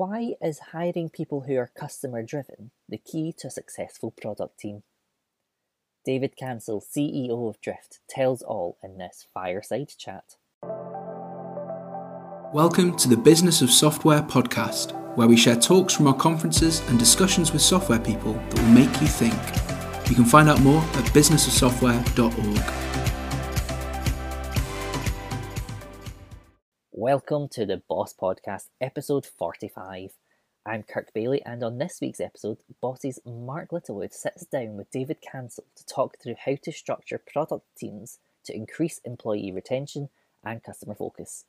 Why 0.00 0.32
is 0.40 0.70
hiring 0.72 1.10
people 1.10 1.42
who 1.42 1.58
are 1.58 1.70
customer 1.78 2.22
driven 2.22 2.70
the 2.88 2.96
key 2.96 3.34
to 3.36 3.48
a 3.48 3.50
successful 3.50 4.10
product 4.10 4.58
team? 4.58 4.82
David 6.06 6.38
Cancel, 6.38 6.80
CEO 6.80 7.46
of 7.46 7.60
Drift, 7.60 7.98
tells 8.08 8.40
all 8.40 8.78
in 8.82 8.96
this 8.96 9.26
fireside 9.34 9.92
chat. 9.98 10.36
Welcome 12.54 12.96
to 12.96 13.08
the 13.10 13.20
Business 13.22 13.60
of 13.60 13.70
Software 13.70 14.22
podcast, 14.22 14.94
where 15.18 15.28
we 15.28 15.36
share 15.36 15.56
talks 15.56 15.92
from 15.92 16.06
our 16.06 16.16
conferences 16.16 16.80
and 16.88 16.98
discussions 16.98 17.52
with 17.52 17.60
software 17.60 18.00
people 18.00 18.32
that 18.32 18.58
will 18.58 18.70
make 18.70 19.02
you 19.02 19.06
think. 19.06 19.34
You 20.08 20.14
can 20.16 20.24
find 20.24 20.48
out 20.48 20.62
more 20.62 20.80
at 20.80 21.04
businessofsoftware.org. 21.12 23.09
Welcome 27.02 27.48
to 27.52 27.64
the 27.64 27.80
Boss 27.88 28.12
Podcast, 28.12 28.66
episode 28.78 29.24
45. 29.24 30.10
I'm 30.66 30.82
Kirk 30.82 31.14
Bailey, 31.14 31.42
and 31.46 31.64
on 31.64 31.78
this 31.78 31.98
week's 32.02 32.20
episode, 32.20 32.58
Boss's 32.82 33.18
Mark 33.24 33.72
Littlewood 33.72 34.12
sits 34.12 34.44
down 34.44 34.76
with 34.76 34.90
David 34.90 35.22
Cancel 35.22 35.64
to 35.76 35.86
talk 35.86 36.18
through 36.22 36.34
how 36.44 36.56
to 36.60 36.70
structure 36.70 37.16
product 37.16 37.64
teams 37.78 38.18
to 38.44 38.54
increase 38.54 39.00
employee 39.02 39.50
retention 39.50 40.10
and 40.44 40.62
customer 40.62 40.94
focus. 40.94 41.46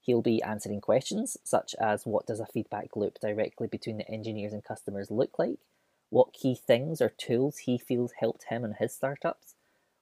He'll 0.00 0.22
be 0.22 0.40
answering 0.44 0.80
questions 0.80 1.36
such 1.42 1.74
as 1.80 2.06
what 2.06 2.28
does 2.28 2.38
a 2.38 2.46
feedback 2.46 2.94
loop 2.94 3.18
directly 3.20 3.66
between 3.66 3.98
the 3.98 4.08
engineers 4.08 4.52
and 4.52 4.62
customers 4.62 5.10
look 5.10 5.40
like? 5.40 5.58
What 6.10 6.32
key 6.32 6.54
things 6.54 7.00
or 7.00 7.08
tools 7.08 7.58
he 7.58 7.78
feels 7.78 8.12
helped 8.20 8.44
him 8.44 8.64
and 8.64 8.76
his 8.76 8.94
startups? 8.94 9.54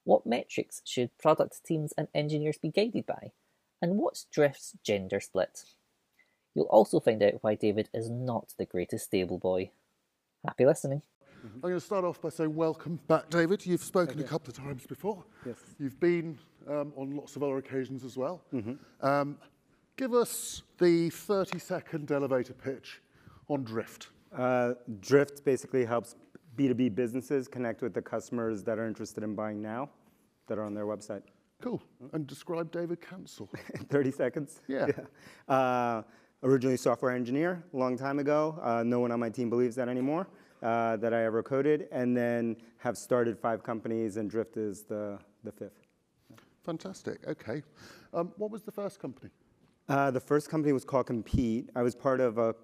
What 0.04 0.26
metrics 0.26 0.82
should 0.84 1.16
product 1.16 1.64
teams 1.64 1.94
and 1.96 2.08
engineers 2.14 2.58
be 2.58 2.68
guided 2.68 3.06
by? 3.06 3.32
And 3.82 3.96
what's 3.96 4.24
Drift's 4.32 4.72
gender 4.82 5.20
split. 5.20 5.64
You'll 6.54 6.66
also 6.66 7.00
find 7.00 7.22
out 7.22 7.34
why 7.42 7.54
David 7.54 7.90
is 7.92 8.08
not 8.08 8.54
the 8.58 8.64
greatest 8.64 9.06
stable 9.06 9.38
boy. 9.38 9.70
Happy 10.44 10.64
listening. 10.64 11.02
I'm 11.44 11.60
going 11.60 11.74
to 11.74 11.80
start 11.80 12.04
off 12.04 12.20
by 12.20 12.30
saying 12.30 12.54
welcome 12.54 12.98
back, 13.06 13.30
David. 13.30 13.64
You've 13.64 13.82
spoken 13.82 14.20
a 14.20 14.24
couple 14.24 14.50
of 14.50 14.56
times 14.56 14.86
before. 14.86 15.22
Yes. 15.44 15.56
You've 15.78 16.00
been 16.00 16.38
um, 16.68 16.92
on 16.96 17.14
lots 17.14 17.36
of 17.36 17.42
other 17.42 17.58
occasions 17.58 18.04
as 18.04 18.16
well. 18.16 18.42
Mm-hmm. 18.52 19.06
Um, 19.06 19.38
give 19.96 20.14
us 20.14 20.62
the 20.78 21.10
30 21.10 21.58
second 21.58 22.10
elevator 22.10 22.52
pitch 22.52 23.00
on 23.48 23.62
Drift. 23.62 24.08
Uh, 24.36 24.74
Drift 25.00 25.44
basically 25.44 25.84
helps 25.84 26.16
B2B 26.56 26.94
businesses 26.94 27.48
connect 27.48 27.82
with 27.82 27.94
the 27.94 28.02
customers 28.02 28.62
that 28.64 28.78
are 28.78 28.86
interested 28.86 29.22
in 29.22 29.34
buying 29.34 29.62
now 29.62 29.90
that 30.48 30.58
are 30.58 30.64
on 30.64 30.74
their 30.74 30.86
website. 30.86 31.22
Cool. 31.62 31.82
And 32.12 32.26
describe 32.26 32.70
David 32.70 33.00
Cancel. 33.00 33.48
30 33.88 34.10
seconds? 34.10 34.60
Yeah. 34.68 34.86
yeah. 34.88 35.04
Uh, 35.54 36.02
originally 36.42 36.76
software 36.76 37.12
engineer, 37.12 37.64
a 37.72 37.76
long 37.76 37.96
time 37.96 38.18
ago. 38.18 38.58
Uh, 38.62 38.82
no 38.84 39.00
one 39.00 39.10
on 39.12 39.20
my 39.20 39.30
team 39.30 39.48
believes 39.48 39.76
that 39.76 39.88
anymore, 39.88 40.28
uh, 40.62 40.96
that 40.96 41.14
I 41.14 41.24
ever 41.24 41.42
coded. 41.42 41.88
And 41.92 42.16
then 42.16 42.56
have 42.78 42.98
started 42.98 43.38
five 43.38 43.62
companies, 43.62 44.16
and 44.16 44.28
Drift 44.28 44.56
is 44.56 44.82
the, 44.82 45.18
the 45.44 45.52
fifth. 45.52 45.86
Fantastic. 46.64 47.26
Okay. 47.26 47.62
Um, 48.12 48.32
what 48.36 48.50
was 48.50 48.62
the 48.62 48.72
first 48.72 49.00
company? 49.00 49.30
Uh, 49.88 50.10
the 50.10 50.20
first 50.20 50.50
company 50.50 50.72
was 50.72 50.84
called 50.84 51.06
Compete. 51.06 51.70
I 51.76 51.82
was 51.82 51.94
part 51.94 52.20
of 52.20 52.38
a 52.38 52.54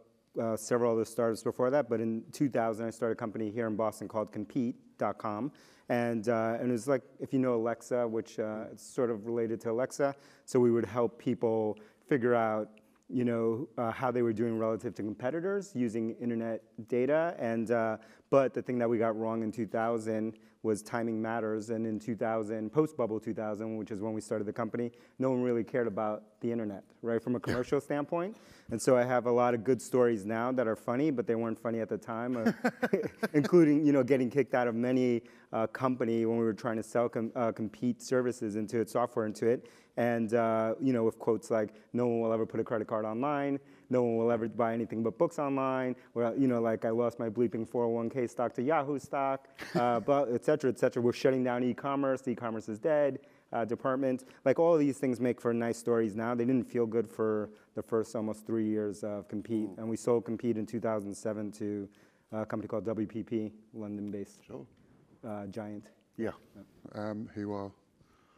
uh, 0.41 0.57
several 0.57 0.93
other 0.93 1.05
startups 1.05 1.43
before 1.43 1.71
that, 1.71 1.89
but 1.89 2.01
in 2.01 2.23
2000 2.33 2.87
I 2.87 2.91
started 2.91 3.13
a 3.13 3.17
company 3.17 3.51
here 3.51 3.67
in 3.67 3.77
Boston 3.77 4.09
called 4.09 4.33
Compete.com. 4.33 5.53
And, 5.89 6.29
uh, 6.29 6.57
and 6.59 6.69
it 6.71 6.73
was 6.73 6.89
like, 6.89 7.03
if 7.21 7.33
you 7.33 7.39
know 7.39 7.55
Alexa, 7.55 8.07
which 8.09 8.39
uh, 8.39 8.65
it's 8.73 8.85
sort 8.85 9.11
of 9.11 9.27
related 9.27 9.61
to 9.63 9.71
Alexa, 9.71 10.15
so 10.47 10.59
we 10.59 10.71
would 10.71 10.87
help 10.87 11.19
people 11.19 11.79
figure 12.09 12.35
out 12.35 12.71
you 13.13 13.25
know, 13.25 13.69
uh, 13.77 13.91
how 13.91 14.11
they 14.11 14.23
were 14.23 14.33
doing 14.33 14.59
relative 14.59 14.95
to 14.95 15.03
competitors 15.03 15.73
using 15.75 16.17
internet 16.21 16.63
data. 16.89 17.37
And, 17.39 17.71
uh, 17.71 17.99
but 18.31 18.55
the 18.55 18.63
thing 18.63 18.79
that 18.79 18.89
we 18.89 18.97
got 18.97 19.17
wrong 19.19 19.43
in 19.43 19.53
2000 19.53 20.39
was 20.63 20.83
timing 20.83 21.21
matters. 21.21 21.71
And 21.71 21.87
in 21.87 21.99
2000, 21.99 22.71
post-bubble 22.73 23.21
2000, 23.21 23.77
which 23.77 23.91
is 23.91 24.01
when 24.01 24.13
we 24.13 24.21
started 24.21 24.45
the 24.45 24.53
company, 24.53 24.93
no 25.19 25.31
one 25.31 25.43
really 25.43 25.65
cared 25.65 25.87
about 25.87 26.23
the 26.41 26.51
internet, 26.53 26.85
right, 27.03 27.23
from 27.23 27.35
a 27.35 27.41
commercial 27.41 27.81
standpoint. 27.81 28.37
And 28.71 28.81
so 28.81 28.97
I 28.97 29.05
have 29.05 29.27
a 29.27 29.33
lot 29.33 29.55
of 29.55 29.65
good 29.65 29.83
stories 29.83 30.25
now 30.25 30.53
that 30.53 30.67
are 30.67 30.77
funny, 30.77 31.11
but 31.11 31.27
they 31.27 31.35
weren't 31.35 31.59
funny 31.59 31.81
at 31.81 31.89
the 31.89 31.99
time, 31.99 32.37
uh, 32.37 32.53
including, 33.35 33.85
you 33.85 33.93
know, 33.93 34.03
getting 34.03 34.31
kicked 34.31 34.55
out 34.55 34.69
of 34.69 34.75
many 34.75 35.23
uh, 35.53 35.67
company 35.67 36.25
when 36.27 36.39
we 36.39 36.45
were 36.45 36.55
trying 36.55 36.77
to 36.77 36.83
sell 36.83 37.09
com 37.09 37.33
uh, 37.35 37.53
compete 37.53 38.01
services 38.01 38.57
into 38.57 38.81
it, 38.81 38.89
software 38.89 39.27
into 39.27 39.47
it. 39.47 39.69
And, 39.97 40.33
uh, 40.33 40.75
you 40.81 40.93
know, 40.93 41.05
with 41.05 41.19
quotes 41.19 41.51
like, 41.51 41.75
no 41.93 42.07
one 42.07 42.21
will 42.21 42.33
ever 42.33 42.47
put 42.47 42.61
a 42.61 42.65
credit 42.65 42.87
card 42.87 43.05
online, 43.05 43.59
no 43.93 44.03
one 44.03 44.17
will 44.17 44.33
ever 44.33 44.49
buy 44.49 44.73
anything 44.73 45.03
but 45.03 45.19
books 45.19 45.39
online, 45.39 45.95
or, 46.15 46.35
you 46.37 46.49
know, 46.49 46.61
like 46.61 46.85
I 46.85 46.91
lost 46.91 47.19
my 47.19 47.29
bleeping 47.29 47.69
401k 47.69 48.29
stock 48.29 48.55
to 48.55 48.63
Yahoo 48.63 48.99
stock, 48.99 49.49
uh, 49.75 50.01
but 50.11 50.33
et 50.33 50.45
cetera, 50.45 50.71
et 50.71 50.79
cetera. 50.79 51.03
We're 51.03 51.13
shutting 51.13 51.45
down 51.45 51.63
e-commerce, 51.63 52.27
e-commerce 52.27 52.69
is 52.69 52.79
dead, 52.79 53.21
uh, 53.53 53.65
department. 53.67 54.25
Like 54.45 54.59
all 54.59 54.73
of 54.75 54.81
these 54.81 54.97
things 54.97 55.21
make 55.21 55.41
for 55.41 55.53
nice 55.53 55.77
stories 55.77 56.17
now. 56.17 56.35
They 56.35 56.47
didn't 56.47 56.69
feel 56.69 56.87
good 56.87 57.07
for 57.07 57.51
the 57.75 57.83
first 57.83 58.17
almost 58.17 58.47
three 58.47 58.67
years 58.67 59.05
of 59.05 59.29
Compete. 59.29 59.69
Mm. 59.69 59.79
And 59.79 59.89
we 59.89 59.97
sold 59.97 60.25
Compete 60.25 60.57
in 60.57 60.67
2007 60.67 61.53
to 61.53 61.89
a 62.33 62.47
company 62.47 62.69
called 62.69 62.87
WPP, 62.87 63.53
London-based 63.75 64.41
sure. 64.47 64.67
uh, 65.29 65.47
giant. 65.47 65.91
Yeah, 66.17 66.33
um, 66.95 67.29
who 67.35 67.53
are 67.53 67.71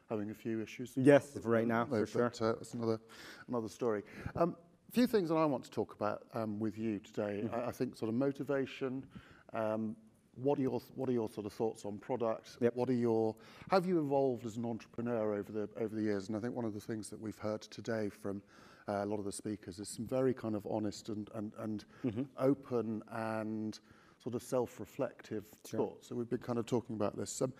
having 0.08 0.30
a 0.30 0.34
few 0.34 0.62
issues. 0.62 0.92
Yes, 0.96 1.36
right 1.42 1.66
now, 1.66 1.84
no, 1.84 1.90
for 1.90 2.00
but, 2.00 2.36
sure. 2.36 2.50
Uh, 2.50 2.52
that's 2.54 2.74
another, 2.74 3.00
another 3.48 3.68
story. 3.68 4.02
Um, 4.36 4.56
few 4.94 5.06
things 5.08 5.28
that 5.28 5.34
I 5.34 5.44
want 5.44 5.64
to 5.64 5.70
talk 5.72 5.92
about 5.94 6.22
um, 6.34 6.60
with 6.60 6.78
you 6.78 7.00
today. 7.00 7.42
Mm-hmm. 7.44 7.54
I, 7.54 7.66
I, 7.66 7.72
think 7.72 7.96
sort 7.96 8.08
of 8.08 8.14
motivation. 8.14 9.04
Um, 9.52 9.96
what 10.36 10.56
are 10.58 10.62
your 10.62 10.80
what 10.94 11.08
are 11.08 11.12
your 11.12 11.28
sort 11.28 11.46
of 11.46 11.52
thoughts 11.52 11.84
on 11.84 11.98
products? 11.98 12.56
Yep. 12.60 12.76
What 12.76 12.88
are 12.88 12.94
your 12.94 13.34
have 13.72 13.86
you 13.86 13.98
evolved 13.98 14.46
as 14.46 14.56
an 14.56 14.64
entrepreneur 14.64 15.34
over 15.34 15.50
the 15.50 15.68
over 15.80 15.94
the 15.94 16.02
years? 16.02 16.28
And 16.28 16.36
I 16.36 16.40
think 16.40 16.54
one 16.54 16.64
of 16.64 16.74
the 16.74 16.80
things 16.80 17.08
that 17.10 17.20
we've 17.20 17.38
heard 17.38 17.62
today 17.62 18.08
from 18.08 18.40
uh, 18.88 19.02
a 19.02 19.06
lot 19.06 19.18
of 19.18 19.24
the 19.24 19.32
speakers 19.32 19.80
is 19.80 19.88
some 19.88 20.06
very 20.06 20.32
kind 20.32 20.54
of 20.54 20.64
honest 20.70 21.08
and 21.08 21.28
and, 21.34 21.52
and 21.58 21.84
mm-hmm. 22.04 22.22
open 22.38 23.02
and 23.10 23.80
sort 24.22 24.36
of 24.36 24.42
self-reflective 24.42 25.44
sure. 25.68 25.78
thoughts. 25.78 26.08
So 26.08 26.14
we've 26.14 26.30
been 26.30 26.38
kind 26.38 26.58
of 26.58 26.66
talking 26.66 26.94
about 26.94 27.16
this. 27.16 27.42
Um, 27.42 27.52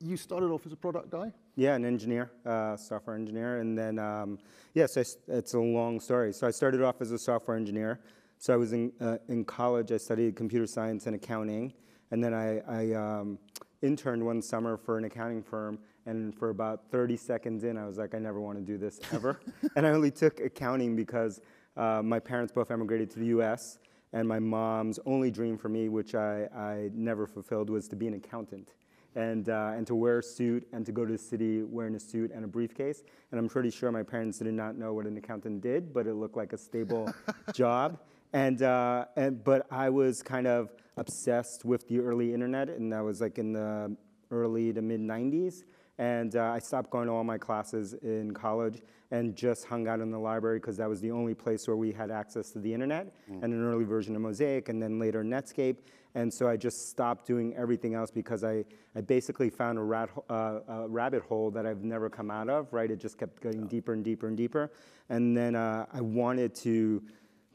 you 0.00 0.16
started 0.16 0.50
off 0.50 0.66
as 0.66 0.72
a 0.72 0.76
product 0.76 1.10
guy? 1.10 1.32
Yeah, 1.56 1.74
an 1.74 1.84
engineer, 1.84 2.30
uh, 2.46 2.76
software 2.76 3.16
engineer, 3.16 3.60
and 3.60 3.76
then 3.76 3.98
um, 3.98 4.38
yes, 4.74 4.96
yeah, 4.96 5.02
so 5.02 5.18
it's 5.28 5.54
a 5.54 5.60
long 5.60 6.00
story. 6.00 6.32
So 6.32 6.46
I 6.46 6.50
started 6.50 6.82
off 6.82 7.00
as 7.00 7.12
a 7.12 7.18
software 7.18 7.56
engineer. 7.56 8.00
So 8.38 8.54
I 8.54 8.56
was 8.56 8.72
in 8.72 8.92
uh, 9.00 9.18
in 9.28 9.44
college. 9.44 9.92
I 9.92 9.98
studied 9.98 10.36
computer 10.36 10.66
science 10.66 11.06
and 11.06 11.14
accounting, 11.14 11.72
and 12.10 12.24
then 12.24 12.32
I, 12.32 12.60
I 12.60 12.92
um, 12.94 13.38
interned 13.82 14.24
one 14.24 14.40
summer 14.40 14.76
for 14.76 14.98
an 14.98 15.04
accounting 15.04 15.42
firm. 15.42 15.78
And 16.06 16.34
for 16.34 16.48
about 16.48 16.90
30 16.90 17.16
seconds 17.18 17.62
in, 17.62 17.76
I 17.76 17.86
was 17.86 17.98
like, 17.98 18.14
I 18.14 18.18
never 18.18 18.40
want 18.40 18.58
to 18.58 18.64
do 18.64 18.78
this 18.78 19.00
ever. 19.12 19.38
and 19.76 19.86
I 19.86 19.90
only 19.90 20.10
took 20.10 20.40
accounting 20.40 20.96
because 20.96 21.42
uh, 21.76 22.00
my 22.02 22.18
parents 22.18 22.52
both 22.52 22.70
emigrated 22.70 23.10
to 23.10 23.18
the 23.18 23.26
U.S. 23.26 23.78
And 24.14 24.26
my 24.26 24.38
mom's 24.38 24.98
only 25.04 25.30
dream 25.30 25.58
for 25.58 25.68
me, 25.68 25.90
which 25.90 26.14
I, 26.14 26.46
I 26.56 26.90
never 26.94 27.26
fulfilled, 27.26 27.68
was 27.68 27.86
to 27.88 27.96
be 27.96 28.08
an 28.08 28.14
accountant 28.14 28.72
and, 29.14 29.48
uh, 29.48 29.72
and 29.74 29.86
to 29.86 29.94
wear 29.94 30.18
a 30.18 30.22
suit 30.22 30.66
and 30.72 30.86
to 30.86 30.92
go 30.92 31.04
to 31.04 31.12
the 31.12 31.18
city 31.18 31.62
wearing 31.62 31.94
a 31.94 32.00
suit 32.00 32.30
and 32.32 32.44
a 32.44 32.48
briefcase. 32.48 33.02
And 33.30 33.40
I'm 33.40 33.48
pretty 33.48 33.70
sure 33.70 33.90
my 33.90 34.02
parents 34.02 34.38
did 34.38 34.54
not 34.54 34.76
know 34.76 34.92
what 34.92 35.06
an 35.06 35.16
accountant 35.16 35.62
did, 35.62 35.92
but 35.92 36.06
it 36.06 36.14
looked 36.14 36.36
like 36.36 36.52
a 36.52 36.58
stable 36.58 37.12
job. 37.54 37.98
And, 38.32 38.62
uh, 38.62 39.06
and, 39.16 39.42
but 39.42 39.66
I 39.70 39.90
was 39.90 40.22
kind 40.22 40.46
of 40.46 40.72
obsessed 40.96 41.64
with 41.64 41.88
the 41.88 41.98
early 41.98 42.32
internet, 42.32 42.68
and 42.68 42.92
that 42.92 43.00
was 43.00 43.20
like 43.20 43.38
in 43.38 43.52
the 43.52 43.96
early 44.30 44.72
to 44.72 44.82
mid 44.82 45.00
90s. 45.00 45.64
And 45.98 46.34
uh, 46.36 46.44
I 46.44 46.60
stopped 46.60 46.90
going 46.90 47.08
to 47.08 47.12
all 47.12 47.24
my 47.24 47.36
classes 47.36 47.94
in 47.94 48.32
college 48.32 48.80
and 49.10 49.36
just 49.36 49.66
hung 49.66 49.86
out 49.86 50.00
in 50.00 50.10
the 50.10 50.18
library 50.18 50.58
because 50.58 50.76
that 50.78 50.88
was 50.88 51.00
the 51.00 51.10
only 51.10 51.34
place 51.34 51.66
where 51.66 51.76
we 51.76 51.92
had 51.92 52.10
access 52.10 52.50
to 52.52 52.58
the 52.58 52.72
internet 52.72 53.12
mm. 53.30 53.42
and 53.42 53.52
an 53.52 53.62
early 53.62 53.84
version 53.84 54.16
of 54.16 54.22
Mosaic 54.22 54.68
and 54.68 54.82
then 54.82 54.98
later 54.98 55.22
Netscape. 55.22 55.76
And 56.14 56.32
so 56.32 56.48
I 56.48 56.56
just 56.56 56.90
stopped 56.90 57.26
doing 57.26 57.54
everything 57.56 57.94
else 57.94 58.10
because 58.10 58.42
I, 58.42 58.64
I 58.96 59.00
basically 59.00 59.48
found 59.48 59.78
a, 59.78 59.82
rat, 59.82 60.10
uh, 60.28 60.60
a 60.68 60.88
rabbit 60.88 61.22
hole 61.22 61.50
that 61.52 61.66
I've 61.66 61.84
never 61.84 62.10
come 62.10 62.30
out 62.30 62.48
of, 62.48 62.72
right? 62.72 62.90
It 62.90 62.98
just 62.98 63.16
kept 63.16 63.40
getting 63.40 63.66
deeper 63.66 63.92
and 63.92 64.04
deeper 64.04 64.26
and 64.26 64.36
deeper. 64.36 64.72
And 65.08 65.36
then 65.36 65.54
uh, 65.54 65.86
I 65.92 66.00
wanted 66.00 66.54
to, 66.56 67.02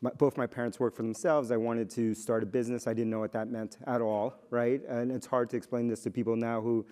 my, 0.01 0.11
both 0.11 0.37
my 0.37 0.47
parents 0.47 0.79
worked 0.79 0.95
for 0.95 1.03
themselves. 1.03 1.51
I 1.51 1.57
wanted 1.57 1.89
to 1.91 2.13
start 2.13 2.43
a 2.43 2.45
business. 2.45 2.87
I 2.87 2.93
didn't 2.93 3.09
know 3.09 3.19
what 3.19 3.33
that 3.33 3.49
meant 3.49 3.77
at 3.87 4.01
all, 4.01 4.35
right? 4.49 4.81
And 4.87 5.11
it's 5.11 5.27
hard 5.27 5.49
to 5.49 5.57
explain 5.57 5.87
this 5.87 6.01
to 6.03 6.11
people 6.11 6.37
now 6.37 6.61
who, 6.61 6.85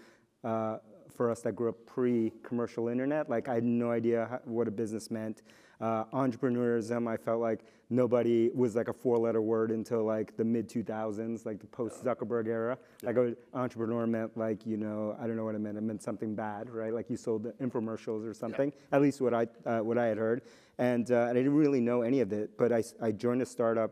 uh, 0.44 0.78
for 1.16 1.32
us 1.32 1.42
that 1.42 1.54
grew 1.54 1.70
up 1.70 1.86
pre-commercial 1.86 2.90
internet, 2.90 3.30
like 3.30 3.48
I 3.48 3.56
had 3.56 3.64
no 3.64 3.92
idea 3.92 4.28
how, 4.30 4.40
what 4.46 4.68
a 4.68 4.72
business 4.72 5.12
meant. 5.12 5.44
Uh, 5.84 6.06
entrepreneurism, 6.14 7.10
I 7.10 7.18
felt 7.18 7.42
like 7.42 7.60
nobody 7.90 8.50
was 8.56 8.74
like 8.74 8.88
a 8.88 8.94
four-letter 8.94 9.42
word 9.42 9.70
until 9.70 10.06
like 10.06 10.38
the 10.38 10.46
mid 10.46 10.70
2000s, 10.70 11.46
like 11.46 11.60
the 11.60 11.68
post 11.68 12.02
Zuckerberg 12.06 12.48
era. 12.48 12.78
Like 13.02 13.18
an 13.18 13.36
entrepreneur 13.54 14.08
meant 14.08 14.38
like 14.38 14.66
you 14.66 14.78
know 14.78 15.18
I 15.20 15.28
don't 15.28 15.36
know 15.36 15.44
what 15.44 15.56
it 15.56 15.60
meant. 15.60 15.78
It 15.78 15.82
meant 15.82 16.02
something 16.02 16.36
bad, 16.36 16.70
right? 16.70 16.94
Like 16.94 17.10
you 17.10 17.18
sold 17.18 17.44
the 17.44 17.52
infomercials 17.62 18.26
or 18.26 18.34
something. 18.34 18.72
At 18.94 19.02
least 19.02 19.20
what 19.20 19.34
I 19.34 19.46
uh, 19.66 19.80
what 19.80 19.98
I 19.98 20.06
had 20.06 20.18
heard, 20.18 20.44
and, 20.78 21.12
uh, 21.12 21.28
and 21.28 21.32
I 21.32 21.34
didn't 21.42 21.56
really 21.56 21.82
know 21.82 22.02
any 22.02 22.22
of 22.22 22.32
it. 22.32 22.58
But 22.58 22.72
I, 22.72 22.82
I 23.02 23.12
joined 23.12 23.42
a 23.42 23.46
startup, 23.46 23.92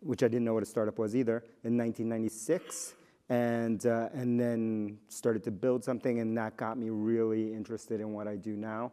which 0.00 0.22
I 0.22 0.28
didn't 0.28 0.46
know 0.46 0.54
what 0.54 0.62
a 0.62 0.66
startup 0.66 0.98
was 0.98 1.14
either, 1.14 1.44
in 1.62 1.76
1996 1.76 2.94
and 3.28 3.84
uh, 3.84 4.08
and 4.14 4.40
then 4.40 4.96
started 5.08 5.44
to 5.44 5.50
build 5.50 5.84
something, 5.84 6.20
and 6.20 6.38
that 6.38 6.56
got 6.56 6.78
me 6.78 6.88
really 6.88 7.52
interested 7.52 8.00
in 8.00 8.14
what 8.14 8.26
I 8.26 8.36
do 8.36 8.56
now. 8.56 8.92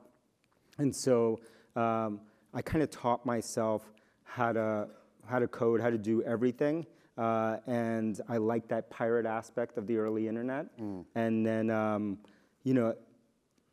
And 0.80 0.94
so 0.94 1.40
um, 1.76 2.22
I 2.54 2.62
kind 2.62 2.84
of 2.84 2.90
taught 2.90 3.26
myself 3.26 3.84
how 4.24 4.54
to 4.54 4.88
how 5.26 5.40
to 5.40 5.48
code, 5.48 5.80
how 5.80 5.90
to 5.90 5.98
do 5.98 6.24
everything. 6.24 6.86
Uh, 7.18 7.58
and 7.68 8.20
I 8.30 8.38
like 8.38 8.68
that 8.70 8.90
pirate 8.90 9.26
aspect 9.26 9.78
of 9.78 9.86
the 9.86 9.98
early 9.98 10.28
internet. 10.28 10.66
Mm. 10.80 11.06
And 11.16 11.46
then, 11.46 11.70
um, 11.70 12.18
you 12.64 12.74
know, 12.74 12.96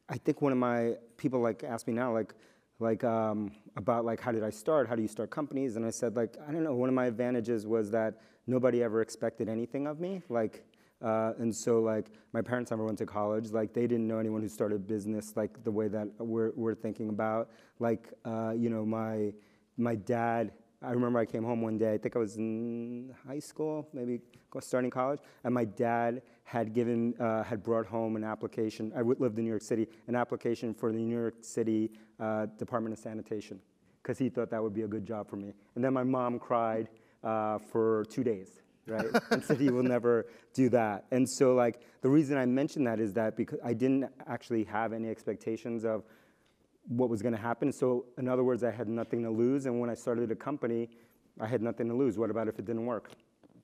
I 0.09 0.19
think 0.19 0.43
one 0.43 0.53
of 0.53 0.59
my 0.59 0.95
people 1.17 1.41
like 1.41 1.63
asked 1.63 1.87
me 1.87 1.95
now, 1.95 2.13
like, 2.13 2.35
like 2.79 3.05
um, 3.05 3.53
about 3.77 4.05
like 4.05 4.21
how 4.21 4.33
did 4.33 4.43
I 4.43 4.51
start? 4.51 4.89
How 4.89 4.97
do 4.97 5.03
you 5.03 5.09
start 5.09 5.31
companies? 5.31 5.77
And 5.77 5.87
I 5.87 5.91
said 5.91 6.15
like 6.17 6.37
I 6.47 6.53
don't 6.53 6.63
know. 6.63 6.75
One 6.75 6.91
of 6.91 6.95
my 6.95 7.07
advantages 7.07 7.67
was 7.67 7.91
that 7.93 8.21
nobody 8.47 8.83
ever 8.83 9.01
expected 9.01 9.49
anything 9.49 9.87
of 9.87 9.99
me. 9.99 10.23
Like 10.29 10.66
uh, 11.03 11.33
and 11.39 11.55
so 11.55 11.81
like 11.81 12.11
my 12.33 12.41
parents 12.41 12.71
never 12.71 12.85
went 12.85 12.99
to 12.99 13.07
college. 13.07 13.51
Like 13.51 13.73
they 13.73 13.87
didn't 13.87 14.07
know 14.07 14.19
anyone 14.19 14.43
who 14.43 14.49
started 14.49 14.87
business 14.87 15.35
like 15.37 15.63
the 15.65 15.71
way 15.71 15.89
that 15.89 16.09
we're, 16.19 16.53
we're 16.57 16.75
thinking 16.75 17.09
about. 17.11 17.51
Like 17.79 18.13
uh, 18.25 18.53
you 18.57 18.71
know 18.71 18.85
my 18.85 19.33
my 19.77 19.95
dad. 19.95 20.53
I 20.83 20.91
remember 20.91 21.19
I 21.19 21.25
came 21.25 21.43
home 21.43 21.63
one 21.63 21.79
day. 21.79 21.95
I 21.95 21.99
think 21.99 22.17
I 22.17 22.19
was 22.19 22.37
in 22.37 23.15
high 23.27 23.39
school, 23.39 23.89
maybe 23.93 24.21
starting 24.61 24.91
college, 24.91 25.21
and 25.45 25.53
my 25.53 25.65
dad 25.65 26.23
had 26.45 26.73
given 26.73 27.15
uh, 27.19 27.43
had 27.43 27.63
brought 27.63 27.87
home 27.87 28.17
an 28.17 28.25
application. 28.25 28.93
I 28.97 29.01
lived 29.01 29.39
in 29.39 29.45
New 29.45 29.51
York 29.51 29.63
City, 29.63 29.89
an 30.07 30.15
application 30.15 30.73
for 30.73 30.93
the 30.93 30.99
New 30.99 31.19
York 31.19 31.37
City 31.41 31.91
uh, 32.21 32.47
Department 32.59 32.93
of 32.93 32.99
Sanitation, 32.99 33.61
because 34.03 34.19
he 34.19 34.29
thought 34.29 34.51
that 34.51 34.63
would 34.63 34.75
be 34.75 34.83
a 34.83 34.89
good 34.89 35.05
job 35.05 35.29
for 35.29 35.37
me. 35.37 35.53
And 35.75 35.85
then 35.85 35.93
my 35.93 36.05
mom 36.05 36.39
cried 36.39 36.89
uh, 37.25 37.59
for 37.59 38.05
two 38.11 38.23
days 38.23 38.61
right? 38.87 39.07
and 39.31 39.45
said 39.45 39.61
he 39.61 39.71
will 39.71 39.83
never 39.83 40.27
do 40.55 40.69
that. 40.71 41.05
And 41.11 41.29
so, 41.29 41.55
like, 41.55 41.81
the 42.03 42.09
reason 42.09 42.37
I 42.37 42.47
mention 42.47 42.85
that 42.85 43.01
is 43.01 43.13
that 43.15 43.37
because 43.37 43.59
I 43.65 43.73
didn't 43.73 44.11
actually 44.27 44.65
have 44.65 44.93
any 44.93 45.09
expectations 45.09 45.85
of 45.85 46.05
what 46.89 47.09
was 47.09 47.23
going 47.23 47.35
to 47.35 47.41
happen. 47.41 47.73
So, 47.73 48.07
in 48.19 48.29
other 48.29 48.45
words, 48.45 48.63
I 48.63 48.71
had 48.71 48.89
nothing 48.89 49.23
to 49.23 49.31
lose. 49.31 49.67
And 49.67 49.81
when 49.81 49.91
I 49.91 49.95
started 49.95 50.31
a 50.31 50.37
company, 50.37 50.89
I 51.41 51.47
had 51.47 51.63
nothing 51.63 51.89
to 51.89 51.95
lose. 51.95 52.19
What 52.19 52.31
about 52.31 52.49
if 52.49 52.59
it 52.59 52.65
didn't 52.65 52.87
work? 52.87 53.11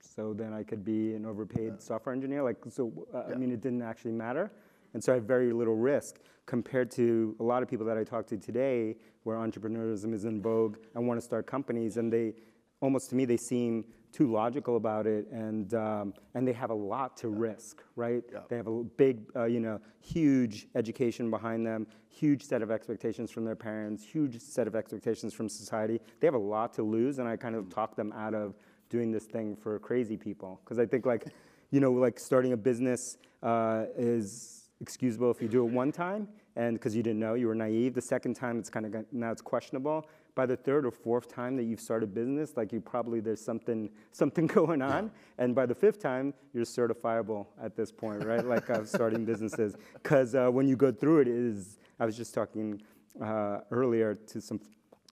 So 0.01 0.35
then 0.35 0.53
I 0.53 0.63
could 0.63 0.85
be 0.85 1.15
an 1.15 1.25
overpaid 1.25 1.75
yeah. 1.75 1.79
software 1.79 2.15
engineer. 2.15 2.43
Like, 2.43 2.57
so 2.69 2.93
uh, 3.15 3.23
yeah. 3.29 3.35
I 3.35 3.39
mean, 3.39 3.53
it 3.53 3.61
didn't 3.61 3.83
actually 3.83 4.13
matter. 4.13 4.51
And 4.95 5.03
so 5.03 5.13
I 5.13 5.15
have 5.17 5.25
very 5.25 5.53
little 5.53 5.77
risk 5.77 6.19
compared 6.47 6.91
to 6.93 7.37
a 7.41 7.43
lot 7.43 7.63
of 7.63 7.71
people 7.71 7.87
that 7.87 7.97
I 7.97 8.05
talk 8.05 8.27
to 8.27 8.37
today, 8.37 8.97
where 9.23 9.37
entrepreneurship 9.37 10.13
is 10.13 10.25
in 10.25 10.43
vogue 10.43 10.77
and 10.95 11.07
want 11.07 11.19
to 11.19 11.25
start 11.25 11.47
companies, 11.47 11.97
and 11.97 12.13
they 12.13 12.35
almost 12.81 13.11
to 13.11 13.17
me 13.17 13.25
they 13.25 13.37
seem 13.37 13.85
too 14.13 14.31
logical 14.31 14.77
about 14.77 15.07
it, 15.07 15.27
and 15.31 15.73
um, 15.75 16.15
and 16.35 16.47
they 16.47 16.53
have 16.53 16.71
a 16.71 16.75
lot 16.75 17.17
to 17.19 17.29
risk, 17.29 17.83
right? 17.97 18.23
Yeah. 18.33 18.41
They 18.49 18.57
have 18.57 18.67
a 18.67 18.83
big, 18.83 19.21
uh, 19.35 19.45
you 19.45 19.61
know, 19.61 19.81
huge 20.01 20.67
education 20.75 21.31
behind 21.31 21.67
them, 21.67 21.87
huge 22.09 22.43
set 22.45 22.63
of 22.63 22.71
expectations 22.71 23.31
from 23.31 23.45
their 23.45 23.57
parents, 23.57 24.05
huge 24.05 24.41
set 24.41 24.67
of 24.67 24.77
expectations 24.77 25.33
from 25.33 25.49
society. 25.49 26.01
They 26.21 26.27
have 26.27 26.35
a 26.35 26.39
lot 26.39 26.75
to 26.75 26.83
lose, 26.83 27.19
and 27.19 27.29
I 27.29 27.37
kind 27.37 27.55
of 27.55 27.71
talk 27.71 27.97
them 27.97 28.13
out 28.13 28.35
of 28.35 28.55
doing 28.91 29.11
this 29.11 29.25
thing 29.25 29.57
for 29.57 29.79
crazy 29.79 30.19
people 30.19 30.61
because 30.63 30.79
I 30.79 30.85
think 30.85 31.07
like, 31.07 31.27
you 31.71 31.81
know, 31.81 31.91
like 31.93 32.21
starting 32.21 32.53
a 32.53 32.57
business 32.57 33.17
uh, 33.43 33.87
is 33.97 34.69
excusable 34.83 35.31
if 35.31 35.41
you 35.41 35.49
do 35.49 35.65
it 35.65 35.73
one 35.73 35.91
time 35.91 36.29
and 36.57 36.75
because 36.75 36.95
you 36.95 37.03
didn't 37.03 37.21
know 37.21 37.35
you 37.35 37.47
were 37.47 37.55
naive 37.55 37.95
the 37.95 38.03
second 38.03 38.35
time 38.35 38.59
it's 38.59 38.69
kind 38.69 38.85
of 38.85 39.05
now 39.13 39.31
it's 39.31 39.41
questionable 39.41 40.07
by 40.35 40.47
the 40.47 40.57
third 40.57 40.87
or 40.87 40.91
fourth 40.91 41.29
time 41.29 41.57
that 41.57 41.65
you've 41.65 41.81
started 41.81 42.15
business, 42.15 42.57
like 42.57 42.73
you 42.73 42.81
probably 42.81 43.21
there's 43.21 43.45
something 43.45 43.91
something 44.13 44.47
going 44.47 44.83
on, 44.83 45.05
yeah. 45.05 45.45
and 45.45 45.55
by 45.55 45.67
the 45.67 45.75
fifth 45.75 46.01
time 46.01 46.35
you're 46.53 46.65
certifiable 46.65 47.47
at 47.63 47.77
this 47.77 47.93
point, 47.93 48.25
right? 48.25 48.45
like 48.45 48.69
uh, 48.71 48.85
starting 48.97 49.25
businesses, 49.25 49.77
because 49.95 50.35
uh, 50.35 50.49
when 50.49 50.67
you 50.67 50.77
go 50.77 50.91
through 50.91 51.21
it, 51.21 51.29
it 51.29 51.35
is 51.35 51.79
I 52.01 52.07
was 52.07 52.17
just 52.17 52.35
talking 52.35 52.83
uh, 53.23 53.59
earlier 53.71 54.15
to 54.15 54.41
some 54.41 54.61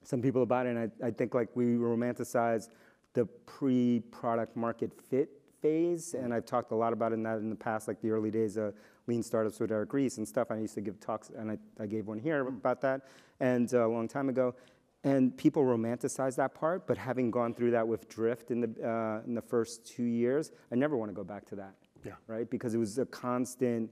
some 0.03 0.23
people 0.23 0.43
about 0.43 0.67
it, 0.67 0.71
and 0.71 0.91
I, 1.03 1.09
I 1.09 1.11
think 1.11 1.35
like 1.35 1.49
we 1.55 1.65
romanticize 1.77 2.69
the 3.13 3.27
pre-product 3.27 4.57
market 4.57 4.93
fit 5.11 5.31
phase, 5.61 6.15
and 6.15 6.33
I've 6.33 6.47
talked 6.47 6.73
a 6.73 6.75
lot 6.75 6.93
about 6.93 7.13
it 7.13 7.17
in 7.17 7.23
that 7.25 7.39
in 7.39 7.51
the 7.51 7.57
past, 7.57 7.89
like 7.89 8.01
the 8.01 8.11
early 8.11 8.31
days 8.31 8.57
of 8.57 8.75
lean 9.07 9.23
startups 9.23 9.61
with 9.61 9.73
Eric 9.73 9.93
Ries 9.93 10.19
and 10.19 10.27
stuff. 10.27 10.51
I 10.51 10.57
used 10.57 10.75
to 10.75 10.81
give 10.81 11.01
talks, 11.01 11.31
and 11.31 11.51
I, 11.51 11.59
I 11.79 11.87
gave 11.87 12.07
one 12.07 12.19
here 12.19 12.47
about 12.47 12.81
that, 12.83 13.03
and 13.41 13.73
uh, 13.75 13.87
a 13.87 13.89
long 13.89 14.09
time 14.09 14.29
ago. 14.29 14.55
And 15.02 15.35
people 15.37 15.62
romanticize 15.62 16.37
that 16.37 16.55
part, 16.55 16.87
but 16.87 16.99
having 16.99 17.31
gone 17.31 17.55
through 17.55 17.70
that 17.70 17.88
with 17.88 18.08
Drift 18.08 18.50
in 18.50 18.61
the, 18.61 18.87
uh, 18.87 19.26
in 19.26 19.35
the 19.35 19.41
first 19.41 19.87
two 19.87 20.02
years, 20.05 20.52
I 20.70 20.75
never 20.75 20.97
want 20.97 21.11
to 21.11 21.14
go 21.14 21.25
back 21.25 21.47
to 21.47 21.56
that. 21.56 21.75
Yeah. 22.05 22.12
Right? 22.26 22.49
Because 22.50 22.75
it 22.75 22.79
was 22.79 22.99
a 22.99 23.06
constant, 23.06 23.91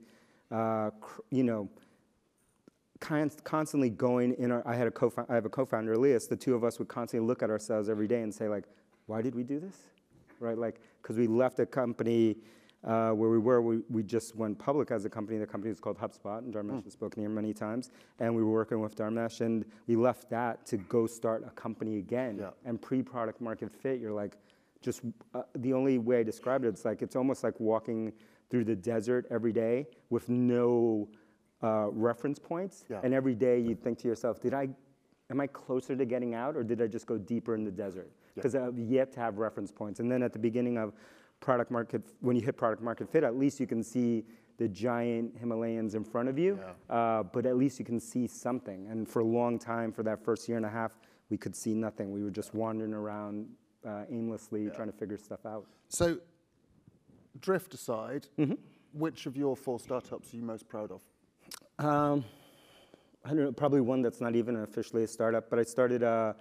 uh, 0.51 0.91
you 1.31 1.45
know, 1.45 1.69
constantly 3.01 3.91
going 3.91 4.35
in 4.35 4.51
our, 4.51 4.67
I 4.67 4.75
had 4.75 4.87
a 4.87 4.91
co 4.91 5.13
I 5.29 5.35
have 5.35 5.45
a 5.45 5.51
co-founder, 5.51 5.93
Elias, 5.93 6.27
the 6.27 6.37
two 6.37 6.55
of 6.55 6.65
us 6.65 6.79
would 6.79 6.89
constantly 6.89 7.27
look 7.27 7.43
at 7.43 7.51
ourselves 7.51 7.89
every 7.89 8.09
day 8.09 8.23
and 8.23 8.35
say 8.35 8.49
like, 8.49 8.65
why 9.07 9.23
did 9.23 9.35
we 9.35 9.45
do 9.45 9.61
this? 9.61 9.77
Right? 10.41 10.59
Like, 10.59 10.81
because 11.01 11.17
we 11.17 11.27
left 11.27 11.59
a 11.61 11.67
company 11.67 12.37
where 12.83 13.15
we 13.15 13.39
were, 13.39 13.61
we, 13.61 13.81
we 13.89 14.03
just 14.03 14.37
went 14.37 14.59
public 14.59 14.91
as 14.91 15.05
a 15.05 15.11
company. 15.11 15.39
The 15.39 15.47
company 15.47 15.71
was 15.71 15.81
called 15.81 15.99
HubSpot, 15.99 16.39
and 16.39 16.55
Dharmesh 16.55 16.81
mm. 16.81 16.85
has 16.85 16.93
spoken 16.93 17.23
here 17.23 17.31
many 17.31 17.53
times. 17.53 17.91
And 18.21 18.35
we 18.35 18.43
were 18.43 18.53
working 18.53 18.81
with 18.81 18.97
Dharmesh, 18.97 19.41
and 19.41 19.65
we 19.87 19.97
left 19.97 20.31
that 20.31 20.65
to 20.67 20.77
go 20.77 21.07
start 21.07 21.45
a 21.47 21.51
company 21.51 21.99
again. 21.99 22.39
Yeah. 22.39 22.51
And 22.65 22.81
pre-product 22.81 23.41
market 23.41 23.73
fit, 23.73 24.01
you're 24.01 24.13
like, 24.13 24.39
just 24.81 25.03
uh, 25.35 25.43
the 25.57 25.73
only 25.73 25.99
way 25.99 26.21
I 26.21 26.23
describe 26.23 26.65
it, 26.65 26.69
it's 26.69 26.85
like 26.85 27.03
it's 27.03 27.17
almost 27.17 27.43
like 27.43 27.59
walking 27.59 28.13
through 28.49 28.65
the 28.65 28.77
desert 28.77 29.27
every 29.31 29.53
day 29.53 29.87
with 30.09 30.29
no 30.29 31.09
uh, 31.63 31.89
reference 31.91 32.39
points. 32.39 32.85
Yeah. 32.89 33.01
And 33.03 33.13
every 33.13 33.35
day 33.35 33.59
you 33.59 33.75
think 33.75 33.99
to 33.99 34.09
yourself, 34.09 34.41
did 34.41 34.55
I, 34.55 34.69
am 35.31 35.41
I 35.41 35.49
closer 35.49 35.97
to 35.97 36.05
getting 36.05 36.35
out, 36.35 36.57
or 36.57 36.63
did 36.63 36.81
I 36.81 36.87
just 36.87 37.07
go 37.07 37.19
deeper 37.19 37.55
in 37.57 37.65
the 37.65 37.73
desert? 37.73 38.11
Because 38.37 38.55
yeah. 38.55 38.67
I've 38.67 38.79
yet 38.79 39.13
to 39.15 39.21
have 39.21 39.39
reference 39.39 39.73
points. 39.73 39.99
And 39.99 40.11
then 40.11 40.23
at 40.23 40.33
the 40.33 40.39
beginning 40.39 40.79
of 40.79 40.93
product 41.41 41.71
market, 41.71 42.03
when 42.21 42.37
you 42.37 42.43
hit 42.43 42.57
product 42.57 42.83
market 42.83 43.11
fit, 43.11 43.25
at 43.25 43.37
least 43.37 43.61
you 43.61 43.67
can 43.67 43.83
see 43.83 44.25
the 44.59 44.69
giant 44.69 45.37
Himalayas 45.39 45.95
in 45.95 46.05
front 46.05 46.29
of 46.29 46.39
you, 46.39 46.59
yeah. 46.61 46.95
uh, 46.95 47.23
but 47.23 47.47
at 47.47 47.57
least 47.57 47.79
you 47.79 47.85
can 47.85 48.01
see 48.01 48.27
something. 48.27 48.89
And 48.89 49.09
for 49.09 49.21
a 49.21 49.25
long 49.25 49.59
time, 49.59 49.93
for 49.93 50.03
that 50.03 50.25
first 50.25 50.49
year 50.49 50.57
and 50.57 50.67
a 50.67 50.71
half, 50.71 50.99
we 51.31 51.37
could 51.37 51.55
see 51.55 51.75
nothing. 51.75 52.11
We 52.13 52.25
were 52.25 52.31
just 52.31 52.55
wandering 52.55 52.93
around 52.93 53.47
uh, 53.87 54.05
aimlessly 54.11 54.65
yeah. 54.65 54.71
trying 54.71 54.91
to 54.91 54.97
figure 54.97 55.17
stuff 55.17 55.47
out. 55.47 55.67
So, 55.89 56.19
drift 57.41 57.75
aside, 57.75 58.27
mm-hmm. 58.37 58.55
which 58.93 59.27
of 59.27 59.37
your 59.37 59.57
four 59.57 59.79
startups 59.79 60.33
are 60.33 60.37
you 60.37 60.43
most 60.43 60.69
proud 60.69 60.91
of? 60.91 61.03
Um, 61.85 62.25
I 63.25 63.29
don't 63.29 63.39
know, 63.39 63.53
probably 63.53 63.81
one 63.81 64.03
that's 64.03 64.21
not 64.21 64.35
even 64.35 64.57
officially 64.57 65.05
a 65.05 65.07
startup, 65.07 65.51
but 65.51 65.59
I 65.59 65.63
started 65.63 66.03
uh, 66.03 66.33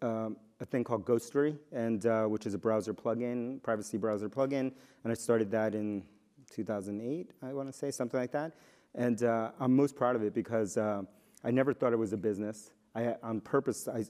um, 0.00 0.36
a 0.60 0.64
thing 0.64 0.84
called 0.84 1.04
Ghostery, 1.04 1.58
and 1.72 2.06
uh, 2.06 2.24
which 2.24 2.46
is 2.46 2.54
a 2.54 2.58
browser 2.58 2.94
plugin, 2.94 3.62
privacy 3.62 3.98
browser 3.98 4.28
plugin, 4.28 4.72
and 5.02 5.10
I 5.10 5.14
started 5.14 5.50
that 5.50 5.74
in 5.74 6.04
2008, 6.50 7.32
I 7.42 7.52
want 7.52 7.68
to 7.68 7.72
say 7.72 7.90
something 7.90 8.18
like 8.18 8.32
that. 8.32 8.52
And 8.94 9.22
uh, 9.24 9.50
I'm 9.58 9.74
most 9.74 9.96
proud 9.96 10.14
of 10.14 10.22
it 10.22 10.34
because 10.34 10.76
uh, 10.76 11.02
I 11.42 11.50
never 11.50 11.74
thought 11.74 11.92
it 11.92 11.98
was 11.98 12.12
a 12.12 12.16
business. 12.16 12.70
I, 12.94 13.16
on 13.22 13.40
purpose, 13.40 13.88
I 13.88 14.04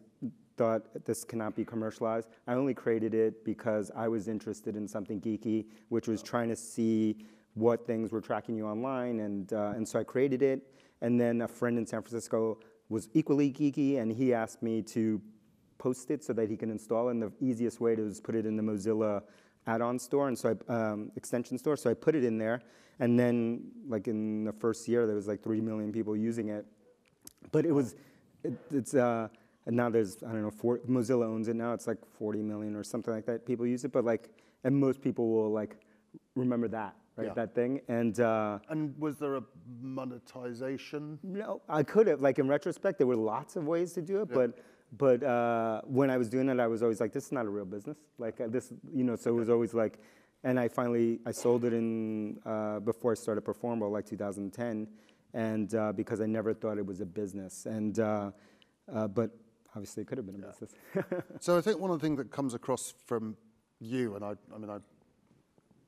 thought 0.56 1.04
this 1.04 1.24
cannot 1.24 1.56
be 1.56 1.64
commercialized. 1.64 2.28
I 2.46 2.54
only 2.54 2.74
created 2.74 3.14
it 3.14 3.44
because 3.44 3.90
I 3.96 4.08
was 4.08 4.28
interested 4.28 4.76
in 4.76 4.86
something 4.86 5.20
geeky, 5.20 5.66
which 5.88 6.06
was 6.06 6.22
trying 6.22 6.50
to 6.50 6.56
see 6.56 7.24
what 7.54 7.86
things 7.86 8.12
were 8.12 8.20
tracking 8.20 8.56
you 8.56 8.66
online, 8.66 9.20
and 9.20 9.52
uh, 9.52 9.72
and 9.76 9.88
so 9.88 9.98
I 9.98 10.04
created 10.04 10.42
it. 10.42 10.74
And 11.00 11.20
then 11.20 11.42
a 11.42 11.48
friend 11.48 11.78
in 11.78 11.86
San 11.86 12.02
Francisco 12.02 12.58
was 12.88 13.08
equally 13.14 13.50
geeky, 13.50 14.00
and 14.00 14.12
he 14.12 14.34
asked 14.34 14.62
me 14.62 14.82
to 14.82 15.20
post 15.84 16.10
it 16.10 16.24
so 16.24 16.32
that 16.32 16.48
he 16.48 16.56
can 16.56 16.70
install 16.70 17.08
it. 17.08 17.12
And 17.12 17.22
the 17.22 17.32
easiest 17.40 17.78
way 17.78 17.94
to 17.94 18.02
is 18.06 18.18
put 18.28 18.34
it 18.34 18.46
in 18.46 18.56
the 18.56 18.62
Mozilla 18.62 19.22
add-on 19.66 19.98
store 19.98 20.28
and 20.28 20.38
so 20.38 20.46
I, 20.52 20.72
um, 20.72 21.12
extension 21.16 21.58
store. 21.58 21.76
So 21.76 21.90
I 21.90 21.94
put 21.94 22.14
it 22.14 22.24
in 22.24 22.38
there, 22.38 22.62
and 23.00 23.18
then 23.18 23.38
like 23.86 24.08
in 24.08 24.44
the 24.44 24.52
first 24.52 24.88
year, 24.88 25.06
there 25.06 25.16
was 25.16 25.28
like 25.28 25.42
three 25.42 25.60
million 25.60 25.92
people 25.92 26.16
using 26.16 26.48
it. 26.48 26.64
But 27.52 27.66
it 27.66 27.72
was, 27.72 27.96
it, 28.42 28.54
it's 28.70 28.94
uh, 28.94 29.28
and 29.66 29.76
now 29.76 29.90
there's 29.90 30.22
I 30.22 30.32
don't 30.32 30.42
know, 30.42 30.50
four, 30.50 30.78
Mozilla 30.88 31.26
owns 31.26 31.48
it 31.48 31.56
now. 31.56 31.74
It's 31.74 31.86
like 31.86 31.98
40 32.18 32.40
million 32.42 32.74
or 32.76 32.84
something 32.84 33.12
like 33.12 33.26
that. 33.26 33.44
People 33.44 33.66
use 33.66 33.84
it, 33.84 33.92
but 33.92 34.04
like, 34.04 34.30
and 34.64 34.74
most 34.74 35.02
people 35.02 35.28
will 35.34 35.50
like 35.50 35.76
remember 36.34 36.68
that 36.68 36.94
right? 37.16 37.28
Yeah. 37.28 37.34
That 37.34 37.54
thing. 37.54 37.80
And 37.88 38.18
uh, 38.18 38.58
And 38.68 38.94
was 38.98 39.18
there 39.18 39.36
a 39.36 39.42
monetization? 39.80 41.18
no, 41.22 41.62
I 41.68 41.82
could 41.82 42.06
have. 42.08 42.20
Like 42.20 42.38
in 42.38 42.48
retrospect, 42.48 42.98
there 42.98 43.06
were 43.06 43.22
lots 43.34 43.56
of 43.56 43.66
ways 43.66 43.92
to 43.92 44.02
do 44.02 44.20
it, 44.22 44.28
but 44.32 44.58
but 44.96 45.22
uh, 45.22 45.80
when 45.84 46.10
I 46.10 46.18
was 46.18 46.28
doing 46.28 46.48
it, 46.48 46.60
I 46.60 46.66
was 46.66 46.82
always 46.82 47.00
like, 47.00 47.12
this 47.12 47.26
is 47.26 47.32
not 47.32 47.46
a 47.46 47.48
real 47.48 47.64
business. 47.64 47.96
Like 48.18 48.40
uh, 48.40 48.46
this, 48.48 48.72
you 48.92 49.04
know. 49.04 49.16
So 49.16 49.30
it 49.30 49.38
was 49.38 49.48
always 49.48 49.74
like, 49.74 49.98
and 50.44 50.58
I 50.60 50.68
finally 50.68 51.20
I 51.26 51.32
sold 51.32 51.64
it 51.64 51.72
in 51.72 52.38
uh, 52.44 52.80
before 52.80 53.12
I 53.12 53.14
started 53.14 53.42
Performable, 53.42 53.90
like 53.90 54.06
2010, 54.06 54.86
and 55.32 55.74
uh, 55.74 55.92
because 55.92 56.20
I 56.20 56.26
never 56.26 56.54
thought 56.54 56.78
it 56.78 56.86
was 56.86 57.00
a 57.00 57.06
business, 57.06 57.66
and 57.66 57.98
uh, 57.98 58.30
uh, 58.94 59.08
but 59.08 59.30
obviously 59.74 60.02
it 60.02 60.06
could 60.06 60.18
have 60.18 60.26
been 60.26 60.42
a 60.42 60.46
business. 60.46 60.70
So 61.40 61.58
I 61.58 61.60
think 61.60 61.80
one 61.80 61.90
of 61.90 62.00
the 62.00 62.06
things 62.06 62.18
that 62.18 62.30
comes 62.30 62.54
across 62.54 62.94
from 63.06 63.36
you, 63.80 64.14
and 64.14 64.24
I, 64.24 64.34
I 64.54 64.58
mean, 64.58 64.70
I, 64.70 64.76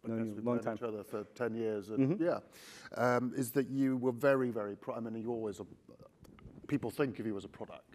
you 0.08 0.32
we've 0.34 0.44
long 0.44 0.56
known 0.56 0.64
time. 0.64 0.74
each 0.76 0.82
other 0.82 1.04
for 1.04 1.24
10 1.34 1.54
years, 1.54 1.90
and 1.90 2.18
yeah, 2.20 2.38
um, 2.96 3.32
is 3.36 3.52
that 3.52 3.68
you 3.68 3.96
were 3.96 4.12
very, 4.12 4.50
very, 4.50 4.76
pro- 4.76 4.94
I 4.94 5.00
mean, 5.00 5.14
you 5.22 5.30
always, 5.30 5.60
a, 5.60 5.64
people 6.66 6.90
think 6.90 7.18
of 7.20 7.26
you 7.26 7.36
as 7.36 7.44
a 7.44 7.48
product. 7.48 7.94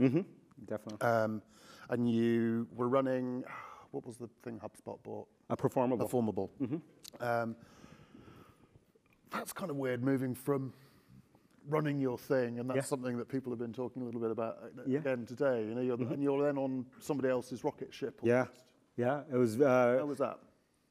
Definitely. 0.65 1.07
Um, 1.07 1.41
and 1.89 2.09
you 2.09 2.67
were 2.75 2.87
running, 2.87 3.43
what 3.91 4.05
was 4.05 4.17
the 4.17 4.29
thing 4.43 4.59
HubSpot 4.59 5.01
bought? 5.03 5.27
a 5.49 5.55
performable. 5.57 6.05
Performable. 6.05 6.49
Um, 7.19 7.55
that's 9.31 9.51
kind 9.53 9.69
of 9.69 9.77
weird 9.77 10.03
moving 10.03 10.33
from 10.35 10.73
running 11.67 11.99
your 11.99 12.17
thing, 12.17 12.59
and 12.59 12.69
that's 12.69 12.77
Yeah. 12.77 12.81
something 12.83 13.17
that 13.17 13.27
people 13.27 13.51
have 13.51 13.59
been 13.59 13.73
talking 13.73 14.01
a 14.01 14.05
little 14.05 14.21
bit 14.21 14.31
about 14.31 14.57
uh, 14.63 14.81
Yeah. 14.85 14.99
again 14.99 15.25
today. 15.25 15.65
You 15.65 15.75
know, 15.75 15.81
you're, 15.81 15.95
and 16.01 16.23
you're 16.23 16.41
then 16.43 16.57
on 16.57 16.85
somebody 16.99 17.29
else's 17.29 17.63
rocket 17.63 17.93
ship. 17.93 18.19
yeah, 18.23 18.45
yeah. 18.97 19.23
It 19.31 19.37
was. 19.37 19.59
Uh, 19.59 19.97
How 19.99 20.05
was 20.05 20.17
that? 20.19 20.39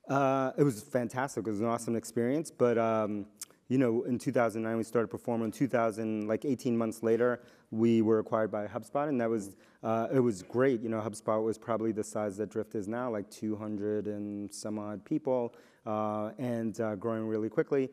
Uh, 0.09 0.53
it 0.59 0.63
was 0.63 0.83
fantastic. 0.83 1.47
It 1.47 1.51
was 1.51 1.61
an 1.61 1.67
awesome 1.67 1.97
experience. 1.97 2.51
But 2.51 2.77
um, 2.79 3.27
you 3.71 3.79
know, 3.79 4.03
in 4.03 4.19
2009 4.19 4.77
we 4.77 4.83
started 4.83 5.09
performing. 5.09 5.47
In 5.47 5.53
2000, 5.53 6.27
like 6.27 6.45
18 6.45 6.77
months 6.77 7.05
later, 7.05 7.41
we 7.71 8.03
were 8.03 8.19
acquired 8.19 8.51
by 8.51 8.67
HubSpot, 8.67 9.09
and 9.09 9.21
that 9.21 9.31
was 9.31 9.57
uh, 9.85 10.09
it 10.13 10.19
was 10.19 10.43
great. 10.43 10.83
You 10.83 10.89
know, 10.89 11.01
HubSpot 11.01 11.43
was 11.43 11.57
probably 11.57 11.93
the 11.93 12.03
size 12.03 12.37
that 12.39 12.51
Drift 12.51 12.75
is 12.75 12.89
now, 12.89 13.09
like 13.11 13.31
200 13.31 14.09
and 14.09 14.53
some 14.53 14.77
odd 14.79 15.05
people, 15.05 15.55
uh, 15.87 16.33
and 16.37 16.79
uh, 16.81 16.97
growing 16.97 17.27
really 17.27 17.49
quickly. 17.49 17.91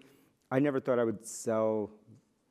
I 0.50 0.57
never 0.57 0.79
thought 0.79 0.98
I 0.98 1.03
would 1.03 1.24
sell 1.24 1.91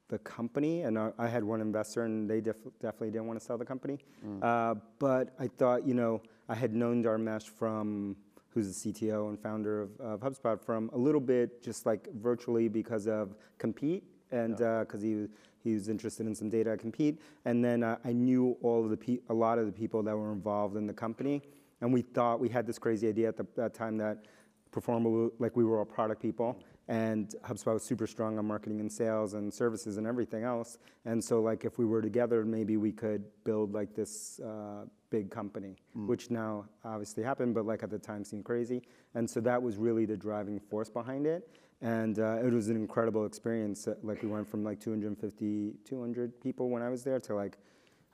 the 0.09 0.19
company, 0.19 0.83
and 0.83 0.97
I, 0.97 1.11
I 1.19 1.27
had 1.27 1.43
one 1.43 1.61
investor, 1.61 2.05
and 2.05 2.31
they 2.31 2.41
def- 2.41 2.63
definitely 2.81 3.11
didn't 3.11 3.27
want 3.27 3.41
to 3.41 3.45
sell 3.45 3.59
the 3.59 3.65
company. 3.65 3.99
Uh, 4.41 4.77
but 5.01 5.35
I 5.41 5.49
thought, 5.49 5.85
you 5.85 5.95
know, 5.95 6.23
I 6.49 6.55
had 6.55 6.73
known 6.77 7.03
Dharmesh 7.03 7.49
from, 7.49 8.17
who's 8.57 8.83
the 8.83 8.91
CTO 8.91 9.29
and 9.29 9.39
founder 9.39 9.83
of, 9.83 10.01
of 10.01 10.21
HubSpot, 10.21 10.59
from 10.59 10.89
a 10.95 10.97
little 10.97 11.21
bit 11.21 11.63
just 11.63 11.85
like 11.85 12.09
virtually 12.15 12.69
because 12.69 13.07
of 13.07 13.37
Compete, 13.59 14.03
and 14.33 14.57
because 14.57 15.03
he 15.03 15.27
he 15.63 15.75
was 15.75 15.91
interested 15.91 16.27
in 16.27 16.35
some 16.35 16.49
data 16.49 16.71
at 16.71 16.79
Compete, 16.79 17.21
and 17.45 17.63
then 17.63 17.83
uh, 17.83 17.99
I 18.03 18.13
knew 18.13 18.57
all 18.63 18.83
of 18.83 18.89
the 18.89 18.97
pe- 18.97 19.19
a 19.29 19.35
lot 19.35 19.59
of 19.59 19.67
the 19.67 19.73
people 19.73 20.03
that 20.05 20.17
were 20.17 20.33
involved 20.33 20.77
in 20.77 20.87
the 20.87 20.95
company, 20.95 21.43
and 21.83 21.93
we 21.93 22.01
thought 22.01 22.41
we 22.41 22.49
had 22.49 22.67
this 22.67 22.79
crazy 22.79 23.09
idea 23.09 23.29
at 23.29 23.37
the, 23.37 23.47
that 23.57 23.75
time 23.75 23.99
that 23.99 24.25
Performable, 24.73 25.31
like 25.39 25.57
we 25.57 25.65
were 25.65 25.79
all 25.79 25.87
product 25.87 26.21
people, 26.21 26.61
and 26.89 27.35
HubSpot 27.45 27.73
was 27.75 27.83
super 27.83 28.07
strong 28.07 28.39
on 28.39 28.47
marketing 28.47 28.81
and 28.81 28.93
sales 28.93 29.33
and 29.33 29.53
services 29.53 29.97
and 29.97 30.07
everything 30.07 30.45
else. 30.45 30.77
And 31.07 31.25
so, 31.25 31.41
like, 31.41 31.65
if 31.65 31.79
we 31.79 31.87
were 31.87 32.03
together, 32.03 32.45
maybe 32.45 32.77
we 32.77 32.93
could 32.93 33.25
build 33.45 33.73
like 33.73 33.95
this 33.95 34.39
uh, 34.41 34.85
big 35.17 35.31
company, 35.31 35.73
which 36.11 36.25
now 36.31 36.53
obviously 36.85 37.23
happened, 37.31 37.53
but 37.59 37.65
like 37.73 37.83
at 37.87 37.91
the 37.97 37.99
time 38.11 38.23
seemed 38.31 38.45
crazy. 38.45 38.79
And 39.15 39.25
so 39.33 39.39
that 39.49 39.61
was 39.67 39.75
really 39.87 40.05
the 40.13 40.17
driving 40.29 40.59
force 40.71 40.91
behind 41.01 41.25
it. 41.35 41.41
And 41.81 42.19
uh, 42.19 42.47
it 42.47 42.53
was 42.59 42.67
an 42.73 42.77
incredible 42.85 43.25
experience. 43.31 43.81
Uh, 43.89 43.95
Like 44.09 44.19
we 44.27 44.29
went 44.37 44.47
from 44.53 44.61
like 44.69 44.79
250, 44.81 45.75
200 45.85 46.41
people 46.47 46.65
when 46.75 46.83
I 46.89 46.91
was 46.95 47.03
there 47.09 47.21
to 47.29 47.33
like 47.43 47.55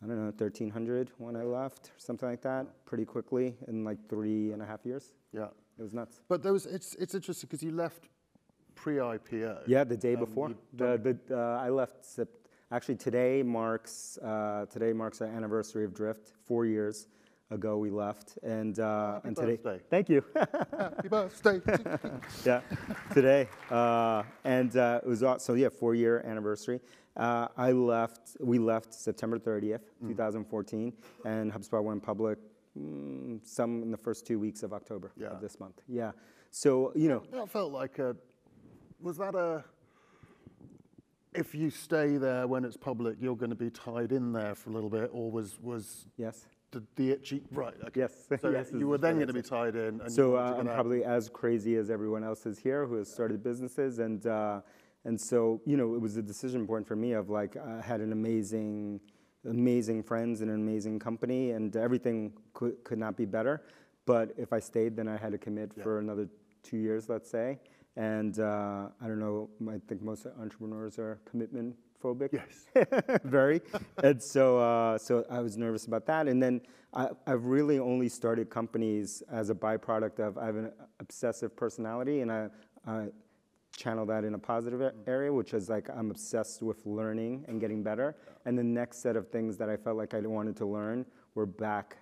I 0.02 0.06
don't 0.08 0.16
know, 0.18 0.32
1,300 0.36 1.10
when 1.18 1.36
I 1.36 1.44
left, 1.60 1.82
or 1.94 1.98
something 2.08 2.28
like 2.32 2.42
that, 2.50 2.64
pretty 2.90 3.04
quickly 3.14 3.46
in 3.68 3.76
like 3.90 4.00
three 4.12 4.50
and 4.54 4.60
a 4.60 4.66
half 4.66 4.80
years. 4.84 5.04
Yeah. 5.32 5.48
It 5.78 5.82
was 5.86 5.94
nuts. 5.94 6.14
But 6.32 6.42
there 6.42 6.52
was, 6.52 6.66
it's, 6.66 6.90
it's 7.02 7.14
interesting 7.14 7.46
because 7.48 7.62
you 7.62 7.70
left 7.84 8.02
pre-IPO. 8.74 9.52
Yeah, 9.74 9.84
the 9.84 9.96
day 9.96 10.16
before. 10.16 10.48
The, 10.80 10.90
the, 11.06 11.14
uh, 11.38 11.66
I 11.66 11.68
left. 11.80 12.02
Sept- 12.02 12.41
actually, 12.72 12.96
today 12.96 13.42
marks 13.42 14.18
uh, 14.18 14.66
today 14.70 14.92
marks 14.92 15.20
our 15.20 15.28
anniversary 15.28 15.84
of 15.84 15.94
Drift. 15.94 16.32
Four 16.44 16.66
years 16.66 17.06
ago, 17.50 17.76
we 17.76 17.90
left, 17.90 18.38
and 18.42 18.78
uh, 18.78 19.14
Happy 19.14 19.28
and 19.28 19.36
today. 19.36 19.56
birthday. 19.56 19.84
Thank 19.90 20.08
you. 20.08 20.24
Happy 20.78 21.08
birthday. 21.08 21.60
yeah, 22.44 22.60
today, 23.12 23.48
uh, 23.70 24.22
and 24.44 24.76
uh, 24.76 25.00
it 25.04 25.08
was 25.08 25.22
so 25.38 25.54
yeah, 25.54 25.68
four 25.68 25.94
year 25.94 26.22
anniversary. 26.26 26.80
Uh, 27.16 27.46
I 27.56 27.72
left. 27.72 28.36
We 28.40 28.58
left 28.58 28.94
September 28.94 29.38
30th, 29.38 29.80
Mm. 30.02 30.08
2014, 30.08 30.92
and 31.26 31.52
HubSpot 31.52 31.82
went 31.84 32.02
public 32.02 32.38
mm, 32.78 33.38
some 33.46 33.82
in 33.82 33.90
the 33.90 33.98
first 33.98 34.26
two 34.26 34.38
weeks 34.38 34.62
of 34.62 34.72
October 34.72 35.12
Yeah. 35.16 35.28
of 35.28 35.40
this 35.42 35.60
month. 35.60 35.82
Yeah. 35.86 36.12
So 36.50 36.92
you 36.94 37.08
know, 37.08 37.22
that 37.30 37.50
felt 37.50 37.70
like 37.72 37.98
a, 37.98 38.16
was 39.00 39.18
that 39.18 39.34
a, 39.34 39.62
if 41.34 41.54
you 41.54 41.70
stay 41.70 42.16
there 42.16 42.46
when 42.46 42.64
it's 42.64 42.76
public, 42.76 43.16
you're 43.20 43.36
going 43.36 43.50
to 43.50 43.56
be 43.56 43.70
tied 43.70 44.12
in 44.12 44.32
there 44.32 44.54
for 44.54 44.70
a 44.70 44.72
little 44.72 44.90
bit, 44.90 45.10
or 45.12 45.30
was, 45.30 45.58
was 45.60 46.06
yes. 46.16 46.46
the, 46.70 46.82
the 46.96 47.10
itchy, 47.10 47.42
right, 47.52 47.74
okay. 47.86 48.00
Yes, 48.00 48.12
So 48.40 48.50
yes 48.50 48.70
you 48.72 48.86
were 48.86 48.98
then 48.98 49.14
going 49.14 49.28
to 49.28 49.32
be 49.32 49.42
tied 49.42 49.74
in. 49.74 50.00
And 50.00 50.12
So 50.12 50.36
uh, 50.36 50.56
I'm 50.58 50.66
probably 50.66 51.04
as 51.04 51.28
crazy 51.28 51.76
as 51.76 51.90
everyone 51.90 52.24
else 52.24 52.46
is 52.46 52.58
here 52.58 52.86
who 52.86 52.96
has 52.96 53.10
started 53.10 53.42
businesses, 53.42 53.98
and 53.98 54.26
uh, 54.26 54.60
and 55.04 55.20
so 55.20 55.60
you 55.64 55.76
know 55.76 55.94
it 55.94 56.00
was 56.00 56.16
a 56.16 56.22
decision 56.22 56.66
point 56.66 56.86
for 56.86 56.96
me 56.96 57.12
of 57.12 57.30
like 57.30 57.56
I 57.56 57.80
had 57.80 58.00
an 58.00 58.12
amazing, 58.12 59.00
amazing 59.48 60.02
friends 60.02 60.42
and 60.42 60.50
an 60.50 60.56
amazing 60.56 60.98
company, 60.98 61.52
and 61.52 61.74
everything 61.76 62.32
could 62.52 62.82
could 62.84 62.98
not 62.98 63.16
be 63.16 63.24
better. 63.24 63.62
But 64.04 64.32
if 64.36 64.52
I 64.52 64.58
stayed, 64.58 64.96
then 64.96 65.08
I 65.08 65.16
had 65.16 65.32
to 65.32 65.38
commit 65.38 65.72
for 65.82 65.98
another 65.98 66.28
two 66.62 66.76
years, 66.76 67.08
let's 67.08 67.30
say. 67.30 67.58
And 67.96 68.38
uh, 68.38 68.88
I 69.00 69.06
don't 69.06 69.18
know. 69.18 69.50
I 69.68 69.80
think 69.86 70.02
most 70.02 70.26
entrepreneurs 70.40 70.98
are 70.98 71.20
commitment 71.28 71.76
phobic. 72.02 72.30
Yes. 72.32 73.20
very. 73.24 73.60
and 74.02 74.22
so, 74.22 74.58
uh, 74.58 74.98
so 74.98 75.24
I 75.30 75.40
was 75.40 75.56
nervous 75.56 75.86
about 75.86 76.06
that. 76.06 76.26
And 76.26 76.42
then 76.42 76.60
I, 76.94 77.08
I've 77.26 77.46
really 77.46 77.78
only 77.78 78.08
started 78.08 78.50
companies 78.50 79.22
as 79.30 79.50
a 79.50 79.54
byproduct 79.54 80.18
of 80.18 80.38
I 80.38 80.46
have 80.46 80.56
an 80.56 80.72
obsessive 81.00 81.54
personality, 81.56 82.20
and 82.20 82.32
I, 82.32 82.48
I 82.86 83.06
channel 83.76 84.04
that 84.06 84.24
in 84.24 84.34
a 84.34 84.38
positive 84.38 84.92
area, 85.06 85.32
which 85.32 85.54
is 85.54 85.68
like 85.68 85.88
I'm 85.90 86.10
obsessed 86.10 86.62
with 86.62 86.84
learning 86.84 87.44
and 87.48 87.60
getting 87.60 87.82
better. 87.82 88.16
And 88.44 88.58
the 88.58 88.64
next 88.64 88.98
set 88.98 89.16
of 89.16 89.28
things 89.28 89.56
that 89.58 89.70
I 89.70 89.76
felt 89.76 89.96
like 89.96 90.14
I 90.14 90.20
wanted 90.20 90.56
to 90.58 90.66
learn 90.66 91.06
were 91.34 91.46
back 91.46 91.98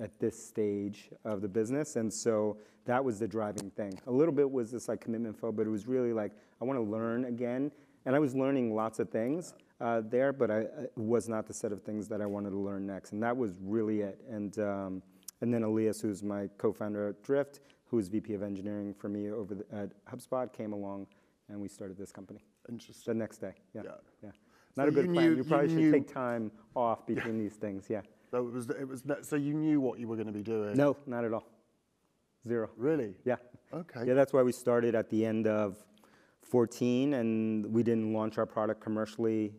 at 0.00 0.18
this 0.18 0.42
stage 0.46 1.10
of 1.24 1.40
the 1.40 1.48
business. 1.48 1.96
And 1.96 2.12
so 2.12 2.58
that 2.84 3.04
was 3.04 3.18
the 3.18 3.28
driving 3.28 3.70
thing. 3.70 3.98
A 4.06 4.10
little 4.10 4.32
bit 4.34 4.50
was 4.50 4.70
this 4.70 4.88
like 4.88 5.00
commitment 5.00 5.36
flow, 5.38 5.52
but 5.52 5.66
it 5.66 5.70
was 5.70 5.86
really 5.86 6.12
like, 6.12 6.32
I 6.60 6.64
want 6.64 6.78
to 6.78 6.82
learn 6.84 7.24
again. 7.26 7.70
And 8.04 8.14
I 8.14 8.18
was 8.20 8.34
learning 8.34 8.74
lots 8.74 8.98
of 9.00 9.10
things 9.10 9.54
uh, 9.80 10.02
there, 10.04 10.32
but 10.32 10.50
I, 10.50 10.58
it 10.60 10.92
was 10.96 11.28
not 11.28 11.46
the 11.46 11.52
set 11.54 11.72
of 11.72 11.82
things 11.82 12.06
that 12.08 12.20
I 12.20 12.26
wanted 12.26 12.50
to 12.50 12.58
learn 12.58 12.86
next. 12.86 13.12
And 13.12 13.22
that 13.22 13.36
was 13.36 13.58
really 13.62 14.02
it. 14.02 14.20
And, 14.30 14.56
um, 14.60 15.02
and 15.40 15.52
then 15.52 15.64
Elias, 15.64 16.00
who's 16.00 16.22
my 16.22 16.48
co-founder 16.58 17.08
at 17.08 17.22
Drift, 17.22 17.60
who's 17.88 18.08
VP 18.08 18.34
of 18.34 18.42
engineering 18.42 18.94
for 18.94 19.08
me 19.08 19.30
over 19.30 19.54
the, 19.56 19.64
at 19.76 19.90
HubSpot, 20.06 20.52
came 20.52 20.72
along 20.72 21.06
and 21.48 21.60
we 21.60 21.68
started 21.68 21.96
this 21.96 22.10
company 22.12 22.44
Interesting. 22.68 23.12
the 23.12 23.18
next 23.18 23.38
day. 23.38 23.54
Yeah, 23.74 23.82
Yeah. 23.84 23.90
yeah. 24.22 24.30
So 24.30 24.82
Not 24.82 24.88
a 24.88 24.90
good 24.92 25.06
you 25.06 25.12
plan. 25.12 25.24
knew- 25.24 25.30
you 25.32 25.36
you 25.38 25.44
probably 25.44 25.68
should 25.68 25.78
knew- 25.78 25.92
take 25.92 26.12
time 26.12 26.50
off 26.74 27.06
between 27.06 27.38
these 27.38 27.54
things. 27.54 27.86
Yeah. 27.88 28.02
So 28.30 28.46
it 28.46 28.52
was, 28.52 28.70
it 28.70 28.88
was, 28.88 29.02
so 29.22 29.36
you 29.36 29.54
knew 29.54 29.80
what 29.80 29.98
you 29.98 30.08
were 30.08 30.16
going 30.16 30.26
to 30.26 30.32
be 30.32 30.42
doing? 30.42 30.76
No, 30.76 30.96
not 31.06 31.24
at 31.24 31.32
all. 31.32 31.46
Zero. 32.46 32.70
Really? 32.76 33.14
Yeah. 33.24 33.36
Okay. 33.72 34.04
Yeah, 34.06 34.14
that's 34.14 34.32
why 34.32 34.42
we 34.42 34.52
started 34.52 34.94
at 34.94 35.10
the 35.10 35.24
end 35.24 35.46
of 35.46 35.76
14 36.42 37.14
and 37.14 37.66
we 37.72 37.82
didn't 37.82 38.12
launch 38.12 38.38
our 38.38 38.46
product 38.46 38.80
commercially 38.80 39.52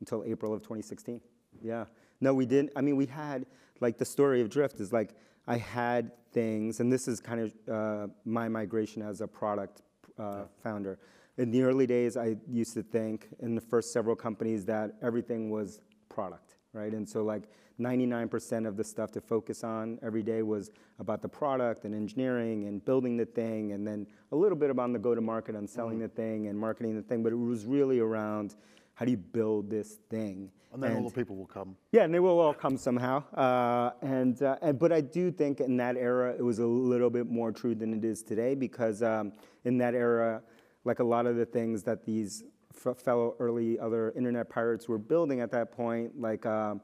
until 0.00 0.24
April 0.24 0.52
of 0.52 0.60
2016. 0.60 1.20
Yeah. 1.62 1.84
No, 2.20 2.34
we 2.34 2.46
didn't. 2.46 2.72
I 2.76 2.80
mean, 2.80 2.96
we 2.96 3.06
had, 3.06 3.46
like, 3.80 3.98
the 3.98 4.04
story 4.04 4.40
of 4.40 4.50
Drift 4.50 4.80
is 4.80 4.92
like, 4.92 5.14
I 5.46 5.56
had 5.58 6.10
things, 6.32 6.80
and 6.80 6.92
this 6.92 7.06
is 7.06 7.20
kind 7.20 7.40
of 7.40 7.54
uh, 7.70 8.06
my 8.24 8.48
migration 8.48 9.02
as 9.02 9.20
a 9.20 9.26
product 9.26 9.82
uh, 10.18 10.44
founder. 10.62 10.98
In 11.36 11.50
the 11.50 11.62
early 11.62 11.86
days, 11.86 12.16
I 12.16 12.36
used 12.48 12.74
to 12.74 12.82
think 12.82 13.28
in 13.40 13.54
the 13.54 13.60
first 13.60 13.92
several 13.92 14.16
companies 14.16 14.64
that 14.66 14.92
everything 15.02 15.50
was 15.50 15.80
product, 16.08 16.53
right? 16.74 16.92
And 16.92 17.08
so, 17.08 17.24
like, 17.24 17.44
99% 17.80 18.68
of 18.68 18.76
the 18.76 18.84
stuff 18.84 19.10
to 19.12 19.20
focus 19.20 19.64
on 19.64 19.98
every 20.02 20.22
day 20.22 20.42
was 20.42 20.70
about 20.98 21.22
the 21.22 21.28
product 21.28 21.84
and 21.84 21.94
engineering 21.94 22.66
and 22.66 22.84
building 22.84 23.16
the 23.16 23.26
thing, 23.26 23.72
and 23.72 23.86
then 23.86 24.06
a 24.32 24.36
little 24.36 24.58
bit 24.58 24.70
about 24.70 24.92
the 24.92 24.98
go 24.98 25.14
to 25.14 25.20
market 25.20 25.54
and 25.54 25.68
selling 25.68 25.98
the 25.98 26.08
thing 26.08 26.48
and 26.48 26.58
marketing 26.58 26.94
the 26.94 27.02
thing, 27.02 27.22
but 27.22 27.32
it 27.32 27.36
was 27.36 27.64
really 27.64 28.00
around 28.00 28.56
how 28.94 29.04
do 29.04 29.10
you 29.10 29.16
build 29.16 29.70
this 29.70 29.98
thing? 30.08 30.50
And 30.72 30.82
then 30.82 30.96
all 30.96 31.08
the 31.08 31.14
people 31.14 31.36
will 31.36 31.46
come. 31.46 31.76
Yeah, 31.92 32.02
and 32.02 32.12
they 32.12 32.18
will 32.18 32.38
all 32.40 32.54
come 32.54 32.76
somehow. 32.76 33.22
Uh, 33.32 33.92
and, 34.02 34.40
uh, 34.42 34.56
and 34.60 34.78
but 34.78 34.92
I 34.92 35.00
do 35.00 35.30
think 35.30 35.60
in 35.60 35.76
that 35.76 35.96
era 35.96 36.34
it 36.36 36.42
was 36.42 36.58
a 36.58 36.66
little 36.66 37.10
bit 37.10 37.28
more 37.28 37.52
true 37.52 37.74
than 37.76 37.94
it 37.94 38.04
is 38.04 38.22
today 38.22 38.54
because 38.56 39.02
um, 39.02 39.32
in 39.64 39.78
that 39.78 39.94
era 39.94 40.42
like 40.84 40.98
a 40.98 41.04
lot 41.04 41.26
of 41.26 41.36
the 41.36 41.46
things 41.46 41.82
that 41.84 42.04
these 42.04 42.44
fellow 42.74 43.36
early 43.38 43.78
other 43.78 44.12
internet 44.16 44.48
pirates 44.50 44.88
were 44.88 44.98
building 44.98 45.40
at 45.40 45.50
that 45.52 45.72
point, 45.72 46.20
like 46.20 46.44
um, 46.46 46.80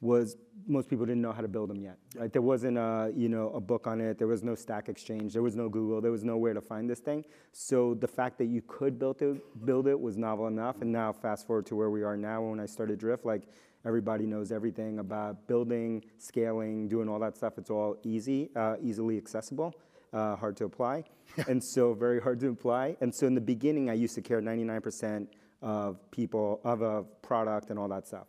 was 0.00 0.36
most 0.66 0.88
people 0.88 1.04
didn't 1.06 1.22
know 1.22 1.32
how 1.32 1.40
to 1.40 1.48
build 1.48 1.70
them 1.70 1.80
yet. 1.80 1.96
Right? 2.14 2.32
There 2.32 2.42
wasn't 2.42 2.78
a 2.78 3.12
you 3.16 3.28
know 3.28 3.50
a 3.50 3.60
book 3.60 3.86
on 3.86 4.00
it. 4.00 4.18
There 4.18 4.26
was 4.26 4.42
no 4.42 4.54
Stack 4.54 4.88
Exchange. 4.88 5.32
There 5.32 5.42
was 5.42 5.56
no 5.56 5.68
Google. 5.68 6.00
There 6.00 6.12
was 6.12 6.24
nowhere 6.24 6.54
to 6.54 6.60
find 6.60 6.88
this 6.88 7.00
thing. 7.00 7.24
So 7.52 7.94
the 7.94 8.08
fact 8.08 8.38
that 8.38 8.46
you 8.46 8.62
could 8.66 8.98
build 8.98 9.22
it, 9.22 9.64
build 9.64 9.88
it 9.88 9.98
was 9.98 10.16
novel 10.16 10.46
enough. 10.46 10.82
And 10.82 10.92
now 10.92 11.12
fast 11.12 11.46
forward 11.46 11.66
to 11.66 11.76
where 11.76 11.90
we 11.90 12.02
are 12.02 12.16
now. 12.16 12.42
When 12.42 12.60
I 12.60 12.66
started 12.66 12.98
Drift, 12.98 13.24
like 13.24 13.48
everybody 13.86 14.26
knows 14.26 14.52
everything 14.52 14.98
about 14.98 15.46
building, 15.46 16.04
scaling, 16.18 16.88
doing 16.88 17.08
all 17.08 17.18
that 17.20 17.36
stuff. 17.36 17.54
It's 17.58 17.70
all 17.70 17.96
easy, 18.02 18.50
uh, 18.56 18.76
easily 18.82 19.16
accessible. 19.16 19.74
Uh, 20.14 20.36
hard 20.36 20.56
to 20.56 20.64
apply, 20.64 21.02
and 21.48 21.62
so 21.62 21.92
very 21.92 22.20
hard 22.20 22.38
to 22.38 22.48
apply. 22.48 22.96
And 23.00 23.12
so 23.12 23.26
in 23.26 23.34
the 23.34 23.40
beginning, 23.40 23.90
I 23.90 23.94
used 23.94 24.14
to 24.14 24.22
care 24.22 24.40
99% 24.40 25.26
of 25.60 25.98
people, 26.12 26.60
of 26.62 26.82
a 26.82 27.02
product, 27.20 27.70
and 27.70 27.78
all 27.78 27.88
that 27.88 28.06
stuff 28.06 28.28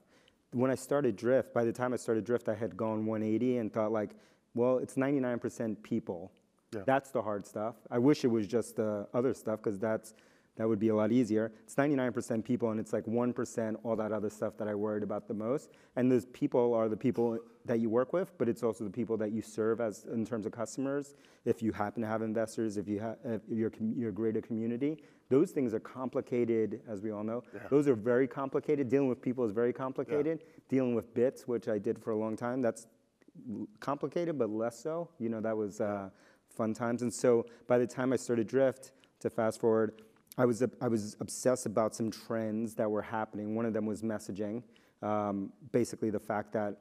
when 0.56 0.72
I 0.72 0.76
started 0.76 1.18
Drift, 1.18 1.54
by 1.54 1.66
the 1.66 1.74
time 1.74 1.94
I 1.94 1.98
started 1.98 2.24
Drift, 2.24 2.48
I 2.48 2.56
had 2.56 2.78
gone 2.78 3.06
180 3.06 3.58
and 3.58 3.74
thought 3.74 3.92
like, 3.92 4.12
well, 4.54 4.78
it's 4.78 4.96
99% 4.96 5.84
people. 5.84 6.32
Yeah. 6.74 6.82
That's 6.86 7.12
the 7.12 7.22
hard 7.22 7.46
stuff. 7.46 7.76
I 7.92 8.00
wish 8.00 8.24
it 8.24 8.30
was 8.30 8.48
just 8.48 8.78
the 8.78 9.06
other 9.14 9.34
stuff 9.34 9.62
because 9.62 9.80
that's 9.80 10.14
that 10.58 10.68
would 10.68 10.80
be 10.80 10.88
a 10.88 10.96
lot 10.96 11.12
easier. 11.12 11.52
It's 11.64 11.76
99% 11.76 12.44
people, 12.44 12.72
and 12.72 12.80
it's 12.80 12.94
like 12.94 13.06
1% 13.06 13.76
all 13.84 13.96
that 13.98 14.12
other 14.12 14.30
stuff 14.30 14.58
that 14.58 14.68
I 14.68 14.76
worried 14.76 15.04
about 15.04 15.28
the 15.28 15.34
most. 15.34 15.72
And 15.98 16.10
those 16.10 16.26
people 16.28 16.74
are 16.74 16.88
the 16.88 16.96
people 16.96 17.40
that 17.66 17.80
you 17.80 17.90
work 17.90 18.14
with, 18.14 18.38
but 18.38 18.48
it's 18.48 18.64
also 18.64 18.86
the 18.86 18.90
people 18.90 19.18
that 19.18 19.32
you 19.32 19.42
serve 19.42 19.82
as 19.82 20.06
in 20.06 20.26
terms 20.26 20.46
of 20.46 20.54
customers. 20.54 21.16
If 21.44 21.62
you 21.62 21.74
happen 21.74 22.02
to 22.04 22.08
have 22.08 22.22
investors, 22.22 22.78
if 22.78 22.88
you 22.88 23.00
have 23.00 23.18
if 23.26 23.42
you're 23.50 24.10
a 24.10 24.14
greater 24.14 24.42
community, 24.42 24.98
those 25.30 25.52
things 25.52 25.74
are 25.74 25.80
complicated, 25.80 26.82
as 26.88 27.02
we 27.02 27.12
all 27.12 27.24
know. 27.24 27.44
Yeah. 27.54 27.62
Those 27.70 27.88
are 27.88 27.96
very 27.96 28.28
complicated. 28.28 28.88
Dealing 28.90 29.10
with 29.10 29.22
people 29.22 29.44
is 29.44 29.52
very 29.52 29.74
complicated. 29.74 30.44
Dealing 30.70 30.96
with 30.96 31.14
bits, 31.14 31.48
which 31.48 31.68
I 31.68 31.80
did 31.80 32.00
for 32.00 32.12
a 32.12 32.18
long 32.18 32.38
time, 32.38 32.62
that's 32.62 32.88
complicated, 33.80 34.38
but 34.38 34.50
less 34.50 34.80
so. 34.80 35.10
You 35.20 35.30
know, 35.30 35.42
that 35.42 35.58
was 35.58 35.82
uh, 35.82 36.10
fun 36.56 36.74
times. 36.74 37.02
And 37.02 37.14
so 37.14 37.46
by 37.68 37.78
the 37.78 37.88
time 37.88 38.14
I 38.14 38.16
started 38.16 38.48
Drift, 38.48 38.92
to 39.22 39.30
fast 39.30 39.60
forward, 39.60 39.94
I 40.38 40.46
was, 40.46 40.62
I 40.82 40.88
was 40.88 41.16
obsessed 41.20 41.66
about 41.66 41.96
some 41.96 42.12
trends 42.12 42.76
that 42.76 42.90
were 42.90 43.02
happening. 43.02 43.56
One 43.56 43.66
of 43.66 43.74
them 43.74 43.86
was 43.86 44.02
messaging. 44.02 44.64
Um, 45.02 45.52
basically, 45.72 46.10
the 46.10 46.20
fact 46.20 46.52
that 46.54 46.78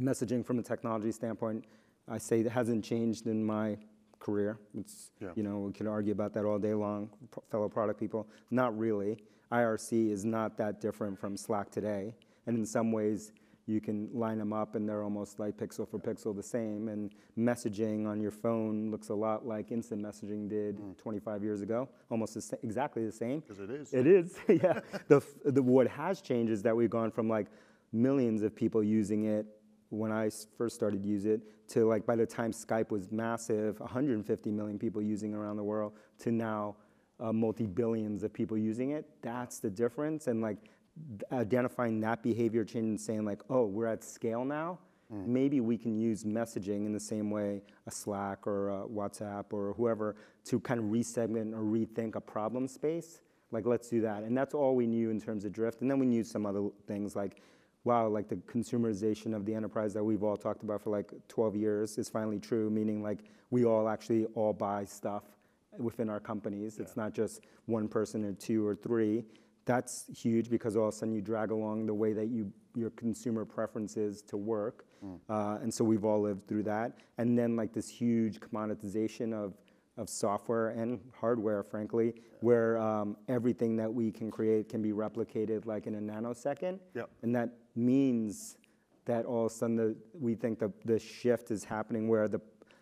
messaging 0.00 0.44
from 0.44 0.58
a 0.58 0.62
technology 0.62 1.12
standpoint, 1.12 1.64
I 2.08 2.18
say 2.18 2.40
it 2.40 2.50
hasn't 2.50 2.84
changed 2.84 3.26
in 3.26 3.44
my 3.44 3.76
career. 4.18 4.58
It's, 4.74 5.10
Yeah. 5.20 5.32
you 5.34 5.42
know, 5.42 5.60
we 5.60 5.72
can 5.72 5.86
argue 5.86 6.12
about 6.12 6.32
that 6.34 6.44
all 6.44 6.58
day 6.58 6.74
long, 6.74 7.10
fellow 7.50 7.68
product 7.68 8.00
people. 8.00 8.26
Not 8.50 8.76
really. 8.78 9.18
IRC 9.52 10.10
is 10.10 10.24
not 10.24 10.56
that 10.56 10.80
different 10.80 11.18
from 11.18 11.36
Slack 11.36 11.70
today. 11.70 12.14
And 12.46 12.56
in 12.56 12.64
some 12.66 12.92
ways, 12.92 13.32
you 13.66 13.80
can 13.80 14.08
line 14.12 14.38
them 14.38 14.52
up 14.52 14.74
and 14.74 14.88
they're 14.88 15.02
almost 15.02 15.38
like 15.38 15.56
pixel 15.56 15.88
for 15.88 15.98
pixel 15.98 16.36
the 16.36 16.42
same. 16.42 16.88
And 16.88 17.12
messaging 17.38 18.06
on 18.06 18.20
your 18.20 18.30
phone 18.30 18.90
looks 18.90 19.08
a 19.08 19.14
lot 19.14 19.46
like 19.46 19.72
instant 19.72 20.02
messaging 20.02 20.48
did 20.48 20.78
25 20.98 21.42
years 21.42 21.62
ago, 21.62 21.88
almost 22.10 22.34
the 22.34 22.58
exactly 22.62 23.04
the 23.06 23.12
same. 23.12 23.40
Because 23.40 23.60
it 23.60 23.70
is. 23.70 23.94
It 23.94 24.06
is, 24.06 24.36
yeah. 24.62 24.80
the, 25.08 25.22
the, 25.44 25.62
what 25.62 25.88
has 25.88 26.20
changed 26.20 26.52
is 26.52 26.62
that 26.62 26.76
we've 26.76 26.90
gone 26.90 27.10
from 27.10 27.28
like 27.28 27.46
millions 27.92 28.42
of 28.42 28.54
people 28.54 28.82
using 28.82 29.24
it 29.24 29.46
when 29.88 30.12
I 30.12 30.30
first 30.58 30.74
started 30.74 31.02
to 31.02 31.08
use 31.08 31.24
it 31.24 31.40
to 31.68 31.86
like 31.86 32.04
by 32.04 32.16
the 32.16 32.26
time 32.26 32.52
Skype 32.52 32.90
was 32.90 33.10
massive, 33.10 33.80
150 33.80 34.50
million 34.50 34.78
people 34.78 35.00
using 35.00 35.34
around 35.34 35.56
the 35.56 35.64
world 35.64 35.92
to 36.18 36.32
now 36.32 36.76
uh, 37.20 37.32
multi-billions 37.32 38.22
of 38.22 38.32
people 38.32 38.58
using 38.58 38.90
it. 38.90 39.08
That's 39.22 39.60
the 39.60 39.70
difference. 39.70 40.26
And 40.26 40.42
like 40.42 40.58
identifying 41.32 42.00
that 42.00 42.22
behavior 42.22 42.64
change 42.64 42.84
and 42.84 43.00
saying 43.00 43.24
like, 43.24 43.42
oh, 43.50 43.66
we're 43.66 43.86
at 43.86 44.04
scale 44.04 44.44
now. 44.44 44.78
Mm. 45.12 45.26
Maybe 45.26 45.60
we 45.60 45.76
can 45.76 45.96
use 45.96 46.24
messaging 46.24 46.86
in 46.86 46.92
the 46.92 47.00
same 47.00 47.30
way 47.30 47.62
a 47.86 47.90
Slack 47.90 48.46
or 48.46 48.70
a 48.70 48.86
WhatsApp 48.86 49.52
or 49.52 49.74
whoever 49.74 50.16
to 50.46 50.60
kind 50.60 50.80
of 50.80 50.86
resegment 50.86 51.52
or 51.52 51.62
rethink 51.62 52.14
a 52.14 52.20
problem 52.20 52.68
space. 52.68 53.20
Like, 53.50 53.66
let's 53.66 53.88
do 53.88 54.00
that. 54.00 54.22
And 54.22 54.36
that's 54.36 54.54
all 54.54 54.74
we 54.74 54.86
knew 54.86 55.10
in 55.10 55.20
terms 55.20 55.44
of 55.44 55.52
drift. 55.52 55.80
And 55.80 55.90
then 55.90 55.98
we 55.98 56.06
knew 56.06 56.24
some 56.24 56.46
other 56.46 56.68
things 56.86 57.14
like, 57.14 57.40
wow, 57.84 58.08
like 58.08 58.28
the 58.28 58.36
consumerization 58.36 59.34
of 59.34 59.44
the 59.44 59.54
enterprise 59.54 59.92
that 59.94 60.02
we've 60.02 60.22
all 60.22 60.36
talked 60.36 60.62
about 60.62 60.82
for 60.82 60.90
like 60.90 61.12
12 61.28 61.54
years 61.54 61.98
is 61.98 62.08
finally 62.08 62.38
true, 62.38 62.70
meaning 62.70 63.02
like 63.02 63.18
we 63.50 63.64
all 63.64 63.88
actually 63.88 64.24
all 64.34 64.52
buy 64.52 64.84
stuff 64.84 65.24
within 65.78 66.08
our 66.08 66.20
companies. 66.20 66.78
It's 66.78 66.96
not 66.96 67.12
just 67.12 67.42
one 67.66 67.88
person 67.88 68.24
or 68.24 68.32
two 68.32 68.66
or 68.66 68.74
three. 68.74 69.24
That's 69.64 70.04
huge 70.14 70.50
because 70.50 70.76
all 70.76 70.88
of 70.88 70.94
a 70.94 70.96
sudden 70.96 71.14
you 71.14 71.20
drag 71.20 71.50
along 71.50 71.86
the 71.86 71.94
way 71.94 72.12
that 72.12 72.26
you 72.26 72.52
your 72.76 72.90
consumer 72.90 73.44
preferences 73.44 74.20
to 74.22 74.36
work, 74.36 74.84
uh, 75.28 75.58
and 75.62 75.72
so 75.72 75.84
we've 75.84 76.04
all 76.04 76.20
lived 76.20 76.46
through 76.48 76.64
that. 76.64 76.98
And 77.18 77.38
then 77.38 77.56
like 77.56 77.72
this 77.72 77.88
huge 77.88 78.40
commoditization 78.40 79.32
of 79.32 79.54
of 79.96 80.08
software 80.08 80.70
and 80.70 81.00
hardware, 81.18 81.62
frankly, 81.62 82.14
where 82.40 82.78
um, 82.78 83.16
everything 83.28 83.76
that 83.76 83.92
we 83.92 84.10
can 84.10 84.30
create 84.30 84.68
can 84.68 84.82
be 84.82 84.92
replicated 84.92 85.66
like 85.66 85.86
in 85.86 85.94
a 85.94 86.00
nanosecond. 86.00 86.80
Yep. 86.94 87.10
And 87.22 87.34
that 87.36 87.50
means 87.76 88.56
that 89.04 89.24
all 89.24 89.46
of 89.46 89.52
a 89.52 89.54
sudden 89.54 89.76
the, 89.76 89.96
we 90.18 90.34
think 90.34 90.58
the, 90.58 90.72
the 90.84 90.98
shift 90.98 91.50
is 91.50 91.64
happening 91.64 92.08
where 92.08 92.26
the 92.26 92.40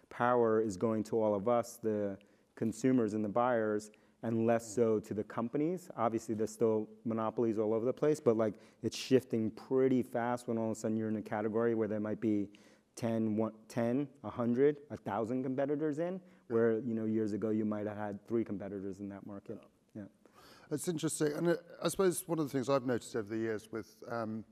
power 0.08 0.60
is 0.60 0.76
going 0.76 1.02
to 1.04 1.20
all 1.20 1.34
of 1.34 1.48
us, 1.48 1.78
the 1.82 2.16
consumers 2.54 3.14
and 3.14 3.24
the 3.24 3.28
buyers, 3.28 3.90
and 4.22 4.46
less 4.46 4.66
so 4.74 5.00
to 5.00 5.14
the 5.14 5.24
companies. 5.24 5.90
Obviously, 5.96 6.34
there's 6.34 6.52
still 6.52 6.88
monopolies 7.04 7.58
all 7.58 7.74
over 7.74 7.84
the 7.84 7.92
place, 7.92 8.20
but 8.20 8.36
like 8.36 8.54
it's 8.82 8.96
shifting 8.96 9.50
pretty 9.50 10.02
fast 10.02 10.48
when 10.48 10.58
all 10.58 10.70
of 10.70 10.76
a 10.76 10.80
sudden 10.80 10.96
you're 10.96 11.08
in 11.08 11.16
a 11.16 11.22
category 11.22 11.74
where 11.74 11.88
there 11.88 12.00
might 12.00 12.20
be 12.20 12.48
10, 12.96 13.36
one- 13.36 13.52
10 13.68 14.06
100, 14.20 14.76
1,000 14.88 15.42
competitors 15.42 15.98
in, 15.98 16.20
where 16.48 16.78
you 16.80 16.94
know 16.94 17.04
years 17.06 17.32
ago 17.32 17.50
you 17.50 17.64
might 17.64 17.86
have 17.86 17.96
had 17.96 18.24
three 18.28 18.44
competitors 18.44 19.00
in 19.00 19.08
that 19.08 19.26
market. 19.26 19.58
Yeah. 19.94 20.02
It's 20.70 20.88
interesting, 20.88 21.32
and 21.32 21.48
uh, 21.48 21.56
I 21.82 21.88
suppose 21.88 22.22
one 22.26 22.38
of 22.38 22.46
the 22.46 22.50
things 22.52 22.68
I've 22.68 22.86
noticed 22.86 23.16
over 23.16 23.28
the 23.28 23.36
years 23.40 23.68
with, 23.72 23.94
um, 24.10 24.44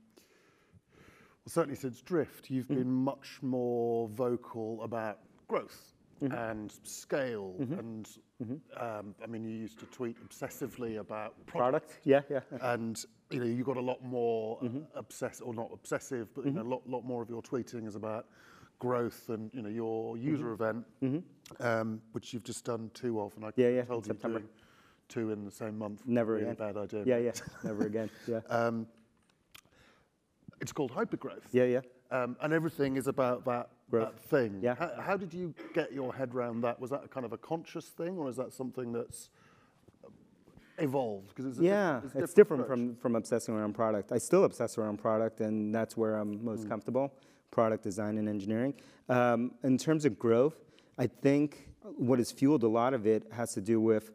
well, 0.95 1.47
certainly 1.47 1.75
since 1.75 2.01
Drift, 2.01 2.49
you've 2.49 2.65
Mm-hmm. 2.65 2.75
been 2.75 2.91
much 2.91 3.39
more 3.41 4.07
vocal 4.09 4.83
about 4.83 5.19
growth 5.47 5.93
Mm-hmm. 6.21 6.33
and 6.33 6.71
scale, 6.83 7.55
and 7.59 8.07
um, 8.79 9.15
I 9.23 9.27
mean, 9.27 9.43
you 9.43 9.49
used 9.57 9.79
to 9.79 9.85
tweet 9.87 10.17
obsessively 10.27 10.99
about 10.99 11.33
product, 11.47 11.89
Product? 11.89 11.99
Yeah, 12.03 12.21
yeah. 12.29 12.41
and 12.73 13.03
you 13.31 13.39
know, 13.39 13.45
you 13.47 13.63
got 13.63 13.77
a 13.77 13.81
lot 13.81 14.03
more 14.03 14.59
Mm-hmm. 14.61 14.79
obsessed, 14.95 15.41
or 15.43 15.53
not 15.55 15.69
obsessive, 15.73 16.31
but 16.35 16.45
you 16.45 16.51
know, 16.51 16.61
a 16.61 16.63
lot, 16.63 16.87
lot 16.87 17.03
more 17.05 17.23
of 17.23 17.29
your 17.29 17.41
tweeting 17.41 17.87
is 17.87 17.95
about 17.95 18.27
growth 18.77 19.29
and 19.29 19.49
you 19.53 19.61
know 19.63 19.69
your 19.69 20.15
user 20.17 20.51
event, 20.53 20.85
um, 21.59 21.99
which 22.11 22.33
you've 22.33 22.43
just 22.43 22.65
done 22.65 22.91
two 22.93 23.19
of, 23.19 23.35
and 23.35 23.45
I 23.45 23.49
Mm-hmm. 23.49 23.61
Yeah, 23.61 23.69
yeah, 23.69 23.83
told 23.85 24.05
you 24.05 24.13
September. 24.13 24.39
doing 24.39 24.49
two 25.09 25.31
in 25.31 25.43
the 25.43 25.51
same 25.51 25.77
month. 25.79 26.03
Never 26.05 26.33
really 26.33 26.43
again. 26.51 26.55
bad 26.73 26.77
idea. 26.77 27.03
Yeah, 27.05 27.17
yeah. 27.17 27.31
Never 27.63 27.85
again. 27.87 28.09
Yeah. 28.27 28.41
Um, 28.49 28.85
it's 30.59 30.71
called 30.71 30.91
hypergrowth. 30.91 31.41
Yeah, 31.51 31.63
yeah. 31.63 31.79
Um, 32.11 32.37
and 32.41 32.53
everything 32.53 32.95
is 32.97 33.07
about 33.07 33.43
that, 33.45 33.69
Growth. 33.91 34.13
that 34.15 34.21
thing. 34.23 34.59
Yeah. 34.61 34.75
How, 34.75 34.91
how 34.99 35.17
did 35.17 35.33
you 35.33 35.53
get 35.73 35.91
your 35.93 36.13
head 36.13 36.33
around 36.33 36.61
that? 36.61 36.79
Was 36.79 36.89
that 36.89 37.03
a 37.05 37.07
kind 37.07 37.25
of 37.25 37.33
a 37.33 37.37
conscious 37.37 37.85
thing, 37.89 38.17
or 38.17 38.29
is 38.29 38.37
that 38.37 38.53
something 38.53 38.91
that's 38.93 39.29
evolved? 40.77 41.29
Because 41.29 41.45
it's 41.45 41.59
a 41.59 41.63
Yeah, 41.63 41.99
diff- 42.01 42.15
it's 42.15 42.33
different 42.33 42.63
approach. 42.63 42.77
from, 42.77 42.95
from 42.95 43.15
obsessing 43.15 43.53
around 43.55 43.73
product. 43.73 44.11
I 44.11 44.17
still 44.17 44.43
obsess 44.45 44.77
around 44.77 44.97
product, 44.97 45.41
and 45.41 45.73
that's 45.73 45.95
where 45.95 46.15
I'm 46.15 46.43
most 46.43 46.67
comfortable 46.67 47.13
product 47.51 47.83
design 47.83 48.17
and 48.17 48.29
engineering. 48.29 48.73
Um, 49.09 49.51
in 49.63 49.77
terms 49.77 50.05
of 50.05 50.17
growth, 50.17 50.55
I 50.97 51.07
think 51.07 51.67
what 51.97 52.19
has 52.19 52.31
fueled 52.31 52.63
a 52.63 52.67
lot 52.67 52.93
of 52.93 53.05
it 53.05 53.23
has 53.31 53.53
to 53.55 53.61
do 53.61 53.81
with 53.81 54.11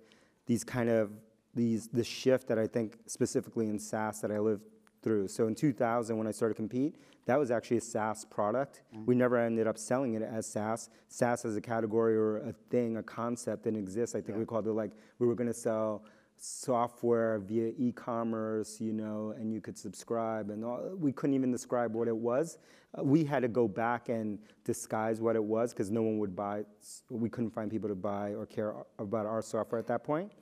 these 0.46 0.64
kind 0.64 0.88
of 0.88 1.10
these 1.54 1.88
the 1.88 2.04
shift 2.04 2.48
that 2.48 2.58
I 2.58 2.66
think 2.66 2.96
specifically 3.06 3.68
in 3.68 3.78
SaaS 3.78 4.20
that 4.20 4.30
I 4.30 4.38
lived 4.38 4.64
through. 5.06 5.28
So 5.28 5.46
in 5.46 5.54
2000, 5.54 6.18
when 6.18 6.26
I 6.26 6.32
started 6.32 6.54
to 6.54 6.56
Compete, 6.56 6.96
that 7.26 7.38
was 7.38 7.52
actually 7.52 7.76
a 7.76 7.80
SaaS 7.80 8.24
product. 8.24 8.82
We 9.06 9.14
never 9.14 9.36
ended 9.36 9.68
up 9.68 9.78
selling 9.78 10.14
it 10.14 10.22
as 10.22 10.48
SaaS. 10.48 10.90
SaaS 11.08 11.44
as 11.44 11.56
a 11.56 11.60
category 11.60 12.16
or 12.16 12.38
a 12.38 12.52
thing, 12.70 12.96
a 12.96 13.04
concept 13.04 13.62
didn't 13.62 13.78
exist. 13.78 14.16
I 14.16 14.20
think 14.20 14.36
we 14.36 14.44
called 14.44 14.66
it 14.66 14.72
like 14.72 14.90
we 15.20 15.28
were 15.28 15.36
going 15.36 15.46
to 15.46 15.54
sell 15.54 16.02
software 16.36 17.38
via 17.38 17.72
e-commerce, 17.78 18.80
you 18.80 18.92
know, 18.92 19.32
and 19.38 19.52
you 19.52 19.60
could 19.60 19.78
subscribe, 19.78 20.50
and 20.50 20.64
all, 20.64 20.90
we 20.98 21.12
couldn't 21.12 21.34
even 21.34 21.52
describe 21.52 21.94
what 21.94 22.08
it 22.08 22.16
was. 22.16 22.58
Uh, 22.98 23.04
we 23.04 23.22
had 23.22 23.42
to 23.42 23.48
go 23.48 23.68
back 23.68 24.08
and 24.08 24.40
disguise 24.64 25.20
what 25.20 25.36
it 25.36 25.44
was 25.44 25.72
because 25.72 25.88
no 25.88 26.02
one 26.02 26.18
would 26.18 26.34
buy. 26.34 26.64
We 27.10 27.30
couldn't 27.30 27.50
find 27.50 27.70
people 27.70 27.88
to 27.88 27.94
buy 27.94 28.34
or 28.34 28.44
care 28.44 28.74
about 28.98 29.24
our 29.24 29.40
software 29.40 29.78
at 29.78 29.86
that 29.86 30.02
point. 30.02 30.32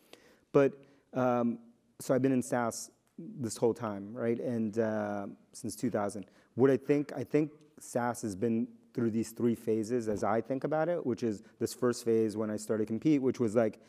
But 0.52 0.72
um, 1.12 1.58
so 2.00 2.14
I've 2.14 2.22
been 2.22 2.32
in 2.32 2.42
SaaS 2.42 2.90
this 3.18 3.56
whole 3.56 3.74
time, 3.74 4.12
right? 4.12 4.38
And 4.38 4.78
uh, 4.78 5.26
since 5.52 5.76
2000. 5.76 6.26
What 6.54 6.70
I 6.70 6.76
think, 6.76 7.12
I 7.16 7.24
think 7.24 7.50
SaaS 7.80 8.22
has 8.22 8.34
been 8.36 8.68
through 8.92 9.10
these 9.10 9.30
three 9.30 9.54
phases 9.54 10.08
as 10.08 10.22
I 10.22 10.40
think 10.40 10.64
about 10.64 10.88
it, 10.88 11.04
which 11.04 11.22
is 11.22 11.42
this 11.58 11.74
first 11.74 12.04
phase 12.04 12.36
when 12.36 12.50
I 12.50 12.56
started 12.56 12.86
Compete, 12.86 13.20
which 13.20 13.40
was 13.40 13.54
like 13.56 13.80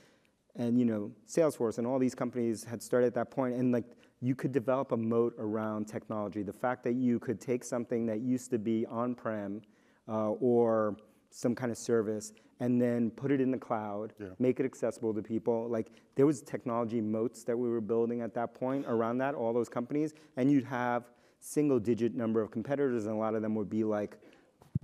and 0.56 0.80
you 0.80 0.86
know 0.86 1.12
Salesforce 1.28 1.78
and 1.78 1.88
all 1.88 2.00
these 2.00 2.16
companies 2.16 2.64
had 2.64 2.82
started 2.82 3.08
at 3.08 3.14
that 3.16 3.32
point, 3.32 3.56
and 3.56 3.72
like 3.72 3.86
you 4.22 4.36
could 4.36 4.52
develop 4.52 4.92
a 4.92 4.98
moat 4.98 5.36
around 5.38 5.86
technology. 5.86 6.42
The 6.42 6.54
fact 6.54 6.84
that 6.86 6.94
you 6.94 7.20
could 7.20 7.42
take 7.42 7.64
something 7.64 8.06
that 8.06 8.22
used 8.22 8.50
to 8.52 8.58
be 8.58 8.86
on-prem 8.88 9.62
uh, 10.08 10.30
or 10.32 10.98
some 11.36 11.54
kind 11.54 11.70
of 11.70 11.78
service 11.78 12.32
and 12.62 12.82
then 12.82 13.12
put 13.12 13.30
it 13.30 13.42
in 13.42 13.52
the 13.52 13.58
cloud, 13.58 14.14
Yeah. 14.18 14.28
make 14.40 14.62
it 14.62 14.66
accessible 14.66 15.14
to 15.14 15.22
people. 15.22 15.68
Like 15.68 15.92
there 16.16 16.26
was 16.26 16.42
technology 16.42 17.02
moats 17.02 17.44
that 17.44 17.58
we 17.58 17.70
were 17.70 17.82
building 17.82 18.22
at 18.22 18.34
that 18.36 18.54
point 18.54 18.86
around 18.88 19.18
that, 19.18 19.36
all 19.36 19.52
those 19.52 19.68
companies, 19.68 20.14
and 20.38 20.50
you'd 20.50 20.64
have 20.64 21.12
single 21.42 21.78
digit 21.78 22.16
number 22.16 22.42
of 22.42 22.52
competitors, 22.52 23.06
and 23.06 23.14
a 23.14 23.18
lot 23.18 23.36
of 23.36 23.42
them 23.42 23.54
would 23.56 23.70
be 23.70 23.84
like 23.84 24.18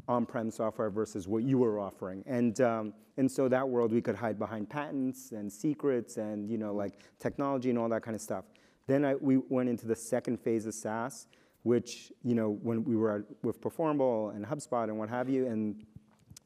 on-prem 0.09 0.51
software 0.51 0.89
versus 0.89 1.25
what 1.25 1.43
you 1.43 1.57
were 1.57 1.79
offering. 1.79 2.21
And, 2.27 2.59
um, 2.59 2.93
and 3.15 3.31
so 3.31 3.47
that 3.47 3.67
world 3.67 3.93
we 3.93 4.01
could 4.01 4.15
hide 4.15 4.37
behind 4.37 4.69
patents 4.69 5.31
and 5.31 5.51
secrets 5.51 6.17
and 6.17 6.49
you 6.49 6.57
know 6.57 6.73
like 6.73 6.95
technology 7.19 7.69
and 7.69 7.79
all 7.79 7.87
that 7.89 8.03
kind 8.03 8.15
of 8.15 8.21
stuff. 8.21 8.43
Then 8.87 9.05
I, 9.05 9.15
we 9.15 9.37
went 9.37 9.69
into 9.69 9.87
the 9.87 9.95
second 9.95 10.37
phase 10.41 10.65
of 10.65 10.73
SaaS, 10.73 11.27
which 11.63 12.11
you 12.23 12.35
know 12.35 12.49
when 12.61 12.83
we 12.83 12.97
were 12.97 13.19
at, 13.19 13.21
with 13.41 13.61
Performable 13.61 14.31
and 14.31 14.45
HubSpot 14.45 14.85
and 14.85 14.97
what 14.97 15.07
have 15.07 15.29
you, 15.29 15.47
and 15.47 15.85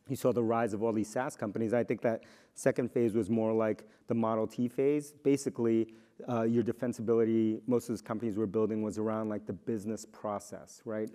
you 0.07 0.15
saw 0.15 0.31
the 0.31 0.43
rise 0.43 0.73
of 0.73 0.83
all 0.83 0.93
these 0.93 1.09
SaaS 1.09 1.35
companies. 1.35 1.73
I 1.73 1.83
think 1.83 2.01
that 2.01 2.23
second 2.53 2.91
phase 2.91 3.15
was 3.15 3.29
more 3.29 3.53
like 3.53 3.87
the 4.07 4.13
Model 4.13 4.45
T 4.45 4.67
phase. 4.67 5.13
Basically, 5.23 5.87
uh, 6.29 6.43
your 6.43 6.63
defensibility, 6.63 7.61
most 7.67 7.89
of 7.89 7.93
those 7.93 8.01
companies 8.01 8.37
were 8.37 8.47
building 8.47 8.81
was 8.81 8.97
around 8.97 9.29
like 9.29 9.45
the 9.45 9.53
business 9.53 10.05
process, 10.05 10.81
right? 10.85 11.09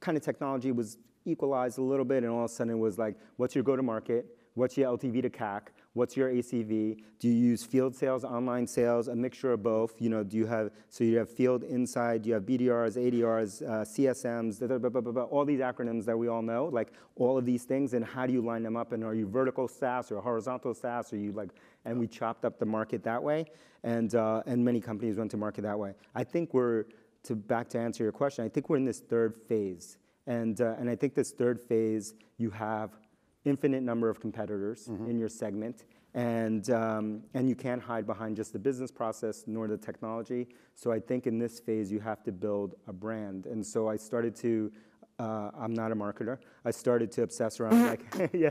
Kind 0.00 0.16
of 0.16 0.22
technology 0.22 0.72
was 0.72 0.98
equalized 1.24 1.78
a 1.78 1.82
little 1.82 2.04
bit, 2.04 2.22
and 2.22 2.32
all 2.32 2.44
of 2.44 2.50
a 2.50 2.54
sudden 2.54 2.74
it 2.74 2.78
was 2.78 2.98
like, 2.98 3.16
what's 3.36 3.54
your 3.54 3.64
go-to-market? 3.64 4.26
What's 4.54 4.76
your 4.76 4.96
LTV 4.96 5.22
to 5.22 5.30
CAC? 5.30 5.62
What's 5.94 6.16
your 6.16 6.30
ACV? 6.30 6.98
Do 7.18 7.28
you 7.28 7.34
use 7.34 7.64
field 7.64 7.96
sales, 7.96 8.22
online 8.22 8.66
sales, 8.66 9.08
a 9.08 9.16
mixture 9.16 9.52
of 9.52 9.62
both? 9.62 10.00
You 10.00 10.10
know, 10.10 10.22
do 10.22 10.36
you 10.36 10.46
have 10.46 10.70
so 10.90 11.02
you 11.02 11.18
have 11.18 11.30
field 11.30 11.64
inside, 11.64 12.26
you 12.26 12.34
have 12.34 12.44
BDRs, 12.44 12.96
ADRs, 12.96 13.62
uh, 13.62 13.84
CSMs, 13.84 14.60
da, 14.60 14.66
da, 14.66 14.78
da, 14.78 15.22
all 15.22 15.44
these 15.44 15.60
acronyms 15.60 16.04
that 16.04 16.16
we 16.16 16.28
all 16.28 16.42
know, 16.42 16.66
like 16.66 16.92
all 17.16 17.38
of 17.38 17.46
these 17.46 17.64
things, 17.64 17.94
and 17.94 18.04
how 18.04 18.26
do 18.26 18.32
you 18.32 18.42
line 18.42 18.62
them 18.62 18.76
up? 18.76 18.92
And 18.92 19.02
are 19.02 19.14
you 19.14 19.26
vertical 19.26 19.66
SaaS 19.66 20.12
or 20.12 20.20
horizontal 20.20 20.74
SaaS? 20.74 21.12
Or 21.12 21.16
you 21.16 21.32
like? 21.32 21.50
And 21.84 21.98
we 21.98 22.06
chopped 22.06 22.44
up 22.44 22.58
the 22.58 22.66
market 22.66 23.02
that 23.04 23.22
way, 23.22 23.46
and 23.82 24.14
uh, 24.14 24.42
and 24.46 24.62
many 24.64 24.80
companies 24.80 25.16
went 25.16 25.30
to 25.32 25.36
market 25.36 25.62
that 25.62 25.78
way. 25.78 25.94
I 26.14 26.22
think 26.22 26.52
we're 26.52 26.84
to 27.24 27.34
back 27.34 27.68
to 27.70 27.78
answer 27.78 28.04
your 28.04 28.12
question. 28.12 28.44
I 28.44 28.48
think 28.48 28.68
we're 28.68 28.76
in 28.76 28.84
this 28.84 29.00
third 29.00 29.34
phase, 29.48 29.96
and 30.26 30.60
uh, 30.60 30.76
and 30.78 30.90
I 30.90 30.96
think 30.96 31.14
this 31.14 31.32
third 31.32 31.60
phase 31.60 32.14
you 32.36 32.50
have 32.50 32.90
infinite 33.48 33.82
number 33.82 34.08
of 34.10 34.20
competitors 34.20 34.88
Mm-hmm. 34.88 35.10
in 35.10 35.18
your 35.18 35.28
segment, 35.28 35.84
and 36.14 36.70
um, 36.70 37.22
and 37.34 37.48
you 37.48 37.54
can't 37.56 37.82
hide 37.82 38.06
behind 38.06 38.36
just 38.36 38.52
the 38.52 38.58
business 38.58 38.90
process 38.90 39.44
nor 39.46 39.66
the 39.68 39.76
technology. 39.76 40.48
So 40.74 40.92
I 40.92 41.00
think 41.00 41.26
in 41.26 41.38
this 41.38 41.60
phase 41.60 41.90
you 41.92 42.00
have 42.00 42.22
to 42.24 42.32
build 42.32 42.74
a 42.86 42.92
brand, 42.92 43.46
and 43.46 43.64
so 43.64 43.88
I 43.88 43.96
started 43.96 44.34
to. 44.36 44.72
Uh, 45.20 45.50
I'm 45.58 45.74
not 45.74 45.90
a 45.90 45.96
marketer. 45.96 46.38
I 46.64 46.70
started 46.70 47.10
to 47.16 47.22
obsess 47.22 47.58
around 47.58 47.84
like, 47.86 48.02
yeah, 48.32 48.50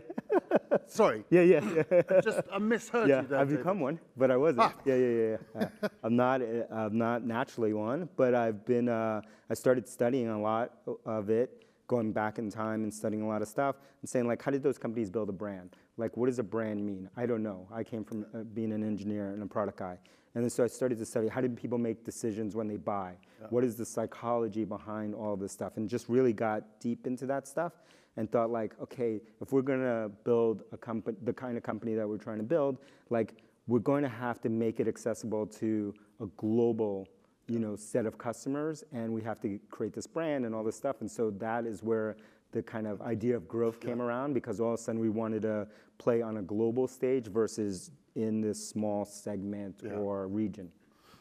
Sorry, 0.85 1.23
yeah, 1.29 1.41
yeah, 1.41 1.61
yeah. 1.91 2.01
I 2.09 2.19
just 2.29 2.41
I 2.51 2.57
misheard 2.59 3.07
Yeah, 3.07 3.21
you 3.21 3.27
there. 3.29 3.39
I've 3.39 3.47
David. 3.47 3.63
become 3.63 3.79
one, 3.79 3.99
but 4.17 4.31
I 4.31 4.37
wasn't. 4.37 4.59
Ah. 4.63 4.73
Yeah, 4.83 4.95
yeah, 4.95 5.07
yeah. 5.21 5.37
yeah. 5.55 5.67
Uh, 5.83 5.87
I'm 6.03 6.15
not. 6.17 6.41
uh, 6.41 6.45
I'm 6.69 6.97
not 6.97 7.23
naturally 7.25 7.71
one, 7.73 8.09
but 8.17 8.35
I've 8.35 8.65
been. 8.65 8.89
Uh, 8.89 9.21
I 9.49 9.53
started 9.53 9.87
studying 9.87 10.27
a 10.27 10.41
lot 10.41 10.73
of 11.05 11.29
it, 11.29 11.63
going 11.87 12.11
back 12.11 12.37
in 12.37 12.49
time 12.49 12.83
and 12.83 12.93
studying 12.93 13.21
a 13.21 13.27
lot 13.27 13.41
of 13.41 13.47
stuff, 13.47 13.77
and 14.01 14.09
saying 14.09 14.27
like, 14.27 14.41
how 14.41 14.51
did 14.51 14.63
those 14.63 14.77
companies 14.77 15.09
build 15.09 15.29
a 15.29 15.33
brand? 15.33 15.75
Like, 15.97 16.15
what 16.17 16.27
does 16.27 16.39
a 16.39 16.43
brand 16.43 16.85
mean? 16.85 17.09
I 17.17 17.25
don't 17.25 17.43
know. 17.43 17.67
I 17.73 17.83
came 17.83 18.03
from 18.03 18.25
uh, 18.33 18.43
being 18.53 18.71
an 18.71 18.83
engineer 18.83 19.31
and 19.31 19.41
a 19.41 19.45
product 19.45 19.79
guy, 19.79 19.97
and 20.35 20.43
then 20.43 20.49
so 20.49 20.63
I 20.63 20.67
started 20.67 20.97
to 20.99 21.05
study 21.05 21.27
how 21.27 21.41
did 21.41 21.55
people 21.57 21.77
make 21.77 22.03
decisions 22.03 22.55
when 22.55 22.67
they 22.67 22.77
buy? 22.77 23.15
What 23.49 23.63
is 23.63 23.75
the 23.75 23.85
psychology 23.85 24.65
behind 24.65 25.15
all 25.15 25.35
this 25.35 25.51
stuff? 25.51 25.77
And 25.77 25.89
just 25.89 26.09
really 26.09 26.33
got 26.33 26.79
deep 26.79 27.07
into 27.07 27.25
that 27.27 27.47
stuff 27.47 27.73
and 28.17 28.31
thought 28.31 28.49
like, 28.49 28.73
okay, 28.81 29.21
if 29.41 29.51
we're 29.51 29.61
gonna 29.61 30.09
build 30.23 30.63
a 30.71 30.77
company, 30.77 31.17
the 31.23 31.33
kind 31.33 31.55
of 31.55 31.63
company 31.63 31.95
that 31.95 32.07
we're 32.07 32.17
trying 32.17 32.37
to 32.37 32.43
build, 32.43 32.79
like 33.09 33.35
we're 33.67 33.79
going 33.79 34.03
to 34.03 34.09
have 34.09 34.41
to 34.41 34.49
make 34.49 34.79
it 34.79 34.87
accessible 34.87 35.45
to 35.45 35.93
a 36.21 36.25
global, 36.37 37.07
you 37.47 37.59
know, 37.59 37.75
set 37.75 38.05
of 38.05 38.17
customers, 38.17 38.83
and 38.91 39.11
we 39.13 39.21
have 39.21 39.39
to 39.41 39.59
create 39.69 39.93
this 39.93 40.07
brand 40.07 40.45
and 40.45 40.53
all 40.53 40.63
this 40.63 40.75
stuff. 40.75 40.97
And 41.01 41.09
so 41.09 41.29
that 41.31 41.65
is 41.65 41.81
where 41.83 42.17
the 42.51 42.61
kind 42.63 42.87
of 42.87 43.01
idea 43.01 43.35
of 43.35 43.47
growth 43.47 43.79
came 43.79 44.01
around 44.01 44.33
because 44.33 44.59
all 44.59 44.73
of 44.73 44.79
a 44.79 44.83
sudden 44.83 44.99
we 45.01 45.09
wanted 45.09 45.41
to 45.43 45.67
play 45.97 46.21
on 46.21 46.37
a 46.37 46.41
global 46.41 46.87
stage 46.87 47.27
versus 47.27 47.91
in 48.15 48.41
this 48.41 48.67
small 48.69 49.05
segment 49.05 49.81
Yeah. 49.83 49.91
or 49.93 50.27
region. 50.27 50.71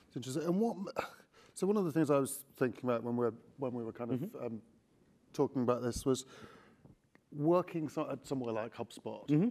It's 0.08 0.16
interesting. 0.16 0.44
And 0.44 0.60
what? 0.60 0.76
So 1.54 1.66
one 1.66 1.76
of 1.76 1.84
the 1.84 1.92
things 1.92 2.10
I 2.10 2.18
was 2.18 2.44
thinking 2.58 2.80
about 2.84 3.02
when 3.02 3.16
we 3.16 3.24
were 3.24 3.34
when 3.58 3.72
we 3.72 3.82
were 3.82 3.92
kind 3.92 4.12
of 4.12 4.20
Mm-hmm. 4.20 4.44
um, 4.46 4.60
talking 5.32 5.62
about 5.62 5.82
this 5.82 6.04
was 6.04 6.24
working 7.32 7.88
so, 7.88 8.08
at 8.10 8.26
somewhere 8.26 8.52
like 8.52 8.74
HubSpot. 8.74 9.26
Mm-hmm. 9.28 9.48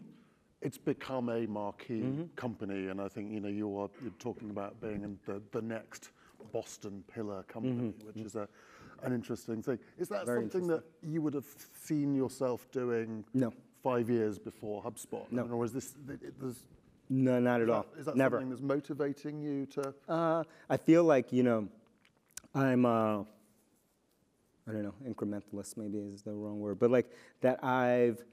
It's 0.62 0.78
become 0.78 1.30
a 1.30 1.46
marquee 1.46 2.28
company, 2.36 2.88
and 2.88 3.00
I 3.00 3.08
think 3.08 3.32
you 3.32 3.40
know 3.40 3.50
you 3.50 3.78
are 3.78 3.90
you're 4.02 4.12
talking 4.20 4.50
about 4.50 4.80
being 4.82 5.04
in 5.04 5.20
the, 5.26 5.42
the 5.52 5.62
next 5.62 6.10
Boston 6.52 7.04
pillar 7.14 7.44
company, 7.44 7.94
which 8.04 8.18
is 8.18 8.36
a 8.36 8.48
an 9.04 9.14
interesting 9.14 9.62
thing. 9.62 9.78
Is 9.98 10.08
that 10.10 10.20
Mm-hmm. 10.20 10.26
Very 10.26 10.42
something 10.50 10.68
that 10.68 10.84
you 11.04 11.22
would 11.22 11.34
have 11.34 11.46
seen 11.84 12.16
yourself 12.16 12.68
doing? 12.72 13.24
No. 13.34 13.54
Five 13.84 14.10
years 14.10 14.40
before 14.40 14.82
HubSpot, 14.82 15.32
No. 15.32 15.44
or 15.48 15.64
is 15.66 15.74
this? 15.74 15.96
it- 16.10 16.24
it- 16.24 16.40
there's- 16.40 16.66
No, 17.10 17.40
not 17.40 17.62
at 17.62 17.70
all. 17.70 17.86
that, 17.94 18.00
is 18.00 18.06
that 18.08 18.16
Never. 18.16 18.38
something 18.38 18.50
that's 18.50 18.62
motivating 18.62 19.42
you 19.42 19.66
to? 19.68 19.94
Uh, 20.08 20.44
I 20.70 20.78
feel 20.78 21.04
like 21.04 21.32
you 21.32 21.44
know, 21.44 21.68
I'm 22.56 22.86
uh, 22.86 23.20
I 24.68 24.72
don't 24.72 24.82
know, 24.84 24.96
incrementalist 25.08 25.78
maybe 25.78 26.00
is 26.00 26.24
the 26.24 26.34
wrong 26.34 26.60
word, 26.60 26.80
but 26.80 26.90
like 26.90 27.12
that 27.42 27.64
I've 27.64 28.24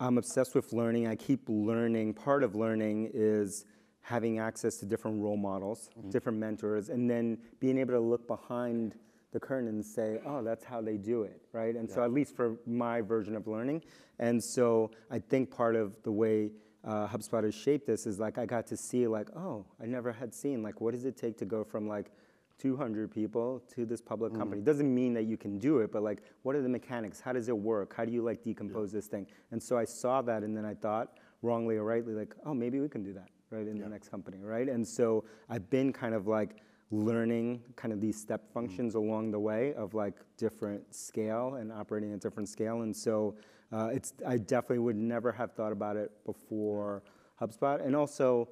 I'm 0.00 0.18
obsessed 0.18 0.54
with 0.54 0.72
learning. 0.72 1.06
I 1.06 1.16
keep 1.16 1.42
learning. 1.48 2.14
Part 2.14 2.42
of 2.42 2.54
learning 2.54 3.10
is 3.12 3.64
having 4.02 4.38
access 4.38 4.76
to 4.78 4.86
different 4.86 5.20
role 5.20 5.36
models, 5.36 5.90
different 6.10 6.38
mentors, 6.38 6.88
and 6.88 7.10
then 7.10 7.38
being 7.60 7.78
able 7.78 7.92
to 7.92 8.00
look 8.00 8.26
behind 8.26 8.94
the 9.32 9.40
curtain 9.40 9.68
and 9.68 9.84
say, 9.84 10.18
oh, 10.24 10.42
that's 10.42 10.64
how 10.64 10.80
they 10.80 10.96
do 10.96 11.22
it, 11.22 11.42
right? 11.52 11.76
And 11.76 11.90
so 11.90 12.02
at 12.02 12.12
least 12.12 12.34
for 12.34 12.56
my 12.66 13.02
version 13.02 13.36
of 13.36 13.46
learning, 13.46 13.82
and 14.18 14.42
so 14.42 14.90
I 15.10 15.18
think 15.18 15.50
part 15.50 15.76
of 15.76 16.02
the 16.02 16.12
way 16.12 16.50
uh, 16.84 17.06
HubSpot 17.06 17.44
has 17.44 17.54
shaped 17.54 17.86
this 17.86 18.06
is 18.06 18.18
like 18.18 18.38
I 18.38 18.46
got 18.46 18.66
to 18.68 18.76
see 18.76 19.06
like, 19.06 19.28
oh, 19.36 19.66
I 19.82 19.86
never 19.86 20.12
had 20.12 20.34
seen 20.34 20.62
like 20.62 20.80
what 20.80 20.94
does 20.94 21.04
it 21.04 21.16
take 21.16 21.36
to 21.38 21.44
go 21.44 21.62
from 21.64 21.86
like 21.86 22.10
200 22.58 23.10
people 23.10 23.62
to 23.74 23.86
this 23.86 24.00
public 24.00 24.34
company. 24.34 24.60
Doesn't 24.60 24.92
mean 24.92 25.14
that 25.14 25.24
you 25.24 25.36
can 25.36 25.58
do 25.58 25.78
it, 25.78 25.92
but 25.92 26.02
like, 26.02 26.22
what 26.42 26.56
are 26.56 26.62
the 26.62 26.68
mechanics? 26.68 27.20
How 27.20 27.32
does 27.32 27.48
it 27.48 27.56
work? 27.56 27.94
How 27.96 28.04
do 28.04 28.12
you 28.12 28.22
like 28.22 28.42
decompose 28.42 28.90
this 28.90 29.06
thing? 29.06 29.26
And 29.52 29.62
so 29.62 29.78
I 29.78 29.84
saw 29.84 30.22
that, 30.22 30.42
and 30.42 30.56
then 30.56 30.64
I 30.64 30.74
thought, 30.74 31.18
wrongly 31.42 31.76
or 31.76 31.84
rightly, 31.84 32.14
like, 32.14 32.34
oh, 32.44 32.54
maybe 32.54 32.80
we 32.80 32.88
can 32.88 33.04
do 33.04 33.12
that, 33.14 33.28
right, 33.50 33.66
in 33.66 33.78
the 33.78 33.88
next 33.88 34.08
company, 34.08 34.38
right? 34.42 34.68
And 34.68 34.86
so 34.86 35.24
I've 35.48 35.68
been 35.70 35.92
kind 35.92 36.14
of 36.14 36.26
like 36.26 36.56
learning 36.90 37.62
kind 37.76 37.92
of 37.92 38.00
these 38.00 38.18
step 38.18 38.52
functions 38.52 38.94
along 38.94 39.30
the 39.30 39.38
way 39.38 39.74
of 39.74 39.94
like 39.94 40.14
different 40.36 40.94
scale 40.94 41.54
and 41.54 41.70
operating 41.70 42.12
at 42.12 42.20
different 42.20 42.48
scale. 42.48 42.82
And 42.82 42.96
so 42.96 43.36
uh, 43.72 43.90
it's 43.92 44.14
I 44.26 44.38
definitely 44.38 44.78
would 44.78 44.96
never 44.96 45.30
have 45.32 45.52
thought 45.52 45.72
about 45.72 45.96
it 45.96 46.10
before 46.24 47.02
HubSpot, 47.40 47.84
and 47.84 47.94
also 47.94 48.48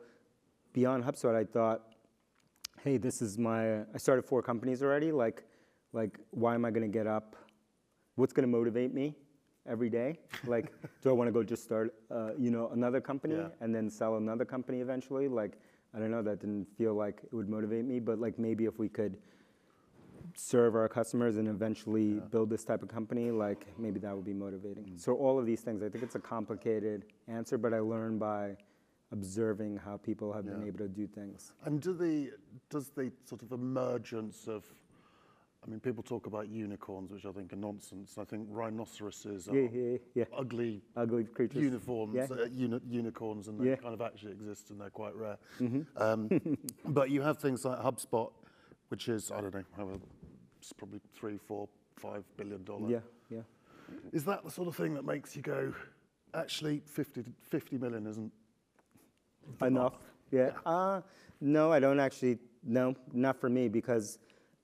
beyond 0.72 1.02
HubSpot, 1.02 1.34
I 1.34 1.44
thought 1.44 1.82
hey, 2.86 2.98
this 2.98 3.20
is 3.20 3.36
my, 3.36 3.80
I 3.80 3.98
started 3.98 4.24
four 4.24 4.42
companies 4.42 4.80
already. 4.80 5.10
Like, 5.10 5.42
like, 5.92 6.20
why 6.30 6.54
am 6.54 6.64
I 6.64 6.70
going 6.70 6.88
to 6.88 6.98
get 6.98 7.08
up? 7.08 7.34
What's 8.14 8.32
going 8.32 8.44
to 8.44 8.50
motivate 8.50 8.94
me 8.94 9.16
every 9.68 9.90
day? 9.90 10.18
Like, 10.46 10.72
do 11.02 11.10
I 11.10 11.12
want 11.12 11.28
to 11.28 11.32
go 11.32 11.42
just 11.42 11.62
start, 11.64 11.94
uh, 12.10 12.30
you 12.38 12.50
know, 12.50 12.68
another 12.72 13.00
company 13.00 13.34
Yeah. 13.34 13.48
and 13.60 13.74
then 13.74 13.90
sell 13.90 14.16
another 14.16 14.44
company 14.44 14.80
eventually? 14.80 15.28
Like, 15.28 15.58
I 15.94 15.98
don't 15.98 16.10
know. 16.10 16.22
That 16.22 16.40
didn't 16.40 16.66
feel 16.76 16.94
like 16.94 17.20
it 17.24 17.34
would 17.34 17.48
motivate 17.48 17.84
me. 17.84 18.00
But 18.00 18.18
like, 18.18 18.38
maybe 18.38 18.64
if 18.66 18.78
we 18.78 18.88
could 18.88 19.16
serve 20.34 20.74
our 20.74 20.88
customers 20.88 21.36
and 21.36 21.48
eventually 21.48 22.20
build 22.30 22.50
this 22.50 22.64
type 22.64 22.82
of 22.82 22.88
company, 22.88 23.30
like 23.30 23.66
maybe 23.78 23.98
that 24.00 24.14
would 24.14 24.24
be 24.24 24.34
motivating. 24.34 24.92
So 24.96 25.14
all 25.14 25.38
of 25.38 25.46
these 25.46 25.60
things, 25.62 25.82
I 25.82 25.88
think 25.88 26.04
it's 26.04 26.14
a 26.14 26.20
complicated 26.20 27.04
answer, 27.28 27.56
but 27.56 27.72
I 27.72 27.78
learned 27.80 28.20
by 28.20 28.56
observing 29.12 29.78
how 29.78 29.96
people 29.96 30.32
have 30.32 30.44
been 30.44 30.66
able 30.66 30.78
to 30.78 30.88
do 30.88 31.06
things. 31.06 31.52
And 31.64 31.80
do 31.80 31.94
the 31.94 32.32
does 32.68 32.90
the 32.90 33.10
sort 33.24 33.42
of 33.42 33.52
emergence 33.52 34.48
of, 34.48 34.64
I 35.66 35.70
mean, 35.70 35.80
people 35.80 36.02
talk 36.02 36.26
about 36.26 36.48
unicorns, 36.48 37.10
which 37.10 37.26
I 37.26 37.32
think 37.32 37.52
are 37.52 37.56
nonsense. 37.56 38.16
I 38.18 38.24
think 38.24 38.46
rhinoceroses 38.50 39.48
are 39.48 39.56
Yeah, 39.56 39.68
yeah, 39.72 39.98
yeah. 40.14 40.24
ugly 40.32 40.82
ugly 40.96 41.24
creatures. 41.24 41.60
uniforms, 41.62 42.30
uh, 42.30 42.46
uni- 42.52 42.80
unicorns, 42.88 43.48
and 43.48 43.58
they 43.60 43.74
kind 43.76 43.92
of 43.94 44.00
actually 44.00 44.32
exist, 44.32 44.70
and 44.70 44.80
they're 44.80 44.90
quite 44.90 45.14
rare. 45.16 45.38
Um, 45.96 46.30
but 46.84 47.10
you 47.10 47.20
have 47.22 47.38
things 47.38 47.64
like 47.64 47.80
HubSpot, 47.80 48.30
which 48.88 49.08
is 49.08 49.32
I 49.32 49.40
don't 49.40 49.54
know, 49.54 50.00
it's 50.58 50.72
probably 50.72 51.00
three, 51.14 51.36
four, 51.38 51.68
five 51.96 52.24
billion 52.36 52.62
dollar. 52.62 52.88
Yeah, 52.88 53.00
yeah. 53.28 53.40
Is 54.12 54.24
that 54.24 54.44
the 54.44 54.50
sort 54.50 54.68
of 54.68 54.76
thing 54.76 54.94
that 54.94 55.04
makes 55.04 55.34
you 55.34 55.42
go, 55.42 55.72
actually, 56.34 56.82
50, 56.86 57.24
50 57.42 57.78
million 57.78 58.06
isn't 58.06 58.32
enough. 59.62 59.94
Yeah. 60.30 60.50
Uh, 60.64 61.00
no, 61.40 61.72
I 61.72 61.80
don't 61.80 62.00
actually. 62.00 62.38
No, 62.68 62.96
not 63.12 63.36
for 63.40 63.48
me 63.48 63.68
because 63.68 64.18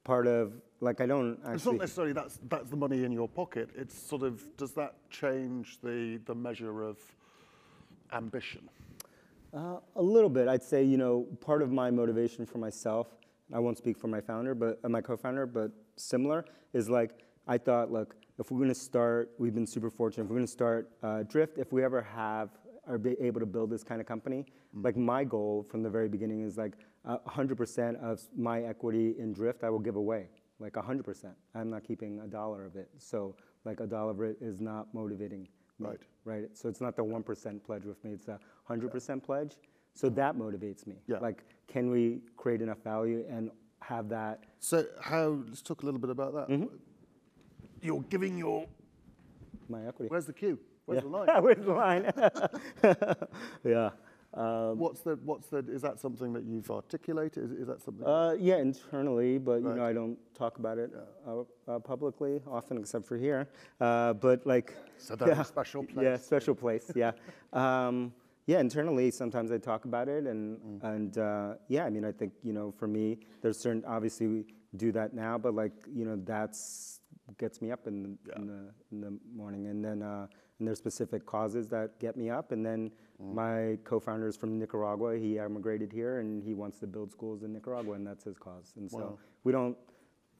part 0.04 0.26
of 0.26 0.52
like 0.80 1.00
I 1.00 1.06
don't 1.06 1.38
actually. 1.40 1.54
It's 1.54 1.64
not 1.66 1.76
necessarily 1.76 2.12
that's 2.12 2.38
that's 2.48 2.70
the 2.70 2.76
money 2.76 3.04
in 3.04 3.12
your 3.12 3.28
pocket. 3.28 3.70
It's 3.76 3.96
sort 3.96 4.22
of 4.22 4.42
does 4.56 4.72
that 4.72 4.94
change 5.10 5.78
the 5.82 6.20
the 6.24 6.34
measure 6.34 6.82
of 6.82 6.98
ambition? 8.12 8.68
Uh, 9.54 9.76
a 9.96 10.02
little 10.02 10.30
bit. 10.30 10.48
I'd 10.48 10.62
say, 10.62 10.82
you 10.82 10.96
know, 10.96 11.26
part 11.40 11.60
of 11.62 11.70
my 11.70 11.90
motivation 11.90 12.46
for 12.46 12.58
myself, 12.58 13.08
I 13.52 13.58
won't 13.58 13.76
speak 13.76 13.98
for 13.98 14.06
my 14.08 14.20
founder, 14.20 14.54
but 14.54 14.80
uh, 14.82 14.88
my 14.88 15.02
co-founder, 15.02 15.44
but 15.44 15.70
similar, 15.96 16.46
is 16.72 16.88
like 16.88 17.10
I 17.46 17.58
thought, 17.58 17.92
look, 17.92 18.16
if 18.38 18.50
we're 18.50 18.60
gonna 18.60 18.74
start, 18.74 19.30
we've 19.38 19.54
been 19.54 19.66
super 19.66 19.90
fortunate. 19.90 20.24
If 20.24 20.30
we're 20.30 20.36
gonna 20.36 20.46
start 20.46 20.90
uh, 21.02 21.22
Drift, 21.24 21.58
if 21.58 21.72
we 21.72 21.84
ever 21.84 22.00
have 22.02 22.50
are 22.88 22.98
be 22.98 23.14
able 23.20 23.38
to 23.38 23.46
build 23.46 23.70
this 23.70 23.84
kind 23.84 24.00
of 24.00 24.06
company, 24.06 24.46
like 24.74 24.96
my 24.96 25.22
goal 25.22 25.64
from 25.70 25.82
the 25.82 25.90
very 25.90 26.08
beginning 26.08 26.42
is 26.42 26.56
like 26.56 26.72
100% 27.06 28.02
of 28.02 28.20
my 28.36 28.62
equity 28.62 29.14
in 29.18 29.32
Drift 29.32 29.64
I 29.64 29.70
will 29.70 29.78
give 29.78 29.96
away, 29.96 30.28
like 30.58 30.74
100%. 30.74 31.26
I'm 31.54 31.70
not 31.70 31.84
keeping 31.84 32.20
a 32.20 32.26
dollar 32.26 32.64
of 32.64 32.76
it. 32.76 32.88
So 32.98 33.34
like 33.64 33.80
a 33.80 33.86
dollar 33.86 34.12
of 34.12 34.20
it 34.20 34.36
is 34.40 34.60
not 34.60 34.92
motivating 34.94 35.48
me 35.78 35.88
Right. 35.88 35.98
right? 36.24 36.56
So 36.56 36.68
it's 36.68 36.80
not 36.80 36.94
the 36.96 37.02
1% 37.04 37.64
pledge 37.64 37.84
with 37.84 38.02
me, 38.04 38.12
it's 38.12 38.28
a 38.28 38.38
100% 38.68 39.22
pledge. 39.22 39.56
So 39.94 40.08
that 40.10 40.36
motivates 40.36 40.86
me. 40.86 40.96
Yeah. 41.06 41.18
Like, 41.18 41.44
can 41.68 41.90
we 41.90 42.20
create 42.36 42.62
enough 42.62 42.78
value 42.82 43.24
and 43.28 43.50
have 43.80 44.08
that? 44.08 44.44
So 44.60 44.86
how? 45.00 45.42
Let's 45.46 45.60
talk 45.60 45.82
a 45.82 45.84
little 45.84 46.00
bit 46.00 46.10
about 46.10 46.34
that. 46.34 46.48
Mm-hmm. 46.48 46.74
You're 47.82 48.02
giving 48.02 48.38
your. 48.38 48.66
My 49.68 49.86
equity. 49.86 50.08
Where's 50.08 50.26
the 50.26 50.32
queue? 50.32 50.58
Where's 50.86 51.02
the 51.02 51.08
line? 51.08 51.28
Where's 51.42 51.64
the 51.64 51.72
line? 51.72 52.12
yeah. 53.64 53.90
What's 54.34 55.00
the 55.00 55.18
what's 55.24 55.48
the? 55.48 55.58
Is 55.68 55.82
that 55.82 56.00
something 56.00 56.32
that 56.32 56.44
you've 56.44 56.70
articulated? 56.70 57.44
Is, 57.44 57.50
is 57.52 57.66
that 57.66 57.82
something? 57.82 58.06
Uh, 58.06 58.34
yeah, 58.38 58.56
internally, 58.56 59.38
but 59.38 59.62
you 59.62 59.74
know, 59.74 59.84
I 59.84 59.92
don't 59.92 60.18
talk 60.34 60.58
about 60.58 60.78
it 60.78 60.90
uh, 61.26 61.42
uh, 61.68 61.78
publicly 61.78 62.40
often, 62.46 62.78
except 62.78 63.06
for 63.06 63.16
here. 63.16 63.48
Uh, 63.80 64.12
but 64.14 64.46
like, 64.46 64.74
It's 64.96 65.10
a 65.10 65.16
very 65.16 65.44
special 65.54 65.86
Yeah, 66.00 66.16
special 66.16 66.54
place. 66.54 66.90
Yeah, 66.94 67.12
um, 67.52 68.12
yeah. 68.46 68.60
Internally, 68.60 69.10
sometimes 69.10 69.50
I 69.52 69.58
talk 69.58 69.84
about 69.84 70.08
it, 70.08 70.26
and 70.26 70.58
Mm. 70.58 70.94
and 70.94 71.18
uh, 71.18 71.54
yeah, 71.68 71.84
I 71.84 71.90
mean, 71.90 72.04
I 72.04 72.12
think 72.12 72.32
you 72.42 72.52
know, 72.52 72.72
for 72.72 72.86
me, 72.88 73.18
there's 73.42 73.58
certain. 73.58 73.84
Obviously, 73.86 74.26
we 74.28 74.44
do 74.76 74.92
that 74.92 75.12
now, 75.14 75.36
but 75.36 75.54
like 75.54 75.72
you 75.94 76.04
know, 76.04 76.16
that's 76.24 77.00
gets 77.38 77.62
me 77.62 77.70
up 77.70 77.86
in, 77.86 78.02
the 78.02 78.36
in 78.36 78.46
the 78.46 78.60
in 78.92 79.00
the 79.00 79.18
morning, 79.34 79.66
and 79.66 79.84
then 79.84 80.02
uh, 80.02 80.26
and 80.58 80.68
there's 80.68 80.78
specific 80.78 81.24
causes 81.26 81.66
that 81.68 81.98
get 81.98 82.16
me 82.16 82.30
up, 82.30 82.52
and 82.52 82.64
then 82.64 82.90
Mm. 83.22 83.34
my 83.34 83.78
co-founder 83.84 84.26
is 84.26 84.36
from 84.36 84.58
Nicaragua. 84.58 85.16
He 85.18 85.38
emigrated 85.38 85.92
here, 85.92 86.18
and 86.18 86.42
he 86.42 86.54
wants 86.54 86.78
to 86.80 86.86
build 86.86 87.12
schools 87.12 87.42
in 87.42 87.52
Nicaragua, 87.52 87.94
and 87.94 88.06
that's 88.06 88.24
his 88.24 88.36
cause. 88.38 88.72
And 88.76 88.90
so 88.90 89.18
we 89.44 89.52
don't 89.52 89.76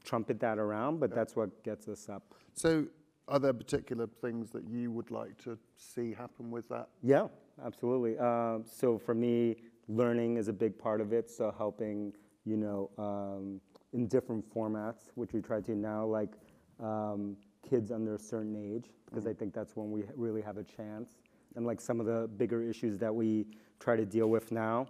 trumpet 0.03 0.39
that 0.41 0.57
around, 0.59 0.99
but 0.99 1.13
that's 1.15 1.35
what 1.35 1.63
gets 1.63 1.87
us 1.87 2.09
up. 2.09 2.35
So, 2.53 2.85
are 3.27 3.39
there 3.39 3.53
particular 3.53 4.07
things 4.21 4.49
that 4.51 4.67
you 4.67 4.91
would 4.91 5.09
like 5.11 5.37
to 5.43 5.57
see 5.77 6.13
happen 6.13 6.51
with 6.51 6.67
that? 6.69 6.89
Yeah, 7.01 7.27
absolutely. 7.63 8.17
Um, 8.17 8.65
so 8.65 8.97
for 8.97 9.13
me, 9.15 9.55
learning 9.87 10.37
is 10.37 10.49
a 10.49 10.53
big 10.53 10.77
part 10.77 10.99
of 10.99 11.13
it. 11.13 11.29
So 11.29 11.53
helping, 11.57 12.13
you 12.45 12.57
know, 12.57 12.89
um, 12.97 13.61
in 13.93 14.07
different 14.07 14.43
formats, 14.53 15.11
which 15.15 15.31
we 15.31 15.41
try 15.41 15.61
to 15.61 15.73
now, 15.73 16.05
like 16.05 16.33
um, 16.81 17.37
kids 17.67 17.91
under 17.91 18.15
a 18.15 18.19
certain 18.19 18.55
age, 18.57 18.91
because 19.05 19.25
I 19.25 19.33
think 19.33 19.53
that's 19.53 19.75
when 19.75 19.91
we 19.91 20.03
really 20.15 20.41
have 20.41 20.57
a 20.57 20.63
chance. 20.63 21.15
And 21.55 21.65
like 21.65 21.81
some 21.81 21.99
of 21.99 22.05
the 22.05 22.29
bigger 22.37 22.61
issues 22.61 22.97
that 22.99 23.13
we 23.13 23.45
try 23.79 23.95
to 23.95 24.05
deal 24.05 24.27
with 24.27 24.51
now, 24.51 24.87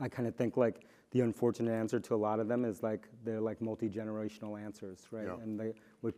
I 0.00 0.08
kind 0.08 0.28
of 0.28 0.34
think 0.34 0.56
like 0.56 0.86
the 1.10 1.20
unfortunate 1.20 1.72
answer 1.72 1.98
to 1.98 2.14
a 2.14 2.16
lot 2.16 2.38
of 2.38 2.48
them 2.48 2.64
is 2.64 2.82
like 2.82 3.08
they're 3.24 3.40
like 3.40 3.60
multi-generational 3.60 4.60
answers, 4.62 5.06
right? 5.10 5.26
Yeah. 5.26 5.42
And 5.42 5.58
they, 5.58 5.72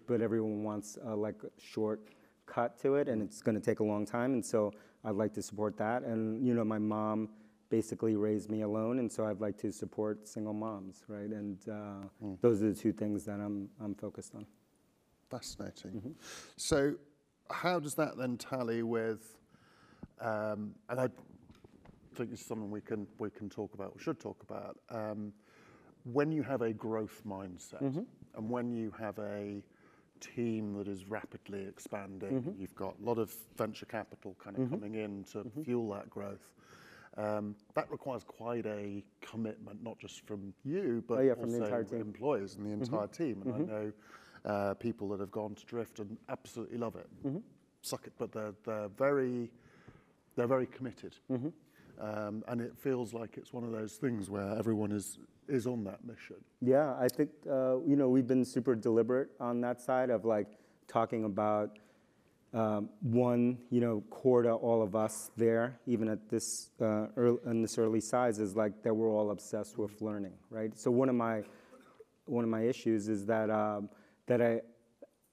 but- 0.06 0.20
everyone 0.20 0.64
wants 0.64 0.98
uh, 1.04 1.16
like 1.16 1.36
a 1.44 1.60
short 1.60 2.00
cut 2.46 2.78
to 2.80 2.96
it, 2.96 3.08
and 3.08 3.22
it's 3.22 3.40
going 3.42 3.54
to 3.54 3.60
take 3.60 3.80
a 3.80 3.84
long 3.84 4.04
time. 4.04 4.32
And 4.32 4.44
so 4.44 4.72
I'd 5.04 5.14
like 5.14 5.32
to 5.34 5.42
support 5.42 5.76
that. 5.78 6.02
And 6.02 6.44
you 6.46 6.54
know, 6.54 6.64
my 6.64 6.78
mom 6.78 7.28
basically 7.70 8.16
raised 8.16 8.50
me 8.50 8.62
alone, 8.62 8.98
and 8.98 9.10
so 9.10 9.24
I'd 9.24 9.40
like 9.40 9.56
to 9.58 9.72
support 9.72 10.28
single 10.28 10.52
moms, 10.52 11.04
right? 11.06 11.30
And 11.30 11.58
uh, 11.68 12.26
those 12.42 12.62
are 12.62 12.70
the 12.70 12.74
two 12.74 12.92
things 12.92 13.24
that 13.24 13.40
I'm 13.40 13.68
I'm 13.82 13.94
focused 13.94 14.34
on. 14.34 14.44
Fascinating. 15.30 15.92
Mm-hmm. 15.92 16.10
So, 16.56 16.96
how 17.50 17.78
does 17.78 17.94
that 17.94 18.18
then 18.18 18.36
tally 18.36 18.82
with? 18.82 19.36
Um, 20.20 20.74
and 20.88 21.00
I 21.00 21.08
think 22.14 22.30
this 22.30 22.40
is 22.40 22.46
something 22.46 22.70
we 22.70 22.80
can 22.80 23.06
we 23.18 23.30
can 23.30 23.48
talk 23.48 23.74
about, 23.74 23.92
or 23.94 24.00
should 24.00 24.20
talk 24.20 24.42
about. 24.42 24.78
Um, 24.90 25.32
when 26.04 26.32
you 26.32 26.42
have 26.42 26.62
a 26.62 26.72
growth 26.72 27.22
mindset, 27.26 27.82
Mm-hmm. 27.82 28.00
and 28.36 28.50
when 28.50 28.72
you 28.72 28.92
have 28.98 29.18
a 29.18 29.62
team 30.20 30.74
that 30.78 30.88
is 30.88 31.06
rapidly 31.06 31.64
expanding, 31.66 32.30
Mm-hmm. 32.42 32.60
you've 32.60 32.74
got 32.74 32.94
a 33.00 33.04
lot 33.04 33.18
of 33.18 33.34
venture 33.56 33.86
capital 33.86 34.36
kind 34.42 34.58
of 34.58 34.70
coming 34.70 34.94
in 34.96 35.24
to 35.32 35.38
Mm-hmm. 35.38 35.62
fuel 35.62 35.90
that 35.94 36.10
growth. 36.10 36.52
Um, 37.16 37.56
that 37.74 37.90
requires 37.90 38.22
quite 38.24 38.66
a 38.66 39.02
commitment, 39.20 39.82
not 39.82 39.98
just 39.98 40.24
from 40.26 40.54
you, 40.64 41.02
but 41.08 41.18
Oh, 41.18 41.20
yeah, 41.22 41.34
from 41.34 41.50
the 41.50 41.56
also 41.58 41.64
entire 41.64 41.84
team. 41.84 41.98
Mm-hmm. 41.98 42.08
employees 42.08 42.56
and 42.56 42.66
the 42.66 42.70
entire 42.72 43.06
team. 43.08 43.42
And 43.44 43.52
I 43.54 43.58
know 43.58 43.92
uh, 44.44 44.74
people 44.74 45.08
that 45.10 45.20
have 45.20 45.30
gone 45.32 45.54
to 45.56 45.64
Drift 45.66 45.98
and 45.98 46.16
absolutely 46.28 46.78
love 46.78 46.94
it. 46.96 47.08
Mm-hmm. 47.26 47.38
Suck 47.82 48.06
it, 48.06 48.12
but 48.18 48.30
they're 48.32 48.54
they're 48.64 48.88
very 48.96 49.50
they're 50.40 50.48
very 50.48 50.66
committed. 50.66 51.16
Mm-hmm. 51.30 51.48
Um, 52.00 52.42
and 52.48 52.62
it 52.62 52.72
feels 52.78 53.12
like 53.12 53.36
it's 53.36 53.52
one 53.52 53.62
of 53.62 53.72
those 53.72 53.96
things 53.96 54.30
where 54.30 54.56
everyone 54.58 54.90
is 54.90 55.18
is 55.48 55.66
on 55.66 55.84
that 55.84 56.02
mission. 56.02 56.36
Yeah, 56.62 56.94
I 56.98 57.08
think 57.08 57.28
uh, 57.46 57.80
you 57.80 57.94
know 57.94 58.08
we've 58.08 58.26
been 58.26 58.46
super 58.46 58.74
deliberate 58.74 59.28
on 59.38 59.60
that 59.60 59.82
side 59.82 60.08
of 60.08 60.24
like 60.24 60.46
talking 60.88 61.24
about 61.24 61.78
um, 62.54 62.88
one, 63.02 63.58
you 63.68 63.82
know, 63.82 64.02
core 64.08 64.42
to 64.42 64.52
all 64.52 64.82
of 64.82 64.96
us 64.96 65.30
there, 65.36 65.78
even 65.86 66.08
at 66.08 66.30
this 66.30 66.70
uh, 66.80 67.08
early, 67.18 67.38
in 67.44 67.60
this 67.60 67.76
early 67.76 68.00
size, 68.00 68.38
is 68.38 68.56
like 68.56 68.82
that 68.82 68.94
we're 68.94 69.10
all 69.10 69.30
obsessed 69.30 69.76
with 69.76 70.00
learning, 70.00 70.32
right? 70.48 70.76
So 70.78 70.90
one 70.90 71.10
of 71.10 71.16
my 71.16 71.42
one 72.24 72.44
of 72.44 72.50
my 72.50 72.62
issues 72.62 73.08
is 73.08 73.26
that 73.26 73.50
um, 73.50 73.90
that 74.26 74.40
I 74.40 74.62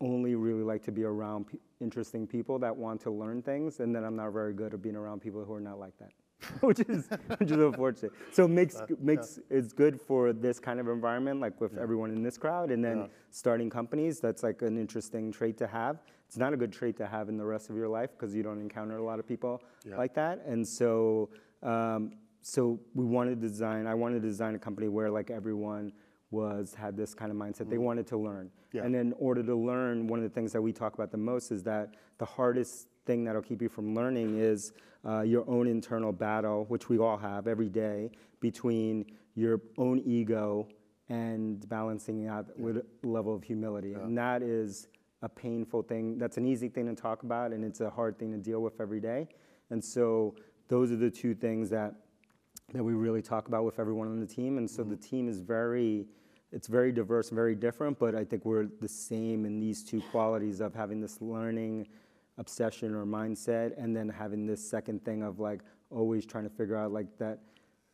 only 0.01 0.35
really 0.35 0.63
like 0.63 0.83
to 0.83 0.91
be 0.91 1.05
around 1.05 1.45
interesting 1.81 2.27
people 2.27 2.59
that 2.59 2.75
want 2.75 3.01
to 3.01 3.11
learn 3.11 3.41
things, 3.41 3.79
and 3.79 3.95
then 3.95 4.03
I'm 4.03 4.15
not 4.15 4.31
very 4.31 4.53
good 4.53 4.73
at 4.73 4.81
being 4.81 4.95
around 4.95 5.21
people 5.21 5.43
who 5.43 5.53
are 5.53 5.59
not 5.59 5.79
like 5.79 5.93
that, 5.99 6.11
which 6.61 6.79
is 6.81 7.07
which 7.37 7.51
is 7.51 7.57
unfortunate. 7.57 8.13
So 8.31 8.45
it 8.45 8.49
makes 8.49 8.81
makes 8.99 9.39
it's 9.49 9.73
good 9.73 9.99
for 9.99 10.33
this 10.33 10.59
kind 10.59 10.79
of 10.79 10.87
environment, 10.87 11.39
like 11.39 11.59
with 11.61 11.77
everyone 11.77 12.11
in 12.11 12.23
this 12.23 12.37
crowd, 12.37 12.71
and 12.71 12.83
then 12.83 12.97
Yeah. 12.99 13.07
starting 13.31 13.69
companies. 13.69 14.19
That's 14.19 14.43
like 14.43 14.61
an 14.61 14.77
interesting 14.77 15.31
trait 15.31 15.57
to 15.57 15.67
have. 15.67 16.01
It's 16.27 16.37
not 16.37 16.53
a 16.53 16.57
good 16.57 16.73
trait 16.73 16.97
to 16.97 17.07
have 17.07 17.29
in 17.29 17.37
the 17.37 17.45
rest 17.45 17.69
of 17.69 17.75
your 17.75 17.87
life 17.87 18.11
because 18.11 18.35
you 18.35 18.43
don't 18.43 18.59
encounter 18.59 18.97
a 18.97 19.03
lot 19.03 19.19
of 19.19 19.27
people 19.27 19.61
Yeah. 19.85 19.97
like 19.97 20.13
that, 20.15 20.43
and 20.45 20.67
so. 20.67 21.29
Um, 21.63 22.11
so 22.43 22.79
we 22.93 23.03
wanted 23.03 23.41
to 23.41 23.47
design. 23.49 23.87
I 23.87 23.93
wanted 23.95 24.21
to 24.21 24.27
design 24.27 24.55
a 24.55 24.59
company 24.59 24.87
where 24.87 25.09
like 25.09 25.29
everyone 25.31 25.91
was 26.31 26.73
had 26.73 26.97
this 26.97 27.13
kind 27.13 27.31
of 27.31 27.37
mindset. 27.37 27.69
They 27.69 27.77
wanted 27.77 28.07
to 28.07 28.17
learn, 28.17 28.51
Yeah. 28.73 28.83
and 28.83 28.95
in 28.95 29.13
order 29.13 29.41
to 29.43 29.55
learn, 29.55 30.07
one 30.07 30.19
of 30.19 30.23
the 30.23 30.29
things 30.29 30.51
that 30.53 30.61
we 30.61 30.73
talk 30.73 30.93
about 30.93 31.11
the 31.11 31.17
most 31.17 31.51
is 31.51 31.63
that 31.63 31.95
the 32.17 32.25
hardest 32.25 32.87
thing 33.05 33.23
that'll 33.23 33.41
keep 33.41 33.61
you 33.61 33.69
from 33.69 33.95
learning 33.95 34.37
is 34.37 34.73
uh, 35.05 35.21
your 35.21 35.49
own 35.49 35.67
internal 35.67 36.11
battle, 36.11 36.65
which 36.65 36.89
we 36.89 36.97
all 36.97 37.17
have 37.17 37.47
every 37.47 37.69
day, 37.69 38.11
between 38.41 39.05
your 39.35 39.61
own 39.77 39.99
ego 40.05 40.67
and 41.09 41.67
balancing 41.69 42.27
out 42.27 42.45
with 42.59 42.77
a 42.77 42.85
level 43.07 43.33
of 43.33 43.43
humility. 43.43 43.93
And 43.93 44.17
that 44.17 44.43
is 44.43 44.89
a 45.21 45.29
painful 45.29 45.83
thing. 45.83 46.17
That's 46.17 46.37
an 46.37 46.45
easy 46.45 46.67
thing 46.67 46.87
to 46.87 46.95
talk 47.01 47.23
about, 47.23 47.53
and 47.53 47.63
it's 47.63 47.79
a 47.79 47.89
hard 47.89 48.19
thing 48.19 48.31
to 48.33 48.37
deal 48.37 48.61
with 48.61 48.81
every 48.81 48.99
day. 48.99 49.29
And 49.69 49.83
so 49.83 50.35
those 50.67 50.91
are 50.91 50.97
the 50.97 51.09
two 51.09 51.33
things 51.33 51.69
that 51.69 51.95
that 52.73 52.83
we 52.83 52.93
really 52.93 53.21
talk 53.21 53.47
about 53.47 53.63
with 53.63 53.79
everyone 53.79 54.07
on 54.07 54.19
the 54.19 54.25
team. 54.25 54.57
And 54.57 54.69
so 54.69 54.83
the 54.83 54.95
mm-hmm. 54.95 55.09
team 55.09 55.29
is 55.29 55.39
very, 55.39 56.05
it's 56.51 56.67
very 56.67 56.91
diverse, 56.91 57.29
very 57.29 57.55
different, 57.55 57.97
but 57.97 58.13
I 58.13 58.25
think 58.25 58.43
we're 58.43 58.67
the 58.81 58.89
same 58.89 59.45
in 59.45 59.59
these 59.59 59.83
two 59.83 60.01
qualities 60.11 60.59
of 60.59 60.75
having 60.75 60.99
this 60.99 61.21
learning 61.21 61.87
obsession 62.37 62.93
or 62.93 63.05
mindset 63.05 63.71
and 63.81 63.95
then 63.95 64.09
having 64.09 64.45
this 64.45 64.69
second 64.69 65.03
thing 65.05 65.23
of 65.23 65.39
like 65.39 65.61
always 65.89 66.25
trying 66.25 66.43
to 66.43 66.49
figure 66.49 66.75
out 66.75 66.91
like 66.91 67.07
that 67.17 67.39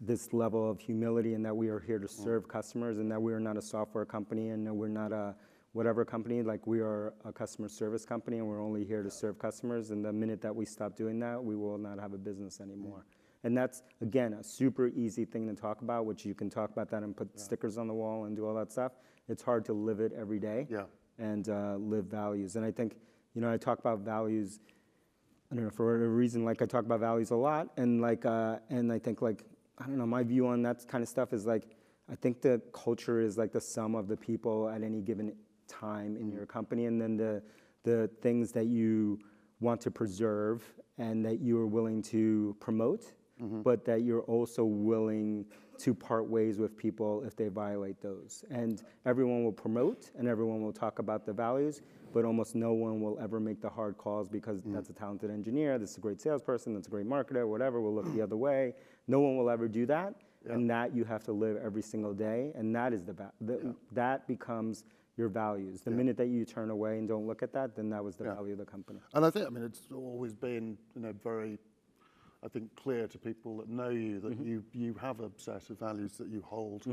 this 0.02 0.34
level 0.34 0.70
of 0.70 0.80
humility 0.80 1.36
and 1.36 1.46
that 1.46 1.56
we 1.56 1.70
are 1.70 1.80
here 1.80 2.00
to 2.00 2.08
mm. 2.08 2.24
serve 2.24 2.48
customers 2.48 2.98
and 2.98 3.12
that 3.12 3.22
we 3.22 3.32
are 3.32 3.40
not 3.40 3.56
a 3.56 3.62
software 3.62 4.06
company 4.06 4.50
and 4.50 4.66
that 4.66 4.74
we're 4.74 4.88
not 4.88 5.12
a 5.12 5.36
whatever 5.74 6.04
company. 6.04 6.42
Like 6.42 6.66
we 6.66 6.80
are 6.80 7.14
a 7.24 7.32
customer 7.32 7.70
service 7.70 8.06
company 8.06 8.40
and 8.40 8.48
we're 8.48 8.62
only 8.62 8.84
here 8.84 9.04
to 9.04 9.12
serve 9.12 9.38
customers. 9.38 9.92
And 9.92 10.04
the 10.04 10.12
minute 10.12 10.42
that 10.42 10.54
we 10.54 10.66
stop 10.66 10.98
doing 10.98 11.20
that 11.20 11.42
we 11.42 11.56
will 11.56 11.78
not 11.78 12.00
have 12.00 12.14
a 12.14 12.18
business 12.18 12.60
anymore 12.60 13.06
mm. 13.08 13.23
And 13.44 13.58
that's 13.58 13.84
again 14.02 14.34
a 14.34 14.44
super 14.44 14.88
easy 14.88 15.26
thing 15.26 15.48
to 15.48 15.54
talk 15.54 15.82
about 15.82 16.06
which 16.06 16.26
you 16.26 16.34
can 16.34 16.50
talk 16.50 16.72
about 16.72 16.90
that 16.90 17.04
and 17.04 17.16
put 17.16 17.40
stickers 17.40 17.78
on 17.78 17.88
the 17.88 17.94
wall 17.94 18.26
and 18.26 18.36
do 18.36 18.46
all 18.48 18.54
that 18.56 18.72
stuff. 18.72 18.94
It's 19.30 19.42
hard 19.44 19.64
to 19.66 19.74
live 19.74 20.00
it 20.00 20.12
every 20.18 20.40
day 20.40 20.68
Yeah. 20.70 20.84
and 21.18 21.48
uh, 21.50 21.76
live 21.78 22.06
values. 22.06 22.56
And 22.56 22.66
i 22.66 22.72
think 22.72 22.98
you 23.34 23.42
know 23.42 23.52
i 23.52 23.58
talk 23.58 23.80
about 23.80 24.00
values 24.00 24.60
I 25.52 25.56
don't 25.56 25.66
know 25.66 25.70
for 25.70 25.86
whatever 25.86 26.10
reason, 26.10 26.44
like 26.46 26.64
I 26.64 26.66
talk 26.66 26.84
about 26.84 27.00
values 27.00 27.30
a 27.30 27.36
lot, 27.36 27.68
and 27.78 28.02
like 28.02 28.26
uh, 28.26 28.58
and 28.72 28.92
I 28.92 28.98
think 28.98 29.22
like 29.22 29.44
I 29.78 29.86
don't 29.86 30.00
know 30.00 30.06
my 30.08 30.24
view 30.24 30.48
on 30.48 30.64
that 30.64 30.88
kind 30.88 31.04
of 31.04 31.08
stuff 31.08 31.32
is 31.32 31.46
like 31.46 31.66
I 32.12 32.16
think 32.16 32.42
the 32.42 32.60
culture 32.74 33.20
is 33.22 33.38
like 33.38 33.52
the 33.52 33.62
sum 33.62 33.94
of 33.94 34.08
the 34.08 34.18
people 34.18 34.68
at 34.68 34.82
any 34.82 35.00
given 35.02 35.36
time 35.68 36.18
in 36.18 36.32
your 36.32 36.48
company, 36.48 36.88
and 36.88 37.00
then 37.00 37.18
the 37.18 37.44
the 37.84 38.10
things 38.20 38.52
that 38.54 38.66
you 38.66 39.20
want 39.60 39.80
to 39.82 39.92
preserve 39.92 40.64
and 40.98 41.24
that 41.24 41.40
you 41.40 41.56
are 41.60 41.68
willing 41.68 42.02
to 42.14 42.56
promote, 42.60 43.14
Mm-hmm. 43.44 43.62
but 43.62 43.84
that 43.84 44.04
you're 44.04 44.22
also 44.22 44.64
willing 44.64 45.46
to 45.80 45.94
part 45.94 46.30
ways 46.30 46.60
with 46.60 46.78
people 46.78 47.24
if 47.26 47.36
they 47.36 47.50
violate 47.50 48.02
those. 48.02 48.46
And 48.50 48.82
everyone 49.06 49.44
will 49.44 49.52
promote 49.52 50.12
and 50.18 50.28
everyone 50.30 50.62
will 50.62 50.72
talk 50.72 51.00
about 51.00 51.26
the 51.26 51.34
values, 51.34 51.82
but 52.14 52.24
almost 52.24 52.56
no 52.56 52.72
one 52.72 53.02
will 53.02 53.20
ever 53.20 53.40
make 53.42 53.60
the 53.60 53.70
hard 53.70 53.98
calls 53.98 54.30
because 54.30 54.62
mm-hmm. 54.62 54.74
that's 54.74 54.90
a 54.90 54.94
talented 54.94 55.30
engineer, 55.30 55.78
this 55.78 55.92
is 55.92 55.98
a 55.98 56.00
great 56.00 56.22
salesperson, 56.22 56.74
that's 56.74 56.88
a 56.88 56.92
great 56.92 57.08
marketer, 57.08 57.46
whatever, 57.48 57.82
We'll 57.82 57.94
look 57.96 58.14
the 58.14 58.22
other 58.22 58.38
way. 58.38 58.76
No 59.08 59.20
one 59.20 59.36
will 59.36 59.50
ever 59.50 59.68
do 59.68 59.86
that. 59.88 60.14
And 60.50 60.70
that 60.70 60.94
you 60.94 61.06
have 61.06 61.24
to 61.24 61.32
live 61.32 61.58
every 61.64 61.82
single 61.82 62.14
day. 62.14 62.52
And 62.56 62.76
that 62.76 62.94
is 62.94 63.04
the, 63.04 63.14
va- 63.14 63.32
the 63.42 63.74
that 63.94 64.28
becomes 64.28 64.84
your 65.16 65.30
values. 65.30 65.82
The 65.82 65.92
minute 65.92 66.18
that 66.18 66.28
you 66.28 66.44
turn 66.44 66.70
away 66.70 66.98
and 66.98 67.08
don't 67.08 67.28
look 67.28 67.44
at 67.44 67.54
that, 67.54 67.76
then 67.76 67.90
that 67.90 68.04
was 68.04 68.16
the 68.16 68.26
Yeah. 68.26 68.36
value 68.36 68.54
of 68.54 68.60
the 68.60 68.66
company. 68.66 69.00
And 69.14 69.26
I 69.26 69.30
think, 69.30 69.46
I 69.46 69.50
mean, 69.50 69.64
it's 69.64 69.88
always 69.94 70.34
been, 70.34 70.78
you 70.96 71.02
know, 71.02 71.14
very, 71.24 71.60
I 72.44 72.48
think, 72.50 72.76
clear 72.76 73.08
to 73.08 73.18
people 73.18 73.58
that 73.58 73.70
know 73.70 73.90
you 73.90 74.20
that 74.20 74.32
Mm-hmm. 74.34 74.48
you 74.48 74.64
you 74.74 74.94
have 74.96 75.20
a 75.22 75.32
set 75.38 75.70
of 75.70 75.80
values 75.80 76.18
that 76.18 76.28
you 76.28 76.42
hold 76.46 76.86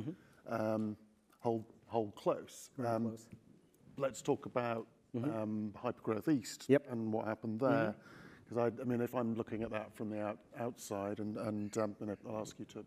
um, 0.49 0.97
hold 1.41 1.65
hold 1.87 2.15
close. 2.15 2.71
Um, 2.79 2.85
close. 3.09 3.21
Mm-hmm. 3.21 4.03
Let's 4.03 4.23
talk 4.23 4.47
about 4.47 4.87
um, 5.17 5.73
Hypergrowth 5.77 6.29
East 6.29 6.67
Yep. 6.69 6.83
Mm-hmm. 6.85 6.93
and 6.93 7.13
what 7.13 7.27
happened 7.27 7.61
there. 7.61 7.95
Because 8.49 8.73
I, 8.79 8.83
I 8.83 8.85
mean, 8.85 9.01
if 9.01 9.15
I'm 9.15 9.35
looking 9.35 9.63
at 9.63 9.71
that 9.71 9.95
from 9.95 10.11
the 10.11 10.21
out, 10.23 10.39
outside, 10.59 11.19
and 11.19 11.37
and 11.37 11.77
um, 11.79 11.97
you 12.01 12.07
know, 12.07 12.17
I'll 12.29 12.41
ask 12.41 12.59
you 12.59 12.65
to 12.67 12.85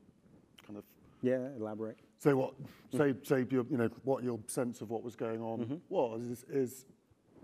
kind 0.66 0.78
of 0.78 0.84
Yeah, 1.22 1.48
elaborate. 1.58 1.98
say 2.20 2.34
what 2.34 2.54
say 2.96 3.14
say 3.24 3.46
your, 3.50 3.66
you 3.70 3.78
know 3.78 3.90
what 4.04 4.24
your 4.24 4.40
sense 4.48 4.82
of 4.82 4.90
what 4.90 5.04
was 5.04 5.16
going 5.16 5.42
on 5.42 5.60
Mm-hmm. 5.60 5.76
was 5.90 6.22
is, 6.28 6.46
is 6.50 6.86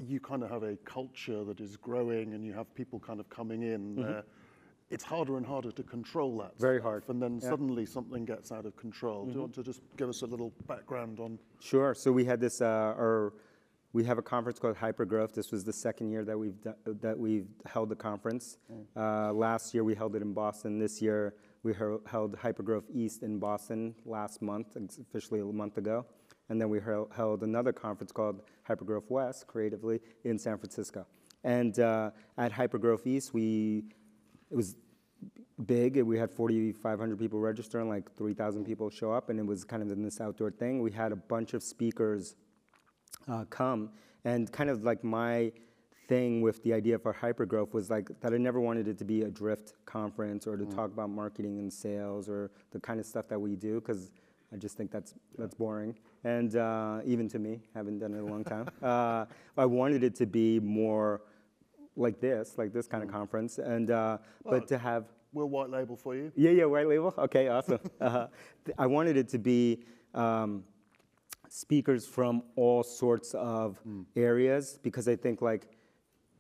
you 0.08 0.19
kind 0.21 0.43
of 0.43 0.49
have 0.49 0.63
a 0.63 0.77
culture 0.86 1.43
that 1.43 1.60
is 1.60 1.75
growing 1.75 2.34
and 2.34 2.45
you 2.45 2.53
have 2.53 2.73
people 2.73 2.99
kind 2.99 3.19
of 3.19 3.29
coming 3.29 3.63
in 3.63 3.95
there. 3.97 4.23
It's 4.89 5.04
harder 5.04 5.38
and 5.38 5.45
harder 5.45 5.71
to 5.71 5.84
control 5.84 6.38
that. 6.39 6.54
Mm-hmm. 6.54 6.62
Very 6.62 6.82
hard, 6.82 7.04
And 7.10 7.21
then 7.21 7.34
yeah. 7.34 7.38
Mm-hmm. 7.41 7.49
suddenly 7.49 7.86
something 7.86 8.25
gets 8.25 8.52
out 8.52 8.65
of 8.65 8.75
control. 8.75 9.25
Do 9.25 9.34
you 9.34 9.39
want 9.41 9.54
to 9.56 9.63
just 9.63 9.82
give 9.97 10.10
us 10.10 10.21
a 10.23 10.25
little 10.25 10.52
background 10.67 11.19
on? 11.19 11.38
Sure. 11.60 11.93
So 11.93 12.12
we 12.12 12.25
had 12.25 12.39
this, 12.39 12.60
uh, 12.62 12.95
or 12.97 13.34
we 13.93 14.04
have 14.06 14.17
a 14.17 14.21
conference 14.23 14.58
called 14.60 14.75
Hypergrowth. 14.78 15.34
This 15.34 15.52
was 15.52 15.63
the 15.63 15.73
second 15.73 16.10
year 16.12 16.23
that 16.25 16.38
we've 16.38 16.58
that 17.02 17.17
we've 17.17 17.47
held 17.65 17.89
the 17.89 17.95
conference. 17.95 18.58
Uh, 18.95 19.32
last 19.34 19.73
year 19.73 19.84
we 19.84 19.93
held 19.95 20.15
it 20.15 20.21
in 20.21 20.34
Boston. 20.34 20.80
This 20.80 21.02
year 21.02 21.36
we 21.63 21.73
hel- 21.73 22.02
held 22.08 22.36
Hypergrowth 22.38 22.86
East 22.93 23.21
in 23.23 23.38
Boston 23.39 23.93
last 24.06 24.41
month, 24.41 24.75
officially 25.02 25.39
a 25.39 25.43
month 25.45 25.78
ago, 25.78 26.06
and 26.49 26.60
then 26.62 26.69
we 26.69 26.80
hel- 26.80 27.10
held 27.15 27.43
another 27.43 27.73
conference 27.73 28.12
called 28.12 28.41
Hypergrowth 28.67 29.10
West, 29.10 29.45
creatively, 29.47 29.99
in 30.23 30.38
San 30.39 30.58
Francisco. 30.58 31.06
And 31.43 31.80
uh, 31.80 32.12
at 32.38 32.52
Hypergrowth 32.52 33.08
East, 33.08 33.34
we 33.34 33.86
it 34.52 34.56
was 34.56 34.76
big. 35.66 36.02
We 36.02 36.18
had 36.18 36.32
4,500 36.32 37.20
people 37.20 37.40
register 37.40 37.80
and 37.80 37.90
like 37.90 38.14
3,000 38.16 38.66
people 38.66 38.90
show 38.90 39.12
up, 39.12 39.30
and 39.30 39.40
it 39.40 39.46
was 39.46 39.64
kind 39.64 39.84
of 39.84 39.92
in 39.92 40.04
this 40.04 40.22
outdoor 40.22 40.52
thing. 40.52 40.82
We 40.82 40.92
had 40.92 41.12
a 41.12 41.16
bunch 41.16 41.54
of 41.54 41.64
speakers 41.64 42.36
uh, 43.28 43.46
come, 43.50 43.90
and 44.26 44.52
kind 44.52 44.70
of 44.70 44.84
like 44.84 45.04
my 45.04 45.52
thing 46.08 46.42
with 46.42 46.64
the 46.64 46.74
idea 46.74 46.98
for 46.98 47.14
hypergrowth 47.14 47.72
was 47.72 47.92
like 47.92 48.10
that 48.20 48.34
I 48.34 48.38
never 48.38 48.60
wanted 48.60 48.88
it 48.88 48.98
to 48.98 49.06
be 49.06 49.22
a 49.22 49.30
drift 49.30 49.74
conference 49.86 50.48
or 50.48 50.58
to 50.58 50.66
talk 50.66 50.92
about 50.92 51.12
marketing 51.12 51.60
and 51.60 51.72
sales 51.72 52.28
or 52.28 52.50
the 52.72 52.80
kind 52.80 53.00
of 53.00 53.06
stuff 53.06 53.28
that 53.28 53.40
we 53.40 53.56
do 53.56 53.80
because 53.80 54.12
I 54.52 54.58
just 54.58 54.76
think 54.76 54.90
that's 54.90 55.14
that's 55.38 55.54
boring. 55.54 55.96
And 56.24 56.56
uh, 56.56 57.02
even 57.06 57.30
to 57.30 57.40
me, 57.40 57.62
haven't 57.76 58.00
done 58.00 58.14
it 58.14 58.18
in 58.18 58.24
a 58.24 58.26
long 58.26 58.44
time. 58.44 58.70
uh, 58.82 59.26
I 59.56 59.66
wanted 59.66 60.04
it 60.04 60.16
to 60.16 60.26
be 60.26 60.60
more 60.60 61.22
like 62.00 62.20
this, 62.20 62.58
like 62.58 62.74
this 62.74 62.88
kind 62.88 63.04
of 63.04 63.12
conference, 63.12 63.58
and 63.60 63.92
uh, 63.92 64.18
Well, 64.44 64.60
but 64.60 64.68
to 64.70 64.78
have 64.78 65.06
We'll 65.32 65.48
white 65.48 65.70
label 65.70 65.96
for 65.96 66.16
you. 66.16 66.32
yeah, 66.36 66.50
yeah, 66.50 66.66
white 66.66 66.88
label. 66.88 67.14
Okay, 67.18 67.50
awesome. 67.50 67.80
Uh, 68.02 68.28
I 68.80 68.88
wanted 68.88 69.16
it 69.16 69.30
to 69.30 69.38
be 69.38 69.84
um, 70.16 70.64
speakers 71.50 72.08
from 72.08 72.42
all 72.56 72.82
sorts 72.82 73.36
of 73.36 73.80
areas 74.16 74.80
because 74.82 75.08
I 75.08 75.16
think 75.16 75.42
like 75.42 75.68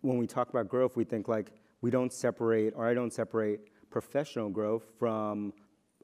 when 0.01 0.17
we 0.17 0.25
talk 0.25 0.49
about 0.49 0.67
growth, 0.69 0.95
we 0.95 1.03
think 1.03 1.27
like 1.27 1.51
we 1.81 1.91
don't 1.91 2.11
separate, 2.11 2.73
or 2.75 2.87
I 2.87 2.93
don't 2.95 3.13
separate 3.13 3.59
professional 3.91 4.49
growth 4.49 4.85
from 4.97 5.53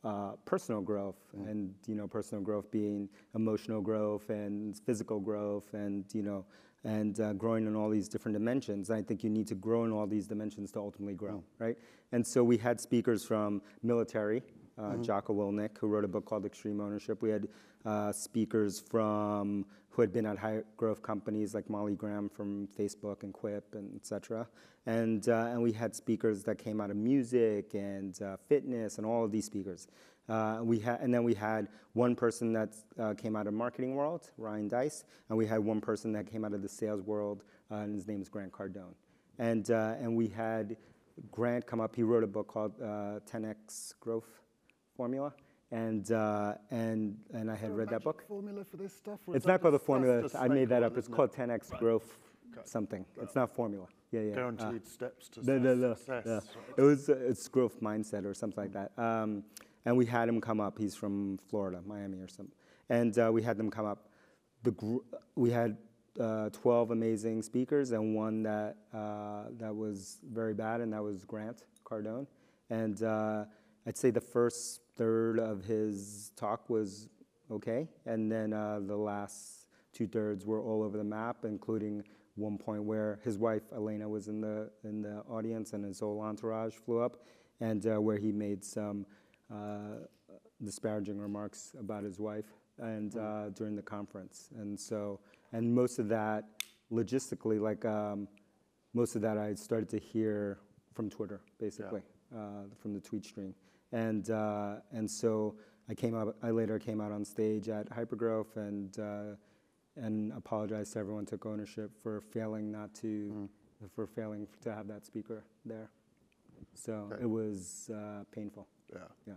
uh, 0.03 0.33
personal 0.45 0.81
growth, 0.81 1.17
and 1.33 1.73
you 1.87 1.95
know, 1.95 2.07
personal 2.07 2.43
growth 2.43 2.69
being 2.69 3.09
emotional 3.33 3.81
growth 3.81 4.29
and 4.29 4.77
physical 4.85 5.19
growth, 5.19 5.73
and 5.73 6.05
you 6.13 6.21
know, 6.21 6.45
and 6.85 7.19
uh, 7.19 7.33
growing 7.33 7.67
in 7.67 7.75
all 7.75 7.89
these 7.89 8.07
different 8.07 8.35
dimensions. 8.37 8.89
I 8.89 9.01
think 9.01 9.23
you 9.23 9.29
need 9.29 9.47
to 9.47 9.55
grow 9.55 9.83
in 9.83 9.91
all 9.91 10.07
these 10.07 10.27
dimensions 10.27 10.71
to 10.73 10.79
ultimately 10.79 11.15
grow, 11.15 11.43
right? 11.59 11.77
And 12.11 12.25
so 12.25 12.43
we 12.43 12.57
had 12.57 12.79
speakers 12.79 13.25
from 13.25 13.61
military, 13.83 14.43
uh, 14.77 14.95
Jocko 14.97 15.33
Willink, 15.33 15.77
who 15.79 15.87
wrote 15.87 16.05
a 16.05 16.07
book 16.07 16.25
called 16.25 16.45
Extreme 16.45 16.79
Ownership. 16.79 17.21
We 17.21 17.31
had 17.31 17.47
uh, 17.85 18.11
speakers 18.11 18.79
from 18.79 19.65
who 19.89 20.01
had 20.01 20.11
been 20.11 20.25
at 20.25 20.37
high 20.37 20.61
growth 20.77 21.01
companies 21.01 21.53
like 21.55 21.69
Molly 21.69 21.95
Graham 21.95 22.29
from 22.29 22.67
Facebook 22.67 23.23
and 23.23 23.33
Quip 23.33 23.75
and 23.75 23.95
et 23.95 24.05
cetera. 24.05 24.47
And, 24.85 25.27
uh, 25.29 25.51
and 25.51 25.63
we 25.63 25.71
had 25.71 25.95
speakers 25.95 26.43
that 26.43 26.57
came 26.57 26.79
out 26.81 26.91
of 26.91 26.97
music 26.97 27.73
and 27.73 28.21
uh, 28.21 28.37
fitness 28.47 28.97
and 28.97 29.07
all 29.07 29.23
of 29.23 29.31
these 29.31 29.45
speakers. 29.45 29.87
Uh, 30.27 30.59
we 30.63 30.79
had, 30.79 30.99
and 31.01 31.13
then 31.13 31.23
we 31.23 31.33
had 31.33 31.67
one 31.93 32.15
person 32.15 32.51
that 32.53 32.75
uh, 32.99 33.13
came 33.13 33.35
out 33.35 33.47
of 33.47 33.53
marketing 33.53 33.95
world, 33.95 34.31
Ryan 34.37 34.67
Deiss, 34.67 35.03
and 35.29 35.37
we 35.37 35.45
had 35.45 35.59
one 35.59 35.81
person 35.81 36.11
that 36.13 36.29
came 36.29 36.43
out 36.43 36.53
of 36.53 36.61
the 36.61 36.69
sales 36.69 37.01
world, 37.01 37.43
uh, 37.71 37.75
and 37.75 37.95
his 37.95 38.07
name 38.07 38.21
is 38.21 38.29
Grant 38.29 38.51
Cardone. 38.51 38.95
And, 39.37 39.69
uh, 39.69 39.95
and 39.99 40.15
we 40.15 40.27
had 40.27 40.77
Grant 41.31 41.65
come 41.65 41.79
up. 41.79 41.95
He 41.95 42.03
wrote 42.03 42.23
a 42.23 42.27
book 42.27 42.47
called 42.47 42.73
uh, 42.81 43.19
10x 43.31 43.93
Growth 43.99 44.41
Formula, 44.97 45.33
and 45.71 46.11
uh, 46.11 46.55
and 46.71 47.17
and 47.33 47.49
I 47.49 47.55
had 47.55 47.75
read 47.75 47.89
that 47.89 48.03
book. 48.03 48.23
Formula 48.27 48.63
for 48.63 48.77
this 48.77 48.95
stuff? 48.95 49.19
or 49.25 49.35
It's 49.35 49.45
not 49.45 49.61
called 49.61 49.73
the 49.73 49.79
formula. 49.79 50.29
I 50.37 50.47
made 50.47 50.69
that 50.69 50.83
up. 50.83 50.97
It's 50.97 51.05
isn't 51.05 51.15
called 51.15 51.33
10x 51.33 51.77
Growth 51.79 52.17
something. 52.63 53.05
It's 53.21 53.35
not 53.35 53.53
formula. 53.53 53.87
Yeah, 54.11 54.21
yeah. 54.21 54.31
uh, 54.31 54.35
Guaranteed 54.35 54.87
steps 54.87 55.27
to 55.29 55.45
no, 55.45 55.57
no, 55.57 55.75
no. 55.75 55.93
success. 55.95 56.23
yeah. 56.25 56.33
right? 56.33 56.77
It 56.77 56.81
was 56.81 57.09
uh, 57.09 57.17
it's 57.27 57.47
growth 57.47 57.81
mindset 57.81 58.25
or 58.25 58.33
something 58.33 58.63
like 58.63 58.73
that. 58.73 58.91
Um, 59.01 59.43
and 59.85 59.95
we 59.95 60.05
had 60.05 60.27
him 60.27 60.41
come 60.41 60.59
up. 60.59 60.77
He's 60.77 60.95
from 60.95 61.39
Florida, 61.49 61.81
Miami 61.85 62.19
or 62.19 62.27
something. 62.27 62.55
And 62.89 63.17
uh, 63.17 63.29
we 63.31 63.41
had 63.41 63.57
them 63.57 63.69
come 63.69 63.85
up. 63.85 64.09
The 64.63 64.71
gr- 64.71 64.97
we 65.35 65.51
had 65.51 65.77
uh, 66.19 66.49
12 66.49 66.91
amazing 66.91 67.41
speakers 67.41 67.91
and 67.91 68.15
one 68.15 68.43
that 68.43 68.77
uh, 68.93 69.45
that 69.57 69.75
was 69.75 70.19
very 70.31 70.53
bad, 70.53 70.81
and 70.81 70.93
that 70.93 71.03
was 71.03 71.25
Grant 71.25 71.63
Cardone. 71.83 72.27
And 72.69 73.01
uh, 73.03 73.45
I'd 73.85 73.97
say 73.97 74.11
the 74.11 74.21
first 74.21 74.81
third 74.97 75.39
of 75.39 75.63
his 75.63 76.31
talk 76.35 76.69
was 76.69 77.09
okay, 77.51 77.87
and 78.05 78.31
then 78.31 78.53
uh, 78.53 78.79
the 78.81 78.95
last 78.95 79.67
two 79.93 80.07
thirds 80.07 80.45
were 80.45 80.61
all 80.61 80.81
over 80.83 80.97
the 80.97 81.03
map, 81.03 81.37
including 81.43 82.03
one 82.35 82.57
point 82.57 82.83
where 82.83 83.19
his 83.23 83.37
wife 83.37 83.63
Elena 83.73 84.09
was 84.09 84.27
in 84.27 84.41
the 84.41 84.69
in 84.83 85.01
the 85.01 85.23
audience 85.29 85.73
and 85.73 85.85
his 85.85 85.99
whole 85.99 86.21
entourage 86.21 86.73
flew 86.73 86.99
up, 86.99 87.23
and 87.59 87.85
uh, 87.85 88.01
where 88.01 88.17
he 88.17 88.31
made 88.31 88.63
some 88.63 89.05
disparaging 90.63 91.19
remarks 91.19 91.75
about 91.79 92.03
his 92.03 92.19
wife 92.19 92.45
and 92.79 93.15
uh, 93.17 93.49
during 93.49 93.75
the 93.75 93.81
conference, 93.81 94.49
and 94.57 94.77
so 94.79 95.19
and 95.53 95.73
most 95.73 95.99
of 95.99 96.09
that 96.09 96.43
logistically, 96.91 97.59
like 97.59 97.85
um, 97.85 98.27
most 98.93 99.15
of 99.15 99.21
that, 99.21 99.37
I 99.37 99.53
started 99.55 99.89
to 99.89 99.99
hear 99.99 100.59
from 100.93 101.09
Twitter, 101.09 101.41
basically, 101.59 102.01
uh, 102.35 102.63
from 102.81 102.93
the 102.93 102.99
tweet 102.99 103.25
stream, 103.25 103.53
and 103.91 104.29
uh, 104.29 104.75
and 104.91 105.09
so 105.09 105.55
I 105.89 105.93
came 105.93 106.15
out. 106.15 106.35
I 106.43 106.51
later 106.51 106.79
came 106.79 106.99
out 106.99 107.11
on 107.11 107.23
stage 107.23 107.69
at 107.69 107.89
Hypergrowth 107.89 108.57
and 108.57 108.97
uh, 108.99 109.35
and 109.95 110.33
apologized 110.33 110.93
to 110.93 110.99
everyone. 110.99 111.25
Took 111.25 111.45
ownership 111.45 111.91
for 112.03 112.19
failing 112.21 112.71
not 112.71 112.93
to 112.95 113.49
for 113.95 114.07
failing 114.07 114.47
to 114.61 114.73
have 114.73 114.87
that 114.87 115.05
speaker 115.05 115.43
there. 115.65 115.91
So 116.73 117.09
Okay. 117.11 117.23
it 117.23 117.29
was 117.29 117.89
uh, 117.93 118.23
painful. 118.31 118.67
Yeah. 118.95 119.01
Yeah. 119.27 119.33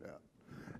Yeah. 0.00 0.08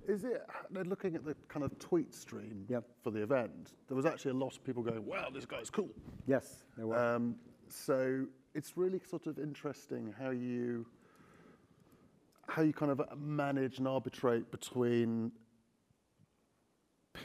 Is 0.07 0.25
it, 0.25 0.43
they're 0.71 0.85
looking 0.85 1.15
at 1.15 1.25
the 1.25 1.35
kind 1.49 1.65
of 1.65 1.79
tweet 1.79 2.15
stream 2.15 2.65
Yep. 2.69 2.85
for 3.03 3.11
the 3.11 3.23
event, 3.23 3.73
there 3.89 3.97
was 3.97 4.05
actually 4.07 4.33
a 4.33 4.35
lot 4.35 4.57
of 4.57 4.65
people 4.65 4.83
going, 4.83 5.05
wow, 5.07 5.29
this 5.33 5.47
guy's 5.47 5.71
cool. 5.71 5.91
Yes, 6.27 6.65
there 6.77 6.87
was. 6.87 7.01
Um, 7.01 7.37
so 7.69 8.27
it's 8.55 8.77
really 8.77 9.01
sort 9.09 9.27
of 9.27 9.39
interesting 9.39 10.13
how 10.19 10.31
you, 10.31 10.87
how 12.49 12.63
you 12.63 12.73
kind 12.73 12.91
of 12.91 13.01
manage 13.19 13.79
and 13.79 13.89
arbitrate 13.89 14.51
between 14.51 15.33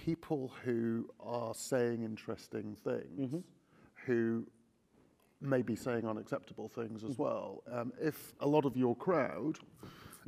people 0.05 0.51
who 0.63 1.09
are 1.19 1.53
saying 1.53 2.03
interesting 2.03 2.76
things, 2.84 3.36
who 4.05 4.45
may 5.41 5.61
be 5.61 5.76
saying 5.76 6.05
unacceptable 6.07 6.69
things 6.69 7.03
as 7.03 7.17
well. 7.17 7.63
Um, 7.72 7.91
if 8.01 8.34
a 8.39 8.47
lot 8.47 8.65
of 8.65 8.76
your 8.78 8.95
crowd 8.95 9.57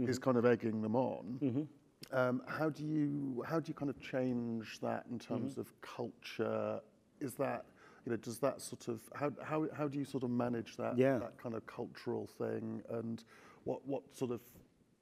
is 0.07 0.19
kind 0.19 0.37
of 0.37 0.45
egging 0.45 0.81
them 0.81 0.95
on, 0.95 1.67
um, 2.11 2.41
how 2.47 2.69
do 2.69 2.83
you 2.83 3.43
how 3.47 3.59
do 3.59 3.67
you 3.67 3.73
kind 3.73 3.89
of 3.89 3.99
change 3.99 4.79
that 4.81 5.05
in 5.11 5.19
terms 5.19 5.57
of 5.57 5.73
culture? 5.81 6.79
Is 7.19 7.33
that 7.35 7.65
you 8.05 8.11
know 8.11 8.17
does 8.17 8.39
that 8.39 8.61
sort 8.61 8.87
of 8.87 9.01
how 9.13 9.31
how 9.43 9.67
how 9.75 9.87
do 9.87 9.97
you 9.97 10.05
sort 10.05 10.23
of 10.23 10.29
manage 10.29 10.77
that 10.77 10.97
Yeah. 10.97 11.17
that 11.19 11.37
kind 11.37 11.55
of 11.55 11.65
cultural 11.67 12.27
thing 12.27 12.81
and 12.89 13.23
what 13.65 13.85
what 13.85 14.03
sort 14.15 14.31
of 14.31 14.41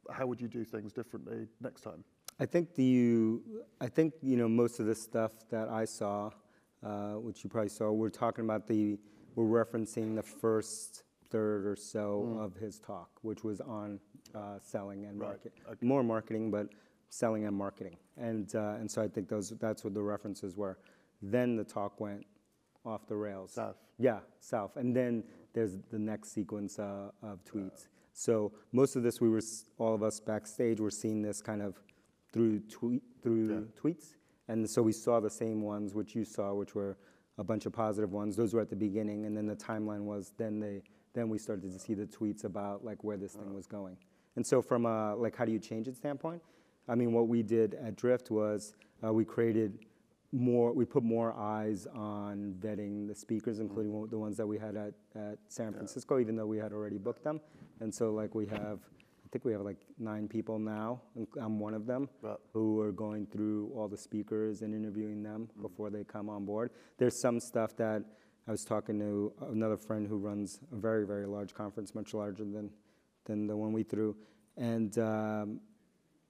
how 0.10 0.26
would 0.26 0.42
you 0.42 0.48
do 0.48 0.64
things 0.64 0.92
differently 0.94 1.48
next 1.62 1.82
time? 1.82 2.04
I 2.40 2.46
think 2.46 2.76
the 2.76 2.84
you, 2.84 3.42
I 3.82 3.88
think 3.88 4.14
you 4.22 4.38
know 4.38 4.48
most 4.48 4.80
of 4.80 4.86
the 4.88 4.96
stuff 4.96 5.32
that 5.50 5.70
I 5.70 5.86
saw, 5.86 6.32
uh, 6.84 7.14
which 7.14 7.44
you 7.44 7.50
probably 7.50 7.70
saw, 7.70 7.92
we're 7.92 8.10
talking 8.10 8.46
about 8.46 8.68
the 8.68 8.98
we're 9.36 9.46
referencing 9.66 10.16
the 10.16 10.24
first 10.24 11.04
third 11.30 11.66
or 11.68 11.76
so 11.76 12.38
of 12.40 12.56
his 12.56 12.80
talk, 12.80 13.10
which 13.22 13.44
was 13.44 13.60
on 13.62 14.00
uh, 14.36 14.60
selling 14.62 15.06
and 15.06 15.20
Right, 15.20 15.30
market, 15.30 15.54
okay. 15.70 15.86
more 15.86 16.04
marketing, 16.04 16.52
but 16.52 16.68
selling 17.10 17.46
and 17.46 17.56
marketing, 17.56 17.98
and 18.18 18.54
uh, 18.56 18.76
and 18.80 18.90
so 18.90 19.02
I 19.02 19.08
think 19.08 19.30
those 19.30 19.50
that's 19.60 19.84
what 19.84 19.94
the 19.94 20.02
references 20.02 20.56
were. 20.56 20.78
Then 21.22 21.56
the 21.56 21.64
talk 21.64 22.00
went 22.00 22.26
off 22.86 23.08
the 23.08 23.16
rails. 23.16 23.54
South. 23.54 23.76
Yeah, 23.98 24.20
south. 24.40 24.78
And 24.78 24.96
then 24.96 25.24
there's 25.54 25.78
the 25.92 26.00
next 26.00 26.32
sequence 26.34 26.78
uh, 26.80 27.10
of 27.24 27.44
tweets. 27.44 27.88
So 28.14 28.52
most 28.72 28.96
of 28.96 29.04
this, 29.04 29.20
we 29.20 29.30
were 29.30 29.42
all 29.78 29.94
of 29.94 30.04
us 30.04 30.20
backstage 30.20 30.80
were 30.80 30.92
seeing 30.92 31.22
this 31.22 31.42
kind 31.42 31.62
of 31.62 31.82
through 32.34 32.60
tweet 32.62 33.04
through 33.22 33.68
tweets, 33.82 34.16
and 34.48 34.70
so 34.70 34.82
we 34.82 34.92
saw 34.92 35.20
the 35.20 35.30
same 35.30 35.62
ones 35.62 35.94
which 35.94 36.16
you 36.16 36.24
saw, 36.24 36.54
which 36.54 36.76
were 36.76 36.98
a 37.38 37.44
bunch 37.44 37.66
of 37.66 37.74
positive 37.74 38.12
ones. 38.12 38.36
Those 38.36 38.54
were 38.54 38.62
at 38.62 38.70
the 38.70 38.76
beginning, 38.76 39.26
and 39.26 39.36
then 39.36 39.46
the 39.46 39.56
timeline 39.56 40.02
was 40.02 40.34
then 40.38 40.60
they 40.60 40.82
then 41.14 41.30
we 41.30 41.38
started 41.40 41.72
to 41.72 41.80
see 41.80 41.94
the 41.94 42.06
tweets 42.06 42.44
about 42.44 42.86
like 42.86 43.04
where 43.04 43.18
this 43.18 43.34
thing 43.34 43.54
was 43.54 43.66
going. 43.66 43.98
And 44.38 44.46
so 44.46 44.62
from 44.62 44.86
a 44.86 45.16
like 45.16 45.36
how 45.36 45.44
do 45.46 45.52
you 45.52 45.60
change 45.60 45.88
it 45.90 45.98
standpoint, 45.98 46.42
I 46.88 46.96
mean 46.96 47.12
what 47.12 47.28
we 47.28 47.44
did 47.44 47.74
at 47.74 47.96
Drift 47.98 48.32
was 48.32 48.74
uh, 49.04 49.12
we 49.12 49.26
created 49.26 49.80
more 50.32 50.72
we 50.74 50.86
put 50.86 51.04
more 51.04 51.34
eyes 51.34 51.88
on 51.96 52.54
vetting 52.60 53.08
the 53.08 53.16
speakers 53.16 53.60
including 53.60 53.92
one- 53.94 54.10
the 54.10 54.18
ones 54.18 54.38
that 54.38 54.46
we 54.46 54.58
had 54.58 54.76
at, 54.76 54.94
at 55.16 55.38
san 55.48 55.72
francisco 55.74 56.20
even 56.20 56.36
though 56.36 56.46
we 56.46 56.58
had 56.58 56.72
already 56.72 56.98
booked 56.98 57.24
them. 57.24 57.42
And 57.80 57.94
so 57.94 58.12
like 58.12 58.36
we 58.36 58.46
have 58.48 58.80
i 59.26 59.28
think 59.32 59.44
we 59.46 59.54
have 59.54 59.62
like 59.62 59.78
nine 59.98 60.28
people 60.28 60.60
now 60.60 61.02
and 61.16 61.26
i'm 61.42 61.60
one 61.60 61.74
of 61.74 61.86
them 61.86 62.08
Right. 62.22 62.36
who 62.54 62.80
are 62.82 62.92
going 62.92 63.26
through 63.26 63.72
all 63.76 63.88
the 63.88 63.98
speakers 63.98 64.62
and 64.64 64.76
interviewing 64.76 65.24
them 65.24 65.50
before 65.62 65.90
they 65.90 66.04
come 66.04 66.30
on 66.30 66.46
board. 66.46 66.72
There's 67.00 67.20
some 67.20 67.40
stuff 67.40 67.76
that 67.78 68.04
i 68.48 68.52
was 68.52 68.64
talking 68.66 69.00
to 69.00 69.32
another 69.52 69.78
friend 69.78 70.06
who 70.08 70.18
runs 70.18 70.60
a 70.74 70.76
very 70.76 71.06
very 71.08 71.26
large 71.26 71.54
conference 71.54 71.96
much 71.96 72.14
larger 72.14 72.44
than 72.44 72.70
than 73.28 73.46
the 73.46 73.56
one 73.56 73.72
we 73.72 73.84
threw 73.84 74.16
and 74.58 74.98
um, 74.98 75.60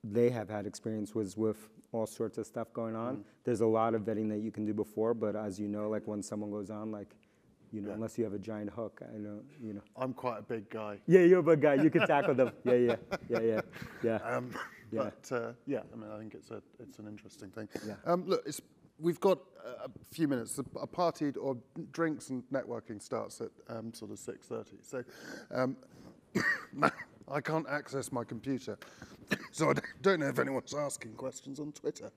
they 0.03 0.29
have 0.29 0.49
had 0.49 0.65
experience 0.67 1.15
was 1.15 1.37
with 1.37 1.69
all 1.91 2.05
sorts 2.05 2.37
of 2.37 2.45
stuff 2.45 2.71
going 2.73 2.95
on. 2.95 3.23
There's 3.45 3.61
a 3.61 3.65
lot 3.65 3.95
of 3.95 4.01
vetting 4.01 4.29
that 4.29 4.39
you 4.39 4.51
can 4.51 4.65
do 4.65 4.73
before, 4.73 5.13
but 5.13 5.35
as 5.35 5.59
you 5.59 5.67
know, 5.67 5.89
like 5.89 6.05
when 6.05 6.21
someone 6.21 6.51
goes 6.51 6.69
on, 6.69 6.91
like, 6.91 7.15
you 7.71 7.81
know, 7.81 7.91
unless 7.91 8.17
you 8.17 8.23
have 8.23 8.33
a 8.33 8.39
giant 8.39 8.69
hook, 8.69 9.01
I 9.01 9.13
don't, 9.13 9.43
you 9.61 9.73
know. 9.73 9.81
I'm 9.95 10.13
quite 10.13 10.39
a 10.39 10.41
big 10.41 10.69
guy. 10.69 10.99
Yeah, 11.07 11.21
you're 11.21 11.39
a 11.39 11.43
big 11.43 11.61
guy. 11.61 11.75
You 11.75 11.89
can 11.89 12.05
tackle 12.05 12.35
them. 12.35 12.51
Yeah, 12.63 12.73
yeah, 12.73 12.95
yeah, 13.29 13.39
yeah, 13.39 13.61
yeah. 14.03 14.15
Um, 14.15 14.51
Yeah. 14.89 15.09
But 15.21 15.35
uh, 15.35 15.51
yeah, 15.65 15.81
I 15.91 15.97
mean, 15.97 16.09
I 16.09 16.17
think 16.17 16.33
it's 16.33 16.49
a 16.49 16.61
it's 16.79 16.97
an 16.99 17.07
interesting 17.07 17.49
thing. 17.49 17.67
Yeah. 17.85 17.95
Um, 18.05 18.23
look, 18.25 18.41
it's, 18.45 18.61
we've 18.97 19.19
got 19.19 19.39
a 19.83 19.89
few 20.11 20.29
minutes. 20.29 20.57
A, 20.59 20.79
a 20.79 20.87
party 20.87 21.31
or 21.31 21.57
drinks 21.91 22.29
and 22.29 22.41
networking 22.53 23.01
starts 23.01 23.41
at 23.41 23.49
um, 23.67 23.93
sort 23.93 24.11
of 24.11 24.19
six 24.19 24.47
thirty. 24.47 24.77
So 24.81 25.03
um, 25.51 25.75
I 27.29 27.41
can't 27.41 27.67
access 27.69 28.11
my 28.11 28.23
computer, 28.23 28.77
so 29.51 29.69
I 29.69 29.73
don't- 29.73 29.85
don't 30.01 30.19
know 30.21 30.27
if 30.27 30.39
anyone's 30.39 30.73
asking 30.73 31.13
questions 31.13 31.59
on 31.59 31.71
Twitter. 31.73 32.11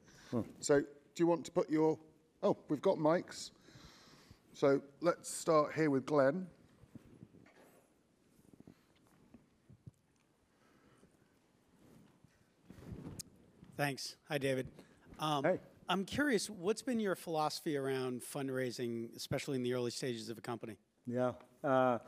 So 0.61 0.81
do 0.81 0.87
you 1.17 1.27
want 1.27 1.45
to 1.47 1.51
put 1.51 1.69
your? 1.69 1.99
Oh, 2.43 2.57
we've 2.69 2.81
got 2.83 2.97
mics. 2.99 3.51
So 4.55 4.81
let's 5.01 5.29
start 5.29 5.75
here 5.75 5.91
with 5.91 6.07
Glenn. 6.07 6.47
Thanks. 13.77 14.17
Hi, 14.29 14.39
David. 14.39 14.67
Um, 15.19 15.45
Hey. 15.45 15.59
I'm 15.89 16.05
curious, 16.05 16.49
what's 16.49 16.83
been 16.83 17.01
your 17.01 17.17
philosophy 17.17 17.77
around 17.77 18.23
fundraising, 18.23 19.15
especially 19.17 19.57
in 19.57 19.63
the 19.63 19.75
early 19.75 19.91
stages 19.91 20.29
of 20.29 20.39
a 20.39 20.41
company? 20.41 20.77
Yeah, 21.07 21.33
uh, 21.65 21.99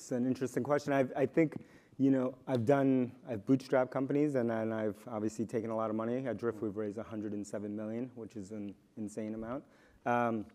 it's 0.00 0.12
an 0.12 0.26
interesting 0.26 0.62
question. 0.62 0.94
I've, 0.94 1.12
I 1.14 1.26
think, 1.26 1.62
you 1.98 2.10
know, 2.10 2.34
I've 2.48 2.64
done, 2.64 3.12
I've 3.28 3.44
bootstrapped 3.44 3.90
companies 3.90 4.34
and 4.34 4.48
then 4.48 4.72
I've 4.72 4.96
obviously 5.06 5.44
taken 5.44 5.68
a 5.68 5.76
lot 5.76 5.90
of 5.90 5.96
money. 5.96 6.26
At 6.26 6.38
Drift, 6.38 6.62
we've 6.62 6.76
raised 6.76 6.96
107 6.96 7.76
million, 7.76 8.10
which 8.14 8.34
is 8.34 8.50
an 8.50 8.74
insane 8.96 9.34
amount. 9.34 9.62
Um, 10.06 10.46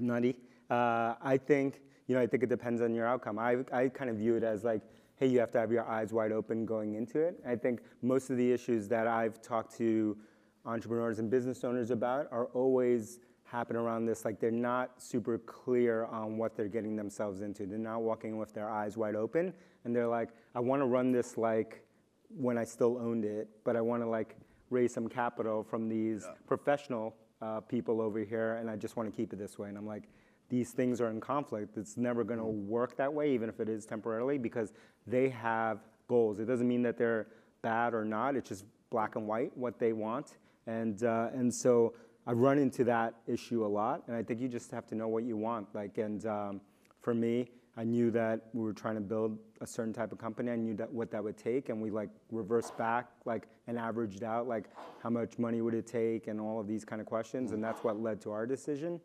nutty. 0.00 0.36
Uh, 0.70 1.14
I 1.20 1.36
think, 1.36 1.82
you 2.06 2.14
know, 2.14 2.22
I 2.22 2.26
think 2.26 2.42
it 2.42 2.48
depends 2.48 2.80
on 2.80 2.94
your 2.94 3.06
outcome. 3.06 3.38
I, 3.38 3.58
I 3.70 3.88
kind 3.88 4.08
of 4.08 4.16
view 4.16 4.34
it 4.36 4.44
as 4.44 4.64
like, 4.64 4.80
hey, 5.16 5.26
you 5.26 5.38
have 5.38 5.50
to 5.50 5.58
have 5.58 5.70
your 5.70 5.86
eyes 5.86 6.14
wide 6.14 6.32
open 6.32 6.64
going 6.64 6.94
into 6.94 7.20
it. 7.20 7.38
I 7.46 7.54
think 7.54 7.82
most 8.00 8.30
of 8.30 8.38
the 8.38 8.50
issues 8.50 8.88
that 8.88 9.06
I've 9.06 9.42
talked 9.42 9.76
to 9.76 10.16
entrepreneurs 10.64 11.18
and 11.18 11.30
business 11.30 11.64
owners 11.64 11.90
about 11.90 12.28
are 12.32 12.46
always 12.54 13.18
happen 13.52 13.76
around 13.76 14.06
this 14.06 14.24
like 14.24 14.40
they're 14.40 14.50
not 14.50 15.00
super 15.00 15.38
clear 15.38 16.06
on 16.06 16.38
what 16.38 16.56
they're 16.56 16.68
getting 16.68 16.96
themselves 16.96 17.42
into. 17.42 17.66
They're 17.66 17.78
not 17.78 18.02
walking 18.02 18.38
with 18.38 18.52
their 18.54 18.70
eyes 18.70 18.96
wide 18.96 19.14
open 19.14 19.52
and 19.84 19.94
they're 19.94 20.08
like 20.08 20.30
i 20.54 20.60
want 20.60 20.80
to 20.80 20.86
run 20.86 21.12
this 21.12 21.36
like 21.36 21.84
when 22.28 22.56
i 22.56 22.64
still 22.64 22.98
owned 22.98 23.24
it 23.24 23.48
but 23.64 23.76
i 23.76 23.80
want 23.80 24.02
to 24.02 24.08
like 24.08 24.36
raise 24.70 24.92
some 24.92 25.08
capital 25.08 25.62
from 25.62 25.88
these 25.88 26.26
professional 26.46 27.14
uh, 27.42 27.60
people 27.60 28.00
over 28.00 28.20
here 28.20 28.54
and 28.54 28.70
i 28.70 28.76
just 28.76 28.96
want 28.96 29.10
to 29.10 29.14
keep 29.14 29.32
it 29.32 29.38
this 29.38 29.58
way. 29.58 29.68
And 29.68 29.76
i'm 29.76 29.86
like 29.86 30.04
these 30.48 30.70
things 30.72 31.00
are 31.00 31.08
in 31.08 31.18
conflict. 31.18 31.78
It's 31.78 31.96
never 31.96 32.24
going 32.24 32.38
to 32.38 32.44
work 32.44 32.94
that 32.98 33.10
way 33.10 33.32
even 33.32 33.48
if 33.48 33.58
it 33.58 33.70
is 33.70 33.86
temporarily 33.86 34.36
because 34.36 34.74
they 35.06 35.30
have 35.30 35.78
goals. 36.08 36.40
It 36.40 36.44
doesn't 36.44 36.68
mean 36.68 36.82
that 36.82 36.98
they're 36.98 37.28
bad 37.62 37.94
or 37.94 38.04
not. 38.04 38.36
It's 38.36 38.50
just 38.50 38.66
black 38.90 39.16
and 39.16 39.26
white 39.26 39.56
what 39.56 39.78
they 39.78 39.94
want. 39.94 40.36
And 40.66 41.02
uh, 41.04 41.30
and 41.32 41.52
so 41.52 41.94
I've 42.26 42.38
run 42.38 42.58
into 42.58 42.84
that 42.84 43.14
issue 43.26 43.64
a 43.64 43.66
lot, 43.66 44.04
and 44.06 44.16
I 44.16 44.22
think 44.22 44.40
you 44.40 44.48
just 44.48 44.70
have 44.70 44.86
to 44.88 44.94
know 44.94 45.08
what 45.08 45.24
you 45.24 45.36
want. 45.36 45.74
Like, 45.74 45.98
and 45.98 46.24
um, 46.26 46.60
for 47.00 47.14
me, 47.14 47.50
I 47.76 47.84
knew 47.84 48.10
that 48.10 48.48
we 48.52 48.62
were 48.62 48.72
trying 48.72 48.94
to 48.96 49.00
build 49.00 49.38
a 49.60 49.66
certain 49.66 49.92
type 49.92 50.12
of 50.12 50.18
company. 50.18 50.50
I 50.50 50.56
knew 50.56 50.74
that 50.74 50.92
what 50.92 51.10
that 51.10 51.24
would 51.24 51.36
take, 51.36 51.68
and 51.68 51.82
we 51.82 51.90
like 51.90 52.10
reversed 52.30 52.76
back, 52.76 53.08
like, 53.24 53.48
and 53.66 53.78
averaged 53.78 54.22
out, 54.22 54.46
like, 54.46 54.66
how 55.02 55.10
much 55.10 55.38
money 55.38 55.60
would 55.62 55.74
it 55.74 55.86
take, 55.86 56.28
and 56.28 56.40
all 56.40 56.60
of 56.60 56.68
these 56.68 56.84
kind 56.84 57.00
of 57.00 57.06
questions, 57.06 57.52
and 57.52 57.64
that's 57.64 57.82
what 57.82 58.00
led 58.00 58.20
to 58.20 58.30
our 58.30 58.46
decision. 58.46 59.00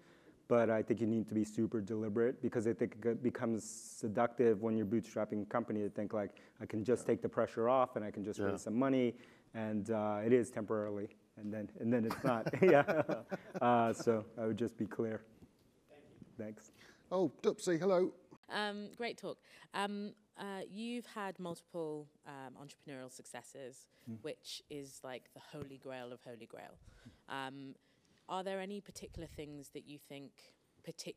But 0.48 0.70
I 0.70 0.82
think 0.82 1.02
you 1.02 1.08
need 1.08 1.28
to 1.28 1.34
be 1.34 1.44
super 1.44 1.82
deliberate 1.82 2.42
because 2.42 2.68
I 2.68 2.74
think 2.74 2.98
it 3.04 3.22
becomes 3.22 3.64
seductive 3.66 4.62
when 4.62 4.78
you're 4.78 4.86
bootstrapping 4.86 5.42
a 5.42 5.46
company 5.46 5.82
to 5.82 5.90
think 5.90 6.14
like 6.14 6.32
I 6.62 6.66
can 6.66 6.86
just 6.86 7.06
take 7.06 7.22
the 7.22 7.28
pressure 7.28 7.68
off 7.68 7.98
and 7.98 8.06
I 8.06 8.12
can 8.12 8.24
just 8.24 8.40
raise 8.40 8.62
some 8.62 8.78
money, 8.78 9.16
and 9.54 9.90
uh, 9.90 10.20
it 10.26 10.32
is 10.32 10.50
temporarily, 10.52 11.10
and 11.38 11.54
then 11.54 11.70
and 11.80 11.92
then 11.92 12.06
it's 12.06 12.24
not. 12.24 12.48
yeah. 12.62 12.84
Uh, 13.62 13.94
so 13.94 14.26
I 14.40 14.46
would 14.46 14.58
just 14.58 14.78
be 14.78 14.86
clear. 14.86 15.22
Thanks. 16.38 16.72
Oh, 17.12 17.32
Dupsy, 17.42 17.80
hello. 17.80 18.12
Um, 18.50 18.90
great 18.98 19.18
talk. 19.18 19.38
Um, 19.74 20.14
uh, 20.40 20.62
you've 20.72 21.06
had 21.06 21.40
multiple 21.40 22.08
um, 22.28 22.54
entrepreneurial 22.62 23.12
successes, 23.12 23.88
which 24.22 24.62
is 24.70 25.00
like 25.04 25.24
the 25.34 25.42
holy 25.52 25.78
grail 25.78 26.14
of 26.14 26.22
holy 26.22 26.46
grail. 26.46 26.78
Um, 27.28 27.76
are 28.30 28.44
there 28.44 28.60
any 28.60 28.80
particular 28.82 29.28
things 29.28 29.70
that 29.74 29.88
you 29.88 29.98
think, 29.98 30.32
partic- 30.88 31.16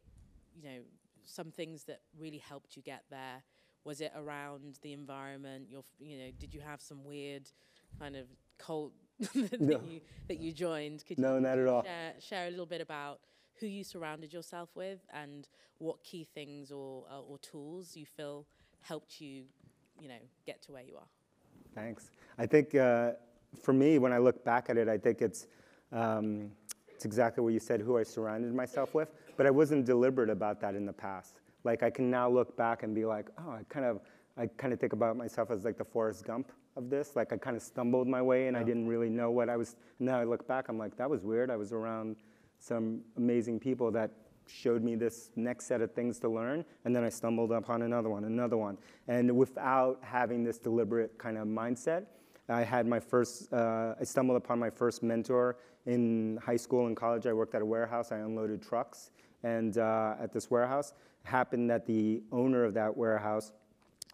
you 0.55 0.63
know, 0.63 0.81
some 1.25 1.51
things 1.51 1.85
that 1.85 2.01
really 2.19 2.39
helped 2.39 2.77
you 2.77 2.83
get 2.83 3.05
there? 3.11 3.43
Was 3.85 4.01
it 4.01 4.13
around 4.17 4.79
the 4.83 4.93
environment? 4.93 5.67
Your, 5.69 5.83
you 5.99 6.19
know, 6.19 6.31
did 6.39 6.55
you 6.55 6.61
have 6.61 6.81
some 6.81 7.05
weird 7.05 7.51
kind 7.99 8.17
of 8.17 8.27
cult 8.59 8.93
that 9.35 9.61
No. 9.61 9.81
you 9.87 10.01
that 10.29 10.39
you 10.39 10.53
joined? 10.53 11.05
Could 11.07 11.19
No, 11.19 11.35
you 11.37 11.41
not 11.41 11.59
at 11.59 11.67
all. 11.67 11.83
Share, 11.83 12.13
share 12.21 12.47
a 12.47 12.51
little 12.51 12.67
bit 12.67 12.81
about 12.81 13.21
who 13.59 13.67
you 13.67 13.85
surrounded 13.85 14.33
yourself 14.33 14.71
with 14.75 15.01
and 15.13 15.49
what 15.79 16.03
key 16.03 16.25
things 16.35 16.71
or 16.71 17.05
uh, 17.11 17.21
or 17.21 17.39
tools 17.39 17.97
you 17.97 18.07
feel 18.07 18.47
helped 18.81 19.21
you, 19.21 19.45
you 20.01 20.09
know, 20.09 20.15
get 20.47 20.63
to 20.63 20.73
where 20.73 20.83
you 20.83 20.97
are. 20.97 21.07
Thanks. 21.75 22.11
I 22.39 22.47
think 22.47 22.75
uh, 22.75 23.13
for 23.63 23.73
me, 23.73 23.99
when 23.99 24.13
I 24.13 24.19
look 24.19 24.45
back 24.45 24.71
at 24.71 24.77
it, 24.79 24.89
I 24.89 24.97
think 24.97 25.21
it's 25.21 25.47
um, 25.93 26.51
it's 26.89 27.05
exactly 27.05 27.43
what 27.45 27.53
you 27.53 27.61
said. 27.61 27.81
Who 27.81 27.99
I 27.99 28.03
surrounded 28.03 28.55
myself 28.55 28.95
with, 28.95 29.09
but 29.37 29.47
I 29.47 29.51
wasn't 29.51 29.85
deliberate 29.85 30.31
about 30.31 30.61
that 30.63 30.75
in 30.75 30.87
the 30.87 30.93
past. 30.93 31.41
Like 31.65 31.83
I 31.83 31.91
can 31.91 32.11
now 32.11 32.29
look 32.31 32.57
back 32.57 32.83
and 32.85 32.95
be 32.95 33.05
like, 33.05 33.29
oh, 33.39 33.51
I 33.51 33.65
kind 33.69 33.85
of 33.85 34.01
I 34.39 34.47
kind 34.47 34.73
of 34.73 34.81
think 34.81 34.95
about 34.95 35.17
myself 35.17 35.51
as 35.51 35.65
like 35.65 35.77
the 35.77 35.85
Forrest 35.85 36.25
Gump 36.25 36.53
of 36.77 36.91
this. 36.91 37.17
Like 37.17 37.33
I 37.33 37.37
kind 37.37 37.57
of 37.57 37.63
stumbled 37.63 38.09
my 38.09 38.23
way 38.23 38.47
and 38.47 38.57
I 38.57 38.63
didn't 38.63 38.87
really 38.87 39.09
know 39.09 39.31
what 39.31 39.49
I 39.49 39.57
was. 39.57 39.77
Now 39.99 40.19
I 40.19 40.25
look 40.25 40.47
back, 40.47 40.69
I'm 40.69 40.79
like, 40.79 40.97
that 40.97 41.09
was 41.09 41.25
weird. 41.25 41.51
I 41.51 41.57
was 41.57 41.73
around 41.73 42.17
some 42.59 43.01
amazing 43.17 43.59
people 43.59 43.91
that 43.93 44.11
showed 44.47 44.83
me 44.83 44.97
this 44.97 45.31
next 45.37 45.67
set 45.67 45.81
of 45.81 45.93
things 45.93 46.19
to 46.19 46.29
learn, 46.29 46.65
and 46.85 46.95
then 46.95 47.05
I 47.05 47.09
stumbled 47.09 47.53
upon 47.53 47.83
another 47.83 48.11
one, 48.11 48.25
another 48.25 48.57
one. 48.57 48.79
And 49.09 49.37
without 49.37 50.01
having 50.03 50.45
this 50.45 50.59
deliberate 50.59 51.17
kind 51.19 51.39
of 51.39 51.47
mindset, 51.47 52.07
I 52.49 52.63
had 52.63 52.87
my 52.87 52.99
first, 52.99 53.53
uh, 53.53 53.95
I 54.01 54.05
stumbled 54.05 54.37
upon 54.37 54.59
my 54.59 54.71
first 54.71 55.03
mentor 55.03 55.57
in 55.87 56.39
high 56.45 56.57
school 56.57 56.89
and 56.89 56.97
college. 56.97 57.27
I 57.27 57.33
worked 57.33 57.55
at 57.55 57.63
a 57.63 57.65
warehouse, 57.65 58.11
I 58.11 58.17
unloaded 58.17 58.61
trucks. 58.61 59.13
And 59.43 59.79
uh, 59.79 60.17
at 60.21 60.33
this 60.33 60.51
warehouse, 60.51 60.93
happened 61.23 61.71
that 61.71 61.87
the 61.87 62.23
owner 62.33 62.65
of 62.65 62.75
that 62.75 62.97
warehouse, 62.97 63.53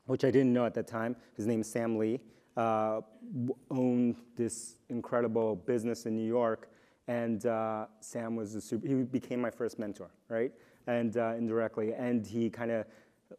which 0.06 0.24
I 0.24 0.30
didn't 0.30 0.52
know 0.52 0.66
at 0.66 0.74
that 0.74 0.86
time, 0.86 1.16
his 1.34 1.46
name 1.46 1.62
is 1.62 1.70
Sam 1.70 1.96
Lee, 1.96 2.20
uh, 2.56 3.00
owned 3.70 4.16
this 4.36 4.76
incredible 4.88 5.56
business 5.56 6.06
in 6.06 6.14
New 6.16 6.26
York. 6.26 6.70
And 7.08 7.44
uh, 7.46 7.86
Sam 8.00 8.34
was 8.34 8.54
a 8.54 8.60
super, 8.60 8.86
he 8.86 8.94
became 8.94 9.40
my 9.40 9.50
first 9.50 9.78
mentor, 9.78 10.10
right? 10.28 10.52
And 10.86 11.16
uh, 11.16 11.34
indirectly. 11.36 11.92
And 11.94 12.26
he 12.26 12.50
kind 12.50 12.70
of, 12.70 12.86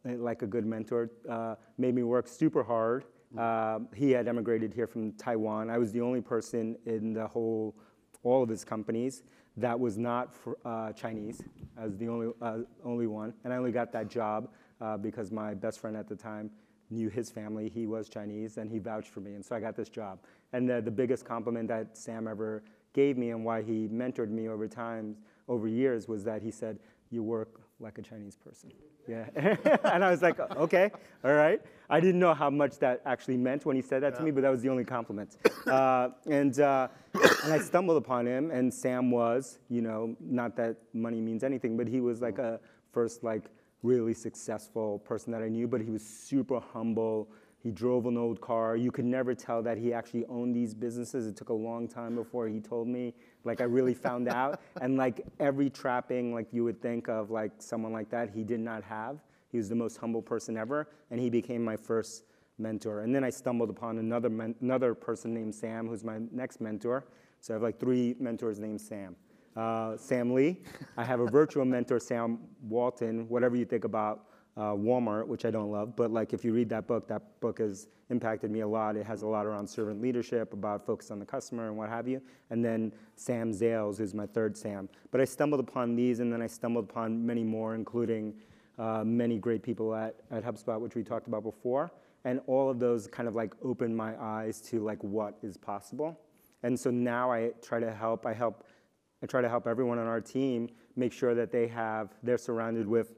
like 0.03 0.41
a 0.41 0.47
good 0.47 0.65
mentor, 0.65 1.11
uh, 1.29 1.55
made 1.77 1.95
me 1.95 2.03
work 2.03 2.27
super 2.27 2.63
hard. 2.63 3.05
Uh, 3.37 3.79
he 3.93 4.11
had 4.11 4.27
emigrated 4.27 4.73
here 4.73 4.87
from 4.87 5.11
Taiwan. 5.13 5.69
I 5.69 5.77
was 5.77 5.91
the 5.91 6.01
only 6.01 6.21
person 6.21 6.77
in 6.85 7.13
the 7.13 7.27
whole, 7.27 7.75
all 8.23 8.41
of 8.41 8.49
his 8.49 8.63
companies 8.63 9.23
that 9.57 9.77
was 9.77 9.97
not 9.97 10.33
for, 10.33 10.57
uh, 10.63 10.93
Chinese. 10.93 11.41
I 11.77 11.85
was 11.85 11.97
the 11.97 12.07
only, 12.07 12.31
uh, 12.41 12.59
only 12.85 13.07
one. 13.07 13.33
And 13.43 13.51
I 13.51 13.57
only 13.57 13.71
got 13.71 13.91
that 13.93 14.07
job 14.07 14.49
uh, 14.79 14.97
because 14.97 15.31
my 15.31 15.53
best 15.53 15.79
friend 15.79 15.97
at 15.97 16.07
the 16.07 16.15
time 16.15 16.51
knew 16.89 17.09
his 17.09 17.29
family. 17.29 17.69
He 17.69 17.87
was 17.87 18.09
Chinese 18.09 18.57
and 18.57 18.69
he 18.69 18.79
vouched 18.79 19.09
for 19.09 19.19
me. 19.19 19.33
And 19.33 19.45
so 19.45 19.55
I 19.55 19.59
got 19.59 19.75
this 19.75 19.89
job. 19.89 20.19
And 20.53 20.69
the, 20.69 20.81
the 20.81 20.91
biggest 20.91 21.25
compliment 21.25 21.67
that 21.67 21.97
Sam 21.97 22.27
ever 22.27 22.63
gave 22.93 23.17
me 23.17 23.31
and 23.31 23.43
why 23.43 23.61
he 23.61 23.87
mentored 23.87 24.29
me 24.29 24.47
over 24.47 24.67
time, 24.67 25.15
over 25.47 25.67
years, 25.67 26.07
was 26.07 26.23
that 26.23 26.41
he 26.41 26.51
said, 26.51 26.79
You 27.09 27.23
work 27.23 27.61
like 27.79 27.97
a 27.97 28.01
Chinese 28.01 28.35
person. 28.35 28.71
Yeah. 29.07 29.27
and 29.83 30.03
I 30.03 30.11
was 30.11 30.21
like, 30.21 30.39
okay, 30.39 30.91
all 31.23 31.33
right. 31.33 31.61
I 31.89 31.99
didn't 31.99 32.19
know 32.19 32.33
how 32.33 32.49
much 32.49 32.79
that 32.79 33.01
actually 33.05 33.37
meant 33.37 33.65
when 33.65 33.75
he 33.75 33.81
said 33.81 34.03
that 34.03 34.13
yeah. 34.13 34.19
to 34.19 34.23
me, 34.23 34.31
but 34.31 34.41
that 34.41 34.49
was 34.49 34.61
the 34.61 34.69
only 34.69 34.83
compliment. 34.83 35.37
Uh, 35.67 36.09
and, 36.25 36.59
uh, 36.59 36.87
and 37.43 37.53
I 37.53 37.59
stumbled 37.59 37.97
upon 37.97 38.25
him, 38.25 38.51
and 38.51 38.73
Sam 38.73 39.11
was, 39.11 39.59
you 39.69 39.81
know, 39.81 40.15
not 40.19 40.55
that 40.55 40.77
money 40.93 41.19
means 41.19 41.43
anything, 41.43 41.75
but 41.75 41.87
he 41.87 41.99
was 41.99 42.21
like 42.21 42.39
a 42.39 42.59
first, 42.93 43.23
like, 43.23 43.43
really 43.83 44.13
successful 44.13 44.99
person 44.99 45.31
that 45.31 45.41
I 45.41 45.49
knew, 45.49 45.67
but 45.67 45.81
he 45.81 45.89
was 45.89 46.05
super 46.05 46.59
humble, 46.59 47.29
he 47.59 47.71
drove 47.71 48.05
an 48.05 48.17
old 48.17 48.39
car. 48.39 48.75
You 48.75 48.91
could 48.91 49.05
never 49.05 49.33
tell 49.33 49.61
that 49.63 49.77
he 49.77 49.91
actually 49.91 50.25
owned 50.27 50.55
these 50.55 50.73
businesses. 50.73 51.27
It 51.27 51.35
took 51.35 51.49
a 51.49 51.53
long 51.53 51.87
time 51.87 52.15
before 52.15 52.47
he 52.47 52.59
told 52.59 52.87
me. 52.87 53.13
Like 53.43 53.61
I 53.61 53.65
really 53.65 53.93
found 53.93 54.27
out. 54.41 54.61
And 54.79 54.95
like 54.95 55.25
every 55.39 55.69
trapping 55.69 56.33
like 56.33 56.53
you 56.53 56.63
would 56.63 56.81
think 56.81 57.09
of 57.09 57.31
like 57.31 57.51
someone 57.59 57.91
like 57.91 58.09
that, 58.11 58.29
he 58.29 58.43
did 58.43 58.59
not 58.59 58.83
have. 58.83 59.19
He 59.51 59.57
was 59.57 59.69
the 59.69 59.75
most 59.75 59.97
humble 59.97 60.21
person 60.21 60.57
ever, 60.57 60.89
and 61.09 61.19
he 61.19 61.29
became 61.29 61.63
my 61.63 61.77
first 61.77 62.23
mentor. 62.59 63.01
And 63.01 63.13
then 63.15 63.23
I 63.23 63.29
stumbled 63.29 63.69
upon 63.69 63.97
another 63.97 64.29
men- 64.29 64.55
another 64.61 64.93
person 64.93 65.33
named 65.33 65.55
Sam, 65.55 65.87
who's 65.87 66.03
my 66.03 66.19
next 66.31 66.61
mentor. 66.61 67.05
So 67.39 67.53
I 67.53 67.55
have 67.55 67.63
like 67.63 67.79
three 67.79 68.15
mentors 68.19 68.59
named 68.59 68.81
Sam. 68.81 69.15
Uh, 69.57 69.97
Sam 69.97 70.35
Lee. 70.35 70.61
I 70.97 71.03
have 71.03 71.19
a 71.19 71.25
virtual 71.25 71.65
mentor, 71.65 71.99
Sam 71.99 72.37
Walton. 72.61 73.27
Whatever 73.27 73.55
you 73.55 73.65
think 73.65 73.85
about 73.85 74.25
uh, 74.55 74.73
Walmart, 74.73 75.25
which 75.25 75.45
I 75.45 75.51
don't 75.51 75.71
love, 75.71 75.95
but 75.95 76.11
like 76.11 76.31
if 76.31 76.45
you 76.45 76.53
read 76.53 76.69
that 76.69 76.85
book, 76.85 77.07
that 77.07 77.39
book 77.39 77.57
has 77.57 77.87
impacted 78.11 78.51
me 78.51 78.59
a 78.59 78.67
lot. 78.67 78.95
It 78.95 79.05
has 79.07 79.23
a 79.23 79.27
lot 79.27 79.47
around 79.47 79.67
servant 79.67 79.99
leadership, 79.99 80.53
about 80.53 80.85
focus 80.85 81.09
on 81.09 81.17
the 81.17 81.25
customer 81.25 81.69
and 81.69 81.75
what 81.75 81.89
have 81.89 82.07
you. 82.07 82.21
And 82.51 82.63
then 82.63 82.91
Sam 83.15 83.51
Zales, 83.51 83.97
who's 83.97 84.13
my 84.13 84.27
third 84.27 84.55
Sam. 84.55 84.89
But 85.09 85.21
I 85.21 85.25
stumbled 85.25 85.59
upon 85.59 85.95
these, 85.95 86.19
and 86.19 86.31
then 86.31 86.41
I 86.43 86.47
stumbled 86.47 86.85
upon 86.87 87.25
many 87.25 87.43
more, 87.43 87.73
including 87.73 88.35
uh, 88.77 89.03
many 89.03 89.39
great 89.39 89.63
people 89.63 89.95
at, 89.95 90.17
at 90.29 90.43
HubSpot, 90.43 90.79
which 90.79 90.93
we 90.93 91.01
talked 91.01 91.25
about 91.25 91.41
before. 91.41 91.89
And 92.25 92.41
all 92.45 92.69
of 92.69 92.77
those 92.77 93.07
kind 93.07 93.27
of 93.27 93.33
like 93.33 93.53
opened 93.63 93.97
my 93.97 94.13
eyes 94.21 94.61
to 94.69 94.83
like 94.83 95.03
what 95.03 95.35
is 95.41 95.57
possible. 95.57 96.19
And 96.63 96.79
so 96.79 96.89
now 96.91 97.31
I 97.31 97.53
try 97.61 97.79
to 97.79 97.91
help. 97.91 98.25
I 98.25 98.33
help. 98.33 98.63
I 99.21 99.25
try 99.25 99.41
to 99.41 99.49
help 99.49 99.67
everyone 99.67 99.97
on 99.97 100.07
our 100.07 100.21
team 100.21 100.69
make 100.95 101.13
sure 101.13 101.33
that 101.35 101.51
they 101.51 101.67
have 101.67 102.09
they're 102.23 102.37
surrounded 102.37 102.87
with 102.87 103.13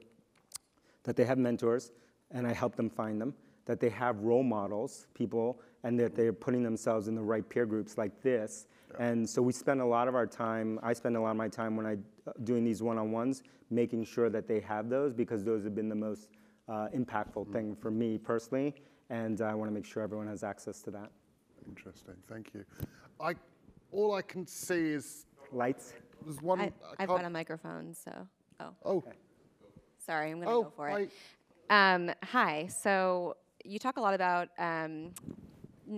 that 1.04 1.16
they 1.16 1.24
have 1.24 1.38
mentors, 1.38 1.92
and 2.30 2.46
I 2.46 2.52
help 2.52 2.76
them 2.76 2.90
find 2.90 3.20
them, 3.20 3.34
that 3.64 3.80
they 3.80 3.88
have 3.88 4.18
role 4.20 4.42
models, 4.42 5.06
people, 5.14 5.60
and 5.82 5.98
that 5.98 6.14
they're 6.14 6.32
putting 6.32 6.62
themselves 6.62 7.08
in 7.08 7.14
the 7.14 7.22
right 7.22 7.48
peer 7.48 7.66
groups 7.66 7.96
like 7.96 8.22
this. 8.22 8.66
Yeah. 8.92 9.06
And 9.06 9.28
so 9.28 9.40
we 9.40 9.52
spend 9.52 9.80
a 9.80 9.84
lot 9.84 10.08
of 10.08 10.14
our 10.14 10.26
time, 10.26 10.78
I 10.82 10.92
spend 10.92 11.16
a 11.16 11.20
lot 11.20 11.30
of 11.30 11.36
my 11.36 11.48
time 11.48 11.76
when 11.76 11.86
I 11.86 11.96
uh, 12.26 12.32
doing 12.44 12.64
these 12.64 12.82
one-on-ones, 12.82 13.42
making 13.70 14.04
sure 14.04 14.28
that 14.30 14.46
they 14.46 14.60
have 14.60 14.88
those 14.88 15.14
because 15.14 15.44
those 15.44 15.64
have 15.64 15.74
been 15.74 15.88
the 15.88 15.94
most 15.94 16.28
uh, 16.68 16.88
impactful 16.94 17.44
mm-hmm. 17.44 17.52
thing 17.52 17.76
for 17.76 17.90
me 17.90 18.18
personally, 18.18 18.74
and 19.08 19.40
I 19.40 19.54
want 19.54 19.70
to 19.70 19.74
make 19.74 19.86
sure 19.86 20.02
everyone 20.02 20.28
has 20.28 20.44
access 20.44 20.82
to 20.82 20.90
that. 20.90 21.10
Interesting, 21.66 22.14
thank 22.28 22.52
you. 22.54 22.64
I, 23.20 23.34
all 23.92 24.14
I 24.14 24.22
can 24.22 24.46
see 24.46 24.90
is 24.90 25.26
lights. 25.52 25.94
There's 26.24 26.40
one. 26.40 26.60
I, 26.60 26.72
have 26.98 27.08
got 27.08 27.24
a 27.24 27.30
microphone, 27.30 27.94
so. 27.94 28.12
Oh. 28.60 28.74
Oh. 28.84 28.96
Okay. 28.98 29.12
Sorry, 29.98 30.30
I'm 30.30 30.36
going 30.36 30.48
to 30.48 30.54
oh, 30.54 30.62
go 30.64 30.72
for 30.76 30.88
it. 30.88 31.10
Um, 31.68 32.10
hi. 32.22 32.66
So 32.66 33.36
you 33.64 33.78
talk 33.78 33.96
a 33.96 34.00
lot 34.00 34.14
about 34.14 34.48
um, 34.58 35.12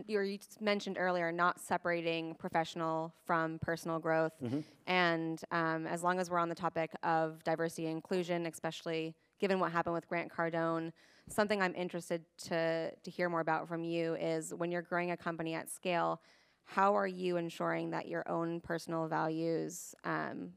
you 0.06 0.38
mentioned 0.60 0.96
earlier 0.98 1.30
not 1.32 1.60
separating 1.60 2.34
professional 2.34 3.14
from 3.26 3.58
personal 3.60 3.98
growth, 3.98 4.32
mm-hmm. 4.42 4.60
and 4.86 5.40
um, 5.50 5.86
as 5.86 6.02
long 6.02 6.18
as 6.18 6.30
we're 6.30 6.38
on 6.38 6.48
the 6.48 6.54
topic 6.54 6.90
of 7.02 7.42
diversity 7.44 7.86
and 7.86 7.96
inclusion, 7.96 8.46
especially 8.46 9.14
given 9.38 9.58
what 9.58 9.72
happened 9.72 9.94
with 9.94 10.08
Grant 10.08 10.32
Cardone, 10.32 10.92
something 11.28 11.60
I'm 11.60 11.74
interested 11.74 12.24
to 12.44 12.90
to 12.90 13.10
hear 13.10 13.28
more 13.28 13.40
about 13.40 13.68
from 13.68 13.84
you 13.84 14.14
is 14.14 14.54
when 14.54 14.70
you're 14.70 14.82
growing 14.82 15.10
a 15.10 15.16
company 15.16 15.54
at 15.54 15.70
scale. 15.70 16.20
How 16.64 16.94
are 16.94 17.06
you 17.06 17.36
ensuring 17.36 17.90
that 17.90 18.08
your 18.08 18.28
own 18.28 18.60
personal 18.60 19.08
values 19.08 19.94
um, 20.04 20.50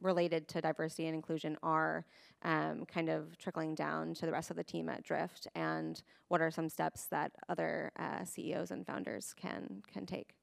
related 0.00 0.48
to 0.48 0.60
diversity 0.60 1.06
and 1.06 1.14
inclusion 1.14 1.56
are 1.62 2.04
um, 2.42 2.84
kind 2.86 3.08
of 3.08 3.36
trickling 3.38 3.74
down 3.74 4.14
to 4.14 4.26
the 4.26 4.32
rest 4.32 4.50
of 4.50 4.56
the 4.56 4.64
team 4.64 4.88
at 4.88 5.02
Drift, 5.02 5.48
and 5.54 6.02
what 6.28 6.40
are 6.40 6.50
some 6.50 6.68
steps 6.68 7.06
that 7.06 7.32
other 7.48 7.90
uh, 7.98 8.24
CEOs 8.24 8.70
and 8.70 8.86
founders 8.86 9.34
can 9.34 9.82
can 9.92 10.06
take? 10.06 10.34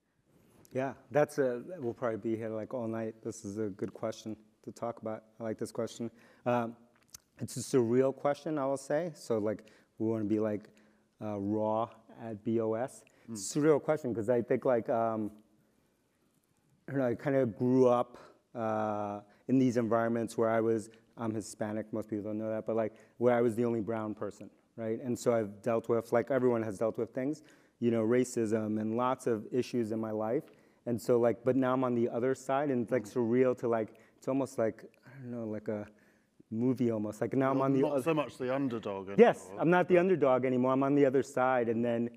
Yeah, 0.74 0.94
that's 1.12 1.38
a. 1.38 1.62
We'll 1.80 1.94
probably 1.94 2.18
be 2.18 2.36
here 2.36 2.50
like 2.50 2.74
all 2.74 2.88
night. 2.88 3.16
This 3.24 3.46
is 3.46 3.58
a 3.58 3.70
good 3.70 3.94
question 3.94 4.36
to 4.66 4.72
talk 4.72 5.02
about. 5.02 5.24
I 5.40 5.44
like 5.44 5.58
this 5.58 5.72
question. 5.72 6.12
Um, 6.46 6.76
it's 7.40 7.56
a 7.58 7.62
surreal 7.62 8.14
question, 8.14 8.58
I 8.58 8.66
will 8.66 8.78
say. 8.78 9.12
So 9.16 9.38
like, 9.38 9.66
we 10.00 10.08
want 10.08 10.24
to 10.24 10.28
be 10.28 10.40
like 10.40 10.70
uh, 11.22 11.38
raw 11.38 11.90
at 12.22 12.44
BOS. 12.44 13.04
Mm. 13.30 13.34
It's 13.34 13.56
a 13.56 13.60
surreal 13.60 13.82
question 13.82 14.14
because 14.14 14.30
I 14.30 14.42
think 14.42 14.66
like, 14.66 14.90
um, 14.90 15.32
I 16.88 16.92
don't 16.92 17.02
know, 17.02 17.08
I 17.08 17.16
kind 17.16 17.36
of 17.36 17.58
grew 17.58 17.88
up. 17.88 18.18
Uh, 18.54 19.20
in 19.48 19.60
these 19.60 19.78
environments 19.78 20.38
where 20.38 20.50
I 20.50 20.62
was, 20.62 20.90
I'm 21.18 21.34
Hispanic, 21.34 21.92
most 21.94 22.10
people 22.10 22.24
don't 22.24 22.38
know 22.38 22.50
that, 22.50 22.66
but 22.66 22.76
like 22.76 22.94
where 23.18 23.36
I 23.36 23.42
was 23.42 23.54
the 23.56 23.66
only 23.66 23.82
brown 23.82 24.16
person, 24.16 24.50
right? 24.76 25.00
And 25.04 25.18
so 25.18 25.34
I've 25.34 25.62
dealt 25.62 25.90
with, 25.90 26.12
like 26.14 26.32
everyone 26.32 26.64
has 26.64 26.80
dealt 26.80 26.98
with 26.98 27.14
things, 27.14 27.44
you 27.80 27.92
know, 27.92 28.04
racism 28.04 28.80
and 28.80 28.98
lots 28.98 29.28
of 29.28 29.46
issues 29.52 29.92
in 29.92 30.00
my 30.00 30.12
life. 30.12 30.44
And 30.86 31.00
so 31.00 31.20
like, 31.20 31.44
but 31.44 31.56
now 31.56 31.74
I'm 31.74 31.84
on 31.84 31.96
the 31.96 32.10
other 32.10 32.34
side 32.34 32.70
and 32.70 32.84
it's 32.84 32.92
like 32.92 33.04
surreal 33.04 33.58
to 33.60 33.68
like, 33.68 33.96
it's 34.18 34.28
almost 34.28 34.58
like, 34.58 34.86
I 35.06 35.22
don't 35.22 35.32
know, 35.32 35.46
like 35.46 35.68
a 35.68 35.86
movie 36.50 36.92
almost. 36.92 37.22
Like 37.22 37.34
now 37.34 37.52
I'm 37.52 37.62
on 37.62 37.74
the 37.74 37.82
Not 37.82 38.04
so 38.04 38.14
much 38.14 38.38
the 38.38 38.56
underdog. 38.56 39.10
Anymore. 39.10 39.16
Yes, 39.18 39.50
I'm 39.60 39.70
not 39.70 39.88
the 39.88 39.98
underdog 39.98 40.46
anymore. 40.46 40.72
I'm 40.72 40.84
on 40.84 40.96
the 40.96 41.06
other 41.06 41.24
side. 41.24 41.70
And 41.70 41.84
then, 41.84 42.10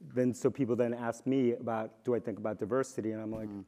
then 0.00 0.32
so 0.32 0.50
people 0.50 0.76
then 0.76 0.94
ask 0.94 1.26
me 1.26 1.52
about, 1.52 2.04
do 2.04 2.14
I 2.14 2.20
think 2.20 2.38
about 2.38 2.58
diversity? 2.58 3.12
And 3.12 3.20
I'm 3.20 3.32
like, 3.32 3.48
mm 3.48 3.64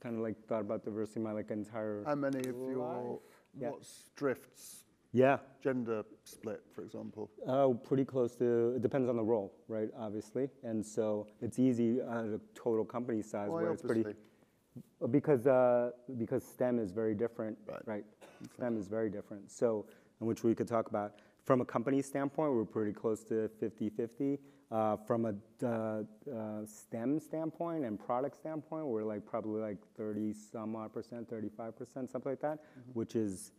kind 0.00 0.16
of 0.16 0.22
like 0.22 0.42
thought 0.46 0.60
about 0.60 0.84
diversity 0.84 1.20
my 1.20 1.32
like 1.32 1.50
entire 1.50 2.02
How 2.06 2.14
many 2.14 2.38
of 2.40 2.56
your 2.56 3.20
yeah. 3.58 3.70
what's 3.70 4.10
drifts? 4.16 4.84
Yeah. 5.12 5.38
Gender 5.62 6.04
split, 6.24 6.62
for 6.72 6.82
example. 6.82 7.30
Oh, 7.46 7.74
pretty 7.74 8.04
close 8.04 8.36
to. 8.36 8.74
It 8.76 8.82
depends 8.82 9.08
on 9.08 9.16
the 9.16 9.24
role, 9.24 9.52
right? 9.66 9.88
Obviously, 9.98 10.48
and 10.62 10.84
so 10.86 11.26
it's 11.42 11.58
easy 11.58 12.00
at 12.00 12.24
a 12.24 12.40
total 12.54 12.84
company 12.84 13.20
size 13.20 13.48
Why 13.48 13.62
where 13.62 13.72
obviously? 13.72 14.00
it's 14.00 14.02
pretty. 14.04 14.18
Because 15.10 15.46
uh, 15.48 15.90
because 16.16 16.44
STEM 16.44 16.78
is 16.78 16.92
very 16.92 17.14
different, 17.14 17.58
right? 17.66 17.82
right? 17.86 18.04
Okay. 18.42 18.52
STEM 18.56 18.78
is 18.78 18.86
very 18.86 19.10
different. 19.10 19.50
So, 19.50 19.84
in 20.20 20.28
which 20.28 20.44
we 20.44 20.54
could 20.54 20.68
talk 20.68 20.88
about 20.88 21.14
from 21.44 21.60
a 21.60 21.64
company 21.64 22.02
standpoint, 22.02 22.52
we're 22.52 22.64
pretty 22.64 22.92
close 22.92 23.24
to 23.24 23.50
50-50. 23.60 24.38
Uh, 24.70 24.96
from 24.96 25.26
a 25.26 25.34
uh, 25.66 26.02
uh, 26.32 26.64
STEM 26.64 27.18
standpoint 27.18 27.84
and 27.84 27.98
product 27.98 28.36
standpoint, 28.36 28.86
we're 28.86 29.02
like 29.02 29.26
probably 29.26 29.60
like 29.60 29.78
30 29.96 30.32
some 30.32 30.76
odd 30.76 30.92
percent, 30.92 31.28
35 31.28 31.76
percent, 31.76 32.08
something 32.08 32.30
like 32.30 32.40
that, 32.40 32.58
mm-hmm. 32.58 32.92
which 32.92 33.16
is 33.16 33.50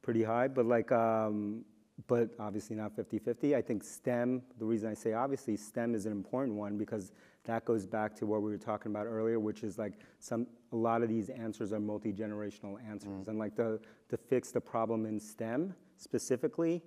pretty 0.00 0.22
high. 0.22 0.48
But 0.48 0.64
like 0.64 0.90
um, 0.92 1.62
but 2.06 2.30
obviously 2.38 2.76
not 2.76 2.94
50-50. 2.94 3.54
I 3.54 3.62
think 3.62 3.82
STEM, 3.82 4.42
the 4.58 4.64
reason 4.64 4.90
I 4.90 4.94
say 4.94 5.14
obviously, 5.14 5.56
STEM 5.56 5.94
is 5.94 6.06
an 6.06 6.12
important 6.12 6.56
one 6.56 6.76
because 6.76 7.12
that 7.44 7.64
goes 7.64 7.86
back 7.86 8.14
to 8.16 8.26
what 8.26 8.42
we 8.42 8.50
were 8.50 8.58
talking 8.58 8.92
about 8.92 9.06
earlier, 9.06 9.40
which 9.40 9.62
is 9.62 9.78
like 9.78 9.94
some, 10.18 10.46
a 10.72 10.76
lot 10.76 11.02
of 11.02 11.08
these 11.08 11.30
answers 11.30 11.72
are 11.72 11.80
multi-generational 11.80 12.76
answers. 12.88 13.28
And 13.28 13.38
like 13.38 13.56
the, 13.56 13.80
to 14.10 14.16
fix 14.16 14.50
the 14.50 14.60
problem 14.60 15.06
in 15.06 15.18
STEM 15.18 15.74
specifically, 15.96 16.82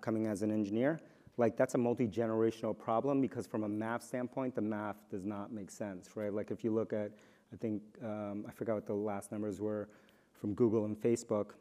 coming 0.00 0.26
as 0.26 0.42
an 0.42 0.50
engineer, 0.50 1.00
like 1.38 1.56
that's 1.56 1.74
a 1.74 1.78
multi-generational 1.78 2.76
problem 2.76 3.20
because 3.20 3.46
from 3.46 3.62
a 3.62 3.68
math 3.68 4.02
standpoint, 4.02 4.54
the 4.54 4.60
math 4.60 4.96
does 5.10 5.24
not 5.24 5.52
make 5.52 5.70
sense, 5.70 6.10
right? 6.16 6.32
Like 6.32 6.50
if 6.50 6.64
you 6.64 6.72
look 6.72 6.92
at, 6.92 7.12
I 7.52 7.56
think, 7.56 7.82
um, 8.04 8.44
I 8.46 8.50
forgot 8.50 8.74
what 8.74 8.86
the 8.86 8.94
last 8.94 9.32
numbers 9.32 9.60
were 9.60 9.88
from 10.32 10.54
Google 10.54 10.84
and 10.84 10.96
Facebook. 11.00 11.52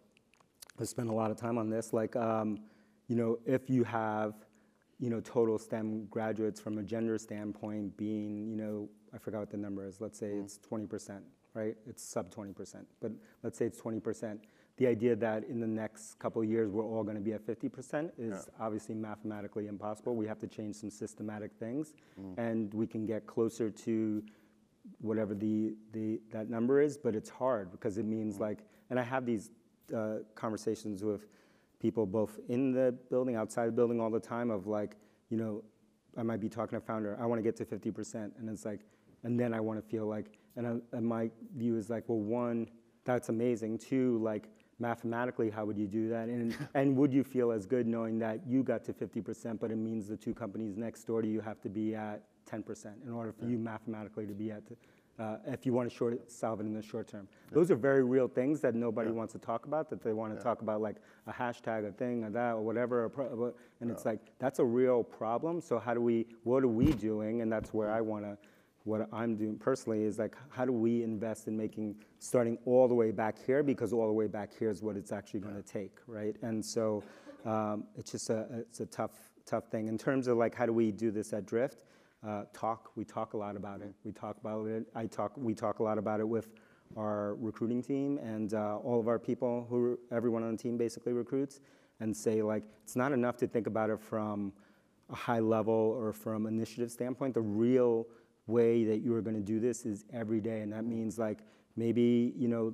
I 0.80 0.84
spent 0.84 1.10
a 1.10 1.14
lot 1.14 1.32
of 1.32 1.38
time 1.38 1.58
on 1.58 1.70
this. 1.70 1.94
Like, 1.94 2.16
um, 2.16 2.60
you 3.08 3.16
know, 3.16 3.38
if 3.46 3.70
you 3.70 3.84
have, 3.84 4.34
you 5.00 5.10
know, 5.10 5.20
total 5.22 5.58
STEM 5.58 6.06
graduates 6.10 6.60
from 6.60 6.78
a 6.80 6.84
gender 6.84 7.18
standpoint 7.18 7.96
being, 7.98 8.48
you 8.48 8.56
know, 8.56 8.90
I 9.14 9.18
forgot 9.20 9.40
what 9.40 9.52
the 9.52 9.58
number 9.58 9.86
is. 9.88 10.02
Let's 10.02 10.20
say 10.20 10.32
mm. 10.32 10.44
it's 10.44 10.58
20%, 10.60 11.22
right? 11.54 11.76
It's 11.88 12.04
sub 12.04 12.34
20%, 12.34 12.86
but 13.00 13.12
let's 13.44 13.58
say 13.58 13.66
it's 13.66 13.80
20% 13.80 14.40
the 14.78 14.86
idea 14.86 15.16
that 15.16 15.44
in 15.46 15.60
the 15.60 15.68
next 15.68 16.20
couple 16.20 16.42
of 16.42 16.48
years 16.48 16.70
we're 16.70 16.86
all 16.86 17.04
going 17.04 17.16
to 17.16 17.22
be 17.22 17.34
at 17.34 17.46
50% 17.46 18.12
is 18.18 18.32
yeah. 18.48 18.64
obviously 18.64 18.94
mathematically 18.94 19.68
impossible. 19.68 20.16
We 20.16 20.28
have 20.28 20.40
to 20.40 20.48
change 20.48 20.76
some 20.76 20.92
systematic 20.92 21.52
things, 21.60 21.96
mm. 22.20 22.38
and 22.38 22.72
we 22.74 22.86
can 22.86 23.06
get 23.06 23.26
closer 23.26 23.72
to 23.72 24.24
whatever 25.00 25.34
the, 25.34 25.76
the 25.94 26.22
that 26.32 26.50
number 26.50 26.80
is. 26.80 26.96
But 26.96 27.16
it's 27.16 27.30
hard 27.30 27.72
because 27.72 27.98
it 27.98 28.06
means 28.06 28.38
mm. 28.38 28.42
like, 28.42 28.60
and 28.92 29.00
I 29.00 29.04
have 29.04 29.26
these 29.26 29.50
uh, 29.96 30.18
conversations 30.36 31.04
with 31.04 31.28
people 31.80 32.06
both 32.06 32.40
in 32.48 32.72
the 32.72 32.96
building, 33.10 33.36
outside 33.36 33.68
the 33.68 33.72
building, 33.72 34.00
all 34.00 34.12
the 34.12 34.20
time. 34.20 34.52
Of 34.52 34.68
like, 34.68 34.96
you 35.30 35.38
know, 35.38 35.64
I 36.16 36.22
might 36.22 36.40
be 36.40 36.50
talking 36.50 36.78
to 36.80 36.84
a 36.84 36.86
founder. 36.86 37.18
I 37.20 37.26
want 37.26 37.40
to 37.40 37.44
get 37.44 37.56
to 37.58 37.66
50%, 37.66 38.32
and 38.38 38.48
it's 38.48 38.64
like, 38.64 38.82
and 39.24 39.40
then 39.40 39.56
I 39.56 39.60
want 39.60 39.84
to 39.84 39.90
feel 39.90 40.06
like, 40.06 40.38
and, 40.56 40.68
I, 40.68 40.96
and 40.96 41.06
my 41.06 41.32
view 41.56 41.78
is 41.78 41.90
like, 41.90 42.04
well, 42.08 42.20
one, 42.20 42.70
that's 43.06 43.30
amazing. 43.30 43.80
Two, 43.80 44.20
like 44.22 44.50
mathematically, 44.80 45.50
how 45.50 45.66
would 45.66 45.78
you 45.78 45.88
do 45.88 46.10
that? 46.10 46.28
And, 46.28 46.56
and 46.74 46.96
would 46.98 47.14
you 47.14 47.24
feel 47.24 47.52
as 47.52 47.66
good 47.66 47.88
knowing 47.88 48.20
that 48.20 48.42
you 48.48 48.64
got 48.64 48.84
to 48.86 48.94
50%, 48.94 49.60
but 49.60 49.72
it 49.72 49.78
means 49.78 50.08
the 50.08 50.18
two 50.18 50.34
companies 50.34 50.78
next 50.78 51.04
door 51.04 51.22
to 51.22 51.28
you 51.28 51.42
have 51.42 51.62
to 51.62 51.70
be 51.70 51.96
at 51.96 52.22
10% 52.50 52.86
in 53.06 53.12
order 53.12 53.32
for 53.32 53.46
yeah. 53.46 53.52
you 53.52 53.58
mathematically 53.58 54.26
to 54.26 54.34
be 54.34 54.52
at, 54.52 54.64
uh, 55.20 55.38
if 55.48 55.66
you 55.66 55.74
want 55.74 55.90
to 55.90 55.96
short 55.96 56.32
solve 56.32 56.60
it 56.62 56.66
in 56.66 56.74
the 56.74 56.82
short 56.82 57.08
term. 57.08 57.28
Yeah. 57.50 57.56
Those 57.56 57.72
are 57.72 57.76
very 57.76 58.04
real 58.04 58.28
things 58.28 58.62
that 58.62 58.76
nobody 58.76 59.10
yeah. 59.10 59.16
wants 59.16 59.34
to 59.34 59.40
talk 59.40 59.66
about, 59.66 59.90
that 59.90 60.02
they 60.02 60.14
want 60.14 60.38
to 60.38 60.42
talk 60.42 60.62
about 60.62 60.82
like 60.82 60.98
a 61.26 61.34
hashtag, 61.34 61.88
a 61.88 61.92
thing, 61.92 62.24
or 62.24 62.30
that, 62.30 62.54
or 62.54 62.62
whatever. 62.62 63.12
And 63.82 63.92
it's 63.92 64.06
like, 64.06 64.20
that's 64.40 64.60
a 64.60 64.66
real 64.66 65.04
problem. 65.04 65.60
So 65.60 65.80
how 65.80 65.94
do 65.94 66.02
we, 66.02 66.28
what 66.44 66.64
are 66.64 66.70
we 66.70 66.94
doing? 66.94 67.42
And 67.42 67.52
that's 67.52 67.74
where 67.74 67.92
I 67.92 68.02
want 68.02 68.26
to 68.26 68.38
what 68.88 69.10
I'm 69.12 69.36
doing 69.36 69.58
personally 69.58 70.04
is 70.04 70.18
like, 70.18 70.36
how 70.50 70.64
do 70.64 70.72
we 70.72 71.04
invest 71.04 71.48
in 71.48 71.58
making, 71.58 71.96
starting 72.20 72.58
all 72.66 72.88
the 72.88 72.96
way 72.96 73.12
back 73.12 73.36
here, 73.46 73.62
because 73.62 73.92
all 73.92 74.08
the 74.08 74.14
way 74.14 74.28
back 74.28 74.50
here 74.58 74.70
is 74.70 74.82
what 74.82 74.96
it's 74.96 75.12
actually 75.12 75.42
going 75.42 75.56
to 75.56 75.62
take, 75.62 75.98
right? 76.08 76.38
And 76.42 76.66
so 76.66 77.04
um, 77.46 77.84
it's 77.98 78.12
just 78.12 78.30
a, 78.30 78.48
it's 78.54 78.80
a 78.80 78.86
tough, 78.86 79.12
tough 79.46 79.66
thing. 79.68 79.90
In 79.90 79.98
terms 79.98 80.28
of 80.28 80.38
like, 80.38 80.56
how 80.56 80.66
do 80.66 80.72
we 80.72 80.94
do 80.94 81.12
this 81.12 81.34
at 81.34 81.46
Drift? 81.46 81.84
Uh, 82.26 82.44
talk, 82.54 82.92
we 82.96 83.04
talk 83.04 83.34
a 83.34 83.38
lot 83.38 83.58
about 83.58 83.82
it. 83.82 83.94
We 84.06 84.14
talk 84.14 84.38
about 84.38 84.66
it, 84.68 84.86
I 84.96 85.06
talk, 85.06 85.34
we 85.36 85.54
talk 85.54 85.80
a 85.80 85.84
lot 85.84 85.98
about 85.98 86.22
it 86.22 86.28
with 86.28 86.48
our 86.96 87.36
recruiting 87.36 87.84
team 87.84 88.18
and 88.20 88.54
uh, 88.54 88.78
all 88.78 89.02
of 89.02 89.10
our 89.10 89.20
people 89.20 89.68
who, 89.70 90.00
everyone 90.14 90.44
on 90.44 90.54
the 90.54 90.58
team 90.58 90.78
basically 90.78 91.12
recruits 91.12 91.60
and 92.00 92.16
say 92.16 92.42
like, 92.42 92.64
it's 92.84 92.96
not 92.96 93.12
enough 93.12 93.36
to 93.38 93.48
think 93.48 93.68
about 93.68 93.90
it 93.90 94.00
from 94.00 94.54
a 95.10 95.16
high 95.16 95.40
level 95.40 95.74
or 95.74 96.14
from 96.14 96.48
initiative 96.48 96.90
standpoint. 96.90 97.34
The 97.34 97.42
real 97.42 98.08
way 98.48 98.86
that 98.86 99.00
you 99.00 99.14
are 99.14 99.22
going 99.22 99.36
to 99.36 99.42
do 99.42 99.60
this 99.60 99.86
is 99.86 100.06
every 100.12 100.40
day. 100.40 100.62
And 100.62 100.72
that 100.74 100.86
means 100.86 101.20
like 101.20 101.40
maybe, 101.76 102.34
you 102.36 102.48
know, 102.48 102.74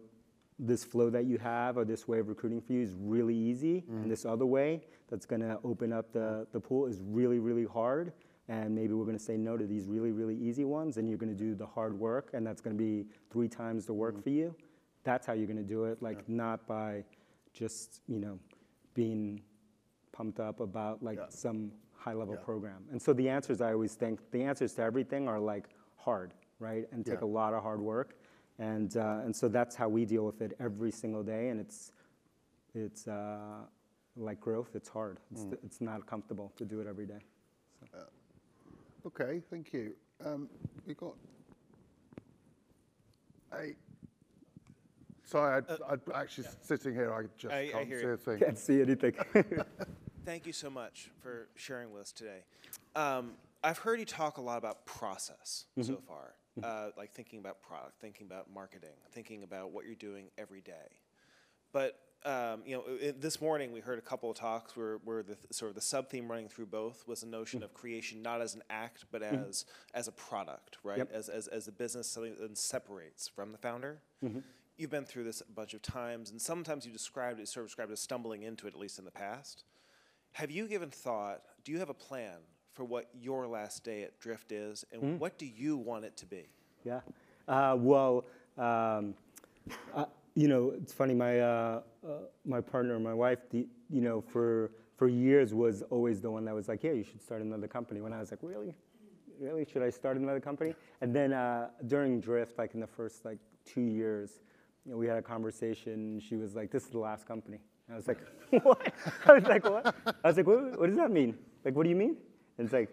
this 0.60 0.84
flow 0.84 1.10
that 1.10 1.26
you 1.26 1.38
have 1.40 1.78
or 1.78 1.84
this 1.84 2.08
way 2.08 2.20
of 2.20 2.30
recruiting 2.30 2.62
for 2.62 2.74
you 2.74 2.82
is 2.82 2.94
really 2.98 3.36
easy. 3.36 3.84
Mm. 3.92 4.04
And 4.04 4.12
this 4.12 4.26
other 4.26 4.46
way 4.46 4.82
that's 5.10 5.26
going 5.26 5.42
to 5.42 5.60
open 5.64 5.92
up 5.92 6.14
the, 6.14 6.48
the 6.52 6.60
pool 6.60 6.86
is 6.86 7.00
really, 7.04 7.40
really 7.40 7.66
hard. 7.66 8.14
And 8.50 8.76
maybe 8.76 8.94
we're 8.94 9.06
going 9.06 9.18
to 9.18 9.24
say 9.24 9.38
no 9.38 9.58
to 9.58 9.66
these 9.66 9.88
really, 9.88 10.12
really 10.12 10.36
easy 10.36 10.66
ones. 10.66 10.98
And 10.98 11.10
you're 11.10 11.18
going 11.18 11.36
to 11.36 11.44
do 11.44 11.56
the 11.56 11.66
hard 11.66 11.98
work. 11.98 12.32
And 12.34 12.46
that's 12.46 12.62
going 12.62 12.78
to 12.78 12.82
be 12.82 13.06
three 13.32 13.48
times 13.48 13.86
the 13.86 13.94
work 13.94 14.18
mm. 14.18 14.24
for 14.24 14.30
you. 14.30 14.56
That's 15.04 15.26
how 15.26 15.34
you're 15.34 15.48
going 15.48 15.58
to 15.58 15.64
do 15.64 15.86
it. 15.86 16.02
Like 16.02 16.18
yeah. 16.18 16.36
not 16.36 16.68
by 16.68 17.04
just, 17.54 18.02
you 18.08 18.20
know, 18.20 18.40
being 18.94 19.42
pumped 20.12 20.40
up 20.40 20.60
about 20.60 21.02
like 21.04 21.18
yeah. 21.18 21.26
some 21.30 21.72
high 22.04 22.14
level 22.14 22.36
yeah. 22.36 22.44
program. 22.44 22.84
And 22.92 23.02
so 23.02 23.14
the 23.14 23.30
answers 23.30 23.62
I 23.62 23.72
always 23.72 23.94
think, 23.96 24.20
the 24.32 24.44
answers 24.44 24.74
to 24.74 24.82
everything 24.82 25.28
are 25.28 25.40
like 25.40 25.70
hard, 25.96 26.34
right? 26.60 26.86
And 26.92 27.06
take 27.06 27.22
yeah. 27.22 27.28
a 27.28 27.32
lot 27.40 27.54
of 27.54 27.64
hard 27.64 27.80
work. 27.80 28.18
And, 28.60 28.96
uh, 28.98 29.22
and 29.24 29.36
so 29.36 29.48
that's 29.48 29.76
how 29.76 29.88
we 29.88 30.06
deal 30.06 30.26
with 30.26 30.42
it 30.42 30.56
every 30.60 30.92
single 30.92 31.24
day. 31.24 31.50
And 31.50 31.60
it's, 31.60 31.94
it's 32.76 33.08
uh, 33.08 33.64
like 34.18 34.40
growth, 34.42 34.72
it's 34.76 34.90
hard. 34.90 35.20
It's, 35.32 35.44
mm. 35.44 35.58
it's 35.64 35.80
not 35.80 36.06
comfortable 36.06 36.52
to 36.58 36.66
do 36.66 36.82
it 36.82 36.88
every 36.88 37.06
day. 37.06 37.22
So. 37.80 37.98
Uh, 37.98 39.08
okay, 39.08 39.42
thank 39.50 39.72
you. 39.72 39.94
Um, 40.26 40.50
we 40.86 40.94
got 40.94 41.16
a 43.54 43.76
Sorry, 45.26 45.64
I, 45.68 45.74
uh, 45.74 45.98
I 46.14 46.22
actually 46.22 46.44
yeah. 46.44 46.54
sitting 46.62 46.94
here, 46.94 47.14
I 47.14 47.24
just 47.38 47.54
I, 47.54 47.70
can't 47.70 47.88
I 47.88 48.02
see 48.02 48.06
a 48.06 48.18
thing. 48.18 48.40
Can't 48.40 48.60
see 48.60 48.82
anything. 48.82 49.14
Thank 50.26 50.48
you 50.48 50.54
so 50.54 50.70
much 50.70 51.10
for 51.22 51.50
sharing 51.56 51.92
with 51.92 52.04
us 52.04 52.12
today. 52.14 52.44
Um, 52.96 53.32
I've 53.62 53.78
heard 53.78 54.00
you 54.00 54.06
talk 54.06 54.38
a 54.38 54.42
lot 54.42 54.58
about 54.58 54.86
process 54.86 55.66
mm-hmm. 55.78 55.94
so 55.94 56.02
far, 56.08 56.34
mm-hmm. 56.58 56.64
uh, 56.64 56.92
like 56.98 57.14
thinking 57.14 57.40
about 57.40 57.62
product, 57.62 58.00
thinking 58.00 58.28
about 58.28 58.48
marketing, 58.54 58.96
thinking 59.12 59.44
about 59.44 59.72
what 59.72 59.86
you're 59.86 59.96
doing 59.96 60.28
every 60.38 60.62
day. 60.62 61.02
But 61.74 62.00
um, 62.26 62.62
you 62.66 62.78
know, 62.78 62.84
it, 62.88 63.22
this 63.22 63.42
morning 63.42 63.74
we 63.74 63.82
heard 63.82 64.00
a 64.00 64.02
couple 64.02 64.32
of 64.32 64.38
talks 64.38 64.78
where, 64.78 65.00
where 65.04 65.24
the 65.24 65.36
sort 65.52 65.68
of 65.68 65.76
the 65.76 65.82
sub 65.82 66.10
theme 66.10 66.32
running 66.32 66.48
through 66.48 66.68
both 66.68 67.06
was 67.06 67.20
the 67.20 67.28
notion 67.28 67.60
mm-hmm. 67.60 67.66
of 67.66 67.74
creation 67.74 68.22
not 68.22 68.42
as 68.42 68.56
an 68.56 68.64
act 68.70 69.04
but 69.12 69.22
mm-hmm. 69.22 69.50
as 69.50 69.66
as 69.94 70.08
a 70.08 70.12
product, 70.14 70.78
right? 70.84 71.00
Yep. 71.00 71.12
As, 71.14 71.28
as 71.28 71.48
as 71.48 71.68
a 71.68 71.72
business 71.74 72.08
something 72.08 72.36
that 72.40 72.58
separates 72.58 73.28
from 73.28 73.52
the 73.52 73.58
founder. 73.58 74.00
Mm-hmm. 74.24 74.40
You've 74.78 74.90
been 74.90 75.06
through 75.06 75.26
this 75.26 75.42
a 75.42 75.52
bunch 75.52 75.74
of 75.74 75.82
times, 75.84 76.32
and 76.32 76.42
sometimes 76.42 76.86
you 76.86 76.92
described 76.92 77.40
it, 77.40 77.48
sort 77.48 77.66
of 77.66 77.70
described 77.70 77.92
as 77.92 78.00
stumbling 78.00 78.42
into 78.42 78.66
it, 78.66 78.74
at 78.74 78.80
least 78.80 78.98
in 78.98 79.06
the 79.06 79.12
past. 79.12 79.66
Have 80.34 80.50
you 80.50 80.68
given 80.68 80.90
thought, 80.90 81.42
do 81.64 81.72
you 81.72 81.80
have 81.80 81.90
a 81.90 81.94
plan 81.94 82.38
for 82.74 82.84
what 82.84 83.08
your 83.14 83.48
last 83.48 83.84
day 83.84 84.04
at 84.04 84.20
Drift 84.20 84.52
is, 84.52 84.84
and 84.92 85.02
mm-hmm. 85.02 85.18
what 85.20 85.38
do 85.38 85.46
you 85.46 85.78
want 85.78 86.06
it 86.06 86.18
to 86.18 86.26
be? 86.26 86.48
Yeah. 86.84 87.02
Uh, 87.48 87.76
well, 87.78 88.26
um, 88.58 89.14
uh, 89.94 90.06
you 90.36 90.48
know, 90.48 90.74
it's 90.76 90.92
funny. 90.92 91.14
My 91.14 91.40
uh, 91.40 91.82
uh, 92.06 92.12
my 92.46 92.62
partner, 92.62 93.00
my 93.00 93.14
wife, 93.14 93.40
the, 93.52 93.68
you 93.92 94.02
know, 94.02 94.22
for 94.22 94.72
for 94.96 95.08
years 95.08 95.54
was 95.54 95.84
always 95.84 96.20
the 96.20 96.32
one 96.32 96.46
that 96.46 96.56
was 96.56 96.68
like, 96.68 96.84
"Yeah, 96.84 96.94
you 96.94 97.04
should 97.04 97.22
start 97.22 97.44
another 97.44 97.68
company." 97.68 98.02
When 98.02 98.12
I 98.12 98.20
was 98.20 98.32
like, 98.32 98.40
"Really, 98.42 98.74
really, 99.40 99.66
should 99.66 99.84
I 99.84 99.92
start 99.92 100.18
another 100.18 100.40
company?" 100.40 100.74
And 101.02 101.16
then 101.16 101.34
uh, 101.34 101.70
during 101.86 102.20
Drift, 102.20 102.58
like 102.58 102.74
in 102.74 102.80
the 102.80 102.88
first 102.88 103.24
like 103.24 103.38
two 103.66 103.82
years, 103.82 104.42
you 104.84 104.92
know, 104.92 104.98
we 104.98 105.06
had 105.06 105.18
a 105.18 105.22
conversation. 105.22 106.20
She 106.20 106.36
was 106.38 106.56
like, 106.56 106.72
"This 106.72 106.86
is 106.86 106.90
the 106.90 107.00
last 107.00 107.28
company." 107.28 107.60
I 107.92 107.96
was 107.96 108.08
like, 108.08 108.20
what? 108.64 108.94
I 109.26 109.34
was 109.34 109.44
like, 109.44 109.64
what? 109.64 109.96
I 110.24 110.28
was 110.28 110.38
like, 110.38 110.48
what, 110.48 110.80
what 110.80 110.88
does 110.88 110.98
that 110.98 111.12
mean? 111.12 111.38
Like, 111.66 111.76
what 111.76 111.84
do 111.84 111.90
you 111.90 111.96
mean? 111.96 112.18
And 112.58 112.66
it's 112.66 112.74
like, 112.74 112.90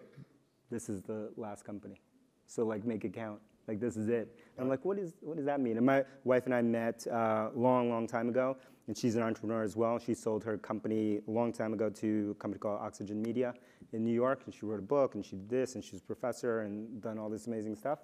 this 0.69 0.89
is 0.89 1.01
the 1.01 1.31
last 1.37 1.65
company. 1.65 2.01
So 2.45 2.65
like, 2.65 2.85
make 2.85 3.05
it 3.05 3.13
count. 3.13 3.39
Like, 3.67 3.79
this 3.79 3.95
is 3.95 4.09
it. 4.09 4.35
And 4.57 4.63
I'm 4.63 4.69
like, 4.69 4.83
what, 4.83 4.97
is, 4.97 5.13
what 5.21 5.37
does 5.37 5.45
that 5.45 5.61
mean? 5.61 5.77
And 5.77 5.85
my 5.85 6.03
wife 6.23 6.45
and 6.45 6.53
I 6.53 6.61
met 6.61 7.05
a 7.07 7.15
uh, 7.15 7.49
long, 7.55 7.89
long 7.89 8.07
time 8.07 8.27
ago, 8.27 8.57
and 8.87 8.97
she's 8.97 9.15
an 9.15 9.21
entrepreneur 9.21 9.63
as 9.63 9.77
well. 9.77 9.99
She 9.99 10.13
sold 10.13 10.43
her 10.43 10.57
company 10.57 11.19
a 11.27 11.31
long 11.31 11.53
time 11.53 11.71
ago 11.71 11.89
to 11.89 12.35
a 12.37 12.41
company 12.41 12.59
called 12.59 12.81
Oxygen 12.81 13.21
Media 13.21 13.53
in 13.93 14.03
New 14.03 14.13
York, 14.13 14.41
and 14.45 14.53
she 14.53 14.65
wrote 14.65 14.79
a 14.79 14.83
book, 14.83 15.15
and 15.15 15.23
she 15.23 15.35
did 15.35 15.49
this, 15.49 15.75
and 15.75 15.83
she's 15.83 15.99
a 15.99 16.03
professor 16.03 16.61
and 16.61 17.01
done 17.01 17.19
all 17.19 17.29
this 17.29 17.47
amazing 17.47 17.75
stuff. 17.75 17.99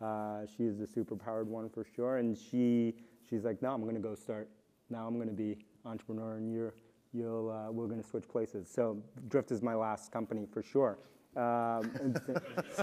Uh, 0.00 0.46
she 0.56 0.64
is 0.64 0.78
the 0.78 0.86
super 0.86 1.16
powered 1.16 1.48
one 1.48 1.68
for 1.68 1.84
sure, 1.84 2.18
and 2.18 2.38
she, 2.38 2.94
she's 3.28 3.44
like, 3.44 3.60
no, 3.60 3.72
I'm 3.72 3.84
gonna 3.84 3.98
go 3.98 4.14
start. 4.14 4.48
Now 4.88 5.06
I'm 5.06 5.18
gonna 5.18 5.32
be 5.32 5.58
entrepreneur 5.84 6.36
and 6.36 6.52
you're, 6.52 6.74
you'll, 7.12 7.50
uh, 7.50 7.70
we're 7.70 7.86
going 7.86 8.02
to 8.02 8.06
switch 8.06 8.28
places. 8.28 8.70
So 8.72 9.02
Drift 9.28 9.50
is 9.50 9.62
my 9.62 9.74
last 9.74 10.12
company 10.12 10.46
for 10.52 10.62
sure. 10.62 10.98
Um, 11.36 12.14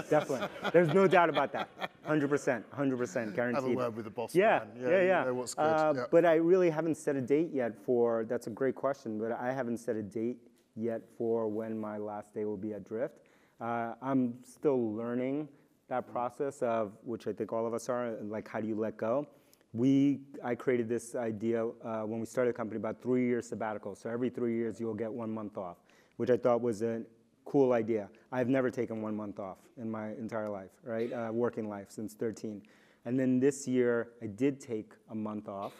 definitely. 0.08 0.48
There's 0.72 0.92
no 0.94 1.06
doubt 1.06 1.28
about 1.28 1.52
that. 1.52 1.68
100%, 2.08 2.64
100% 2.64 3.36
guaranteed. 3.36 3.62
Have 3.62 3.64
a 3.64 3.76
word 3.76 3.96
with 3.96 4.04
the 4.06 4.10
boss 4.10 4.34
yeah, 4.34 4.60
man. 4.60 4.68
Yeah, 4.80 4.88
yeah, 4.88 5.02
yeah. 5.02 5.20
You 5.20 5.26
know 5.26 5.34
what's 5.34 5.54
good. 5.54 5.62
Uh, 5.62 5.92
yeah. 5.96 6.04
But 6.10 6.24
I 6.24 6.34
really 6.34 6.70
haven't 6.70 6.96
set 6.96 7.16
a 7.16 7.20
date 7.20 7.50
yet 7.52 7.74
for, 7.84 8.24
that's 8.28 8.46
a 8.46 8.50
great 8.50 8.74
question, 8.74 9.18
but 9.18 9.32
I 9.32 9.52
haven't 9.52 9.78
set 9.78 9.96
a 9.96 10.02
date 10.02 10.38
yet 10.74 11.02
for 11.18 11.48
when 11.48 11.78
my 11.78 11.98
last 11.98 12.32
day 12.32 12.44
will 12.44 12.56
be 12.56 12.72
at 12.72 12.84
Drift. 12.84 13.18
Uh, 13.60 13.94
I'm 14.00 14.34
still 14.44 14.94
learning 14.94 15.48
that 15.88 16.10
process 16.10 16.62
of, 16.62 16.92
which 17.02 17.26
I 17.26 17.32
think 17.32 17.52
all 17.52 17.66
of 17.66 17.74
us 17.74 17.88
are, 17.88 18.16
like 18.22 18.48
how 18.48 18.60
do 18.60 18.68
you 18.68 18.78
let 18.78 18.96
go? 18.96 19.26
We 19.72 20.20
I 20.42 20.54
created 20.54 20.88
this 20.88 21.14
idea 21.14 21.66
uh, 21.66 22.02
when 22.02 22.20
we 22.20 22.26
started 22.26 22.54
the 22.54 22.56
company 22.56 22.78
about 22.78 23.02
three 23.02 23.26
year 23.26 23.42
sabbatical. 23.42 23.94
So 23.94 24.08
every 24.08 24.30
three 24.30 24.54
years 24.56 24.80
you'll 24.80 24.94
get 24.94 25.12
one 25.12 25.32
month 25.32 25.58
off, 25.58 25.76
which 26.16 26.30
I 26.30 26.36
thought 26.36 26.60
was 26.62 26.82
a 26.82 27.02
cool 27.44 27.72
idea. 27.72 28.08
I've 28.32 28.48
never 28.48 28.70
taken 28.70 29.02
one 29.02 29.16
month 29.16 29.38
off 29.38 29.58
in 29.76 29.90
my 29.90 30.08
entire 30.12 30.48
life, 30.48 30.70
right? 30.82 31.12
Uh, 31.12 31.30
working 31.32 31.68
life 31.68 31.86
since 31.90 32.14
13. 32.14 32.62
And 33.04 33.18
then 33.18 33.40
this 33.40 33.66
year 33.66 34.10
I 34.22 34.26
did 34.26 34.60
take 34.60 34.92
a 35.10 35.14
month 35.14 35.48
off 35.48 35.72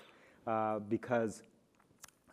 uh, 0.47 0.79
because 0.79 1.43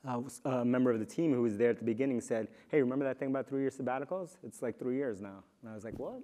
uh, 0.07 0.21
a 0.45 0.63
member 0.63 0.91
of 0.91 0.99
the 0.99 1.05
team 1.05 1.33
who 1.33 1.41
was 1.41 1.57
there 1.57 1.69
at 1.69 1.79
the 1.79 1.85
beginning 1.85 2.21
said, 2.21 2.47
"Hey, 2.69 2.81
remember 2.81 3.05
that 3.05 3.17
thing 3.17 3.29
about 3.29 3.47
three 3.47 3.61
year 3.61 3.71
sabbaticals? 3.71 4.37
It's 4.43 4.61
like 4.61 4.77
three 4.77 4.95
years 4.95 5.19
now." 5.21 5.43
And 5.61 5.71
I 5.71 5.75
was 5.75 5.83
like, 5.83 5.97
"What? 5.97 6.21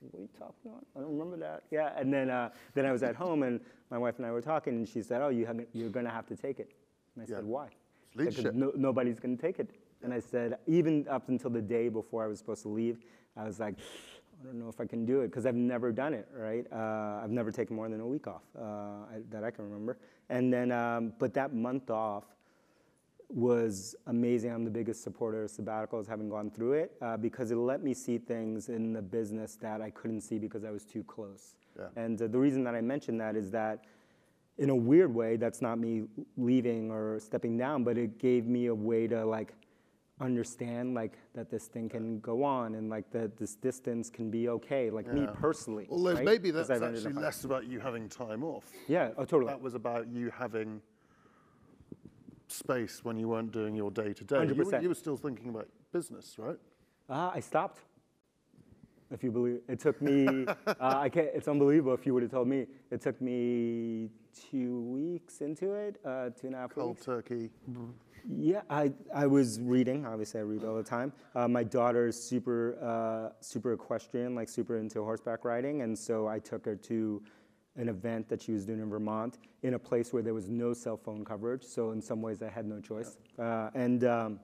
What 0.00 0.18
are 0.18 0.22
you 0.22 0.28
talking 0.38 0.70
about? 0.70 0.84
I 0.96 1.00
don't 1.00 1.12
remember 1.12 1.36
that." 1.38 1.62
Yeah. 1.70 1.92
And 1.96 2.12
then 2.12 2.30
uh, 2.30 2.50
then 2.74 2.86
I 2.86 2.92
was 2.92 3.02
at 3.02 3.16
home 3.16 3.42
and 3.42 3.60
my 3.90 3.98
wife 3.98 4.18
and 4.18 4.26
I 4.26 4.30
were 4.30 4.42
talking, 4.42 4.74
and 4.74 4.88
she 4.88 5.02
said, 5.02 5.20
"Oh, 5.22 5.28
you 5.28 5.46
have, 5.46 5.60
you're 5.72 5.90
going 5.90 6.06
to 6.06 6.12
have 6.12 6.26
to 6.26 6.36
take 6.36 6.60
it." 6.60 6.72
And 7.14 7.24
I 7.24 7.30
yeah. 7.30 7.36
said, 7.36 7.44
"Why?" 7.44 7.68
Leadership. 8.14 8.54
No, 8.54 8.72
nobody's 8.76 9.20
going 9.20 9.36
to 9.36 9.42
take 9.42 9.58
it. 9.58 9.70
And 10.02 10.12
I 10.12 10.20
said, 10.20 10.58
even 10.66 11.06
up 11.08 11.28
until 11.28 11.50
the 11.50 11.60
day 11.60 11.88
before 11.88 12.24
I 12.24 12.26
was 12.26 12.38
supposed 12.38 12.62
to 12.62 12.68
leave, 12.68 12.98
I 13.36 13.44
was 13.44 13.60
like, 13.60 13.74
I 14.40 14.46
don't 14.46 14.58
know 14.58 14.68
if 14.68 14.80
I 14.80 14.86
can 14.86 15.04
do 15.04 15.20
it 15.20 15.28
because 15.28 15.44
I've 15.44 15.54
never 15.54 15.92
done 15.92 16.14
it, 16.14 16.26
right? 16.34 16.66
Uh, 16.72 17.20
I've 17.22 17.30
never 17.30 17.52
taken 17.52 17.76
more 17.76 17.88
than 17.88 18.00
a 18.00 18.06
week 18.06 18.26
off 18.26 18.42
uh, 18.58 18.62
I, 18.62 19.20
that 19.30 19.44
I 19.44 19.50
can 19.50 19.64
remember. 19.64 19.98
And 20.30 20.52
then, 20.52 20.72
um, 20.72 21.12
but 21.18 21.34
that 21.34 21.54
month 21.54 21.90
off 21.90 22.24
was 23.34 23.94
amazing. 24.06 24.52
I'm 24.52 24.64
the 24.64 24.70
biggest 24.70 25.02
supporter 25.02 25.44
of 25.44 25.50
sabbaticals, 25.50 26.06
having 26.08 26.28
gone 26.28 26.50
through 26.50 26.72
it, 26.74 26.92
uh, 27.00 27.16
because 27.16 27.50
it 27.50 27.56
let 27.56 27.82
me 27.82 27.94
see 27.94 28.18
things 28.18 28.68
in 28.68 28.92
the 28.92 29.02
business 29.02 29.56
that 29.56 29.80
I 29.80 29.90
couldn't 29.90 30.22
see 30.22 30.38
because 30.38 30.64
I 30.64 30.70
was 30.70 30.84
too 30.84 31.04
close. 31.04 31.54
Yeah. 31.78 31.86
And 31.96 32.20
uh, 32.20 32.26
the 32.28 32.38
reason 32.38 32.64
that 32.64 32.74
I 32.74 32.80
mention 32.80 33.18
that 33.18 33.36
is 33.36 33.50
that, 33.52 33.84
in 34.58 34.70
a 34.70 34.76
weird 34.76 35.14
way, 35.14 35.36
that's 35.36 35.62
not 35.62 35.78
me 35.78 36.02
leaving 36.36 36.90
or 36.90 37.18
stepping 37.18 37.56
down, 37.56 37.82
but 37.82 37.96
it 37.96 38.18
gave 38.18 38.46
me 38.46 38.66
a 38.66 38.74
way 38.74 39.06
to 39.06 39.24
like 39.24 39.54
understand 40.20 40.94
like 40.94 41.14
that 41.34 41.50
this 41.50 41.66
thing 41.66 41.88
can 41.88 42.20
go 42.20 42.44
on 42.44 42.74
and 42.74 42.90
like 42.90 43.10
that 43.10 43.38
this 43.38 43.54
distance 43.54 44.10
can 44.10 44.30
be 44.30 44.48
okay 44.48 44.90
like 44.90 45.06
yeah. 45.06 45.12
me 45.14 45.26
personally 45.32 45.86
although 45.90 46.12
right? 46.12 46.24
maybe 46.24 46.50
that's 46.50 46.68
actually 46.68 47.12
less 47.14 47.44
about 47.44 47.66
you 47.66 47.80
having 47.80 48.06
time 48.06 48.44
off 48.44 48.64
yeah 48.86 49.10
oh 49.16 49.24
totally 49.24 49.46
that 49.46 49.60
was 49.60 49.74
about 49.74 50.06
you 50.08 50.30
having 50.30 50.80
space 52.52 53.04
when 53.04 53.18
you 53.18 53.28
weren't 53.28 53.52
doing 53.52 53.74
your 53.74 53.90
day 53.90 54.12
to 54.12 54.24
day. 54.24 54.44
You, 54.46 54.80
you 54.82 54.88
were 54.88 54.94
still 54.94 55.16
thinking 55.16 55.48
about 55.48 55.68
business, 55.92 56.36
right? 56.38 56.58
Uh, 57.08 57.30
I 57.34 57.40
stopped. 57.40 57.80
If 59.12 59.24
you 59.24 59.32
believe, 59.32 59.60
it 59.68 59.80
took 59.80 60.00
me. 60.00 60.46
uh, 60.66 60.74
I 60.78 61.08
can't. 61.08 61.28
It's 61.34 61.48
unbelievable. 61.48 61.94
If 61.94 62.06
you 62.06 62.14
would 62.14 62.22
have 62.22 62.30
told 62.30 62.46
me, 62.48 62.66
it 62.90 63.00
took 63.00 63.20
me 63.20 64.10
two 64.50 64.80
weeks 64.82 65.40
into 65.40 65.74
it, 65.74 66.00
uh, 66.04 66.30
two 66.30 66.46
and 66.46 66.54
a 66.54 66.58
half 66.58 66.74
Cold 66.74 66.90
weeks. 66.90 67.04
Cold 67.04 67.24
turkey. 67.24 67.50
Yeah, 68.28 68.60
I, 68.68 68.92
I 69.14 69.26
was 69.26 69.60
reading. 69.60 70.06
Obviously, 70.06 70.40
I 70.40 70.42
read 70.44 70.64
all 70.64 70.76
the 70.76 70.82
time. 70.82 71.12
Uh, 71.34 71.48
my 71.48 71.64
daughter's 71.64 72.22
super 72.22 72.76
uh, 72.82 73.32
super 73.40 73.72
equestrian, 73.72 74.34
like 74.34 74.48
super 74.48 74.76
into 74.76 75.02
horseback 75.02 75.44
riding, 75.44 75.82
and 75.82 75.98
so 75.98 76.28
I 76.28 76.38
took 76.38 76.64
her 76.66 76.76
to 76.76 77.22
an 77.76 77.88
event 77.88 78.28
that 78.28 78.42
she 78.42 78.52
was 78.52 78.64
doing 78.64 78.80
in 78.80 78.90
Vermont 78.90 79.38
in 79.62 79.74
a 79.74 79.78
place 79.78 80.12
where 80.12 80.22
there 80.22 80.34
was 80.34 80.48
no 80.48 80.72
cell 80.72 80.96
phone 80.96 81.24
coverage. 81.24 81.64
So 81.64 81.92
in 81.92 82.02
some 82.02 82.20
ways, 82.20 82.42
I 82.42 82.48
had 82.48 82.66
no 82.66 82.80
choice. 82.80 83.16
Uh, 83.38 83.70
and 83.74 84.04
um, 84.04 84.40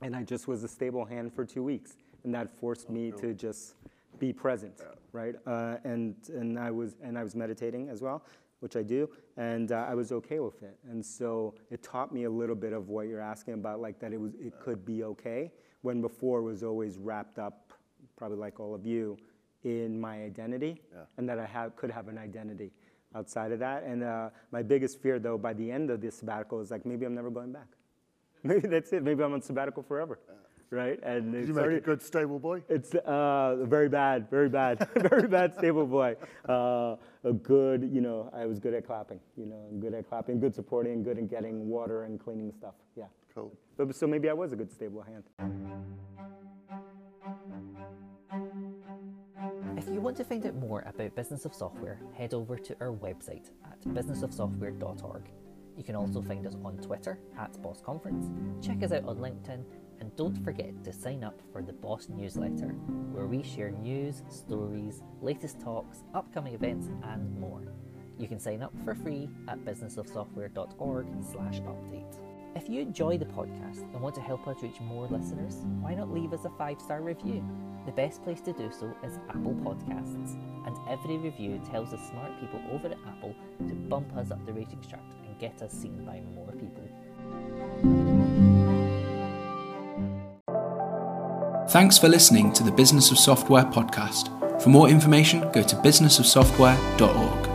and 0.00 0.14
I 0.14 0.22
just 0.22 0.46
was 0.48 0.62
a 0.64 0.68
stable 0.68 1.04
hand 1.04 1.32
for 1.32 1.44
two 1.44 1.62
weeks, 1.62 1.96
and 2.24 2.34
that 2.34 2.50
forced 2.50 2.88
me 2.88 3.12
to 3.12 3.34
just 3.34 3.74
be 4.18 4.32
present, 4.32 4.74
yeah. 4.78 4.86
right? 5.12 5.34
Uh, 5.46 5.76
and 5.84 6.14
and 6.28 6.58
I 6.58 6.70
was 6.70 6.96
and 7.02 7.18
I 7.18 7.22
was 7.22 7.34
meditating 7.34 7.88
as 7.88 8.00
well, 8.02 8.24
which 8.60 8.76
I 8.76 8.82
do, 8.82 9.08
and 9.36 9.72
uh, 9.72 9.86
I 9.88 9.94
was 9.94 10.12
okay 10.12 10.40
with 10.40 10.62
it. 10.62 10.78
And 10.88 11.04
so 11.04 11.54
it 11.70 11.82
taught 11.82 12.12
me 12.12 12.24
a 12.24 12.30
little 12.30 12.56
bit 12.56 12.72
of 12.72 12.88
what 12.88 13.08
you're 13.08 13.20
asking 13.20 13.54
about, 13.54 13.80
like 13.80 13.98
that 14.00 14.12
it 14.12 14.20
was 14.20 14.34
it 14.34 14.58
could 14.60 14.84
be 14.84 15.04
okay 15.04 15.52
when 15.82 16.00
before 16.00 16.40
it 16.40 16.42
was 16.42 16.62
always 16.62 16.98
wrapped 16.98 17.38
up, 17.38 17.72
probably 18.16 18.38
like 18.38 18.60
all 18.60 18.74
of 18.74 18.84
you, 18.84 19.16
in 19.68 20.00
my 20.00 20.22
identity 20.22 20.80
yeah. 20.92 21.02
and 21.16 21.28
that 21.28 21.38
I 21.38 21.46
have, 21.46 21.76
could 21.76 21.90
have 21.90 22.08
an 22.08 22.18
identity 22.18 22.70
outside 23.14 23.52
of 23.52 23.58
that. 23.60 23.84
And 23.84 24.02
uh, 24.02 24.30
my 24.50 24.62
biggest 24.62 25.00
fear, 25.00 25.18
though, 25.18 25.38
by 25.38 25.52
the 25.52 25.70
end 25.70 25.90
of 25.90 26.00
this 26.00 26.16
sabbatical 26.16 26.60
is 26.60 26.70
like, 26.70 26.84
maybe 26.86 27.04
I'm 27.04 27.14
never 27.14 27.30
going 27.30 27.52
back. 27.52 27.68
maybe 28.42 28.68
that's 28.68 28.92
it. 28.92 29.02
Maybe 29.02 29.22
I'm 29.22 29.32
on 29.32 29.42
sabbatical 29.42 29.82
forever. 29.82 30.18
Yeah. 30.28 30.34
Right? 30.70 31.00
And 31.02 31.32
Did 31.32 31.48
you 31.48 31.54
make 31.54 31.64
already, 31.64 31.78
a 31.78 31.80
good 31.80 32.02
stable 32.02 32.38
boy? 32.38 32.62
It's 32.68 32.94
uh, 32.94 33.56
very 33.62 33.88
bad, 33.88 34.28
very 34.28 34.50
bad, 34.50 34.86
very 34.96 35.26
bad 35.26 35.54
stable 35.54 35.86
boy. 35.86 36.16
Uh, 36.46 36.96
a 37.24 37.32
good, 37.32 37.88
you 37.90 38.02
know, 38.02 38.30
I 38.34 38.44
was 38.44 38.58
good 38.58 38.74
at 38.74 38.86
clapping, 38.86 39.18
you 39.36 39.46
know, 39.46 39.66
good 39.80 39.94
at 39.94 40.06
clapping, 40.06 40.40
good 40.40 40.54
supporting, 40.54 41.02
good 41.02 41.16
at 41.16 41.30
getting 41.30 41.68
water 41.68 42.04
and 42.04 42.20
cleaning 42.20 42.52
stuff. 42.52 42.74
Yeah. 42.96 43.04
Cool. 43.34 43.56
So, 43.78 43.90
so 43.92 44.06
maybe 44.06 44.28
I 44.28 44.34
was 44.34 44.52
a 44.52 44.56
good 44.56 44.70
stable 44.70 45.02
hand. 45.02 45.24
If 49.78 49.88
you 49.88 50.00
want 50.00 50.16
to 50.16 50.24
find 50.24 50.44
out 50.44 50.56
more 50.56 50.82
about 50.88 51.14
Business 51.14 51.44
of 51.44 51.54
Software, 51.54 52.00
head 52.12 52.34
over 52.34 52.58
to 52.58 52.76
our 52.80 52.90
website 52.90 53.52
at 53.64 53.80
businessofsoftware.org. 53.82 55.30
You 55.76 55.84
can 55.84 55.94
also 55.94 56.20
find 56.20 56.44
us 56.48 56.56
on 56.64 56.78
Twitter 56.78 57.20
at 57.38 57.62
Boss 57.62 57.80
Conference, 57.80 58.28
check 58.60 58.82
us 58.82 58.90
out 58.90 59.04
on 59.04 59.18
LinkedIn, 59.18 59.62
and 60.00 60.16
don't 60.16 60.44
forget 60.44 60.82
to 60.82 60.92
sign 60.92 61.22
up 61.22 61.40
for 61.52 61.62
the 61.62 61.74
Boss 61.74 62.08
newsletter, 62.08 62.70
where 63.12 63.26
we 63.26 63.44
share 63.44 63.70
news, 63.70 64.24
stories, 64.28 65.00
latest 65.22 65.60
talks, 65.60 66.02
upcoming 66.12 66.54
events, 66.54 66.88
and 67.04 67.38
more. 67.38 67.62
You 68.18 68.26
can 68.26 68.40
sign 68.40 68.64
up 68.64 68.74
for 68.84 68.96
free 68.96 69.30
at 69.46 69.64
businessofsoftware.org/update. 69.64 72.27
If 72.54 72.68
you 72.68 72.80
enjoy 72.80 73.18
the 73.18 73.26
podcast 73.26 73.82
and 73.92 74.00
want 74.00 74.14
to 74.16 74.20
help 74.20 74.46
us 74.48 74.62
reach 74.62 74.80
more 74.80 75.06
listeners, 75.06 75.56
why 75.80 75.94
not 75.94 76.10
leave 76.12 76.32
us 76.32 76.44
a 76.44 76.50
five 76.50 76.80
star 76.80 77.00
review? 77.00 77.44
The 77.86 77.92
best 77.92 78.22
place 78.22 78.40
to 78.42 78.52
do 78.52 78.70
so 78.70 78.92
is 79.04 79.18
Apple 79.28 79.54
Podcasts, 79.54 80.36
and 80.66 80.76
every 80.90 81.16
review 81.16 81.60
tells 81.70 81.90
the 81.90 81.98
smart 81.98 82.38
people 82.40 82.60
over 82.72 82.88
at 82.88 82.98
Apple 83.06 83.34
to 83.66 83.74
bump 83.74 84.14
us 84.16 84.30
up 84.30 84.44
the 84.44 84.52
ratings 84.52 84.86
chart 84.86 85.02
and 85.24 85.38
get 85.38 85.62
us 85.62 85.72
seen 85.72 86.04
by 86.04 86.20
more 86.34 86.52
people. 86.52 86.84
Thanks 91.70 91.98
for 91.98 92.08
listening 92.08 92.52
to 92.54 92.62
the 92.62 92.72
Business 92.72 93.10
of 93.10 93.18
Software 93.18 93.64
podcast. 93.64 94.62
For 94.62 94.70
more 94.70 94.88
information, 94.88 95.40
go 95.52 95.62
to 95.62 95.76
businessofsoftware.org. 95.76 97.47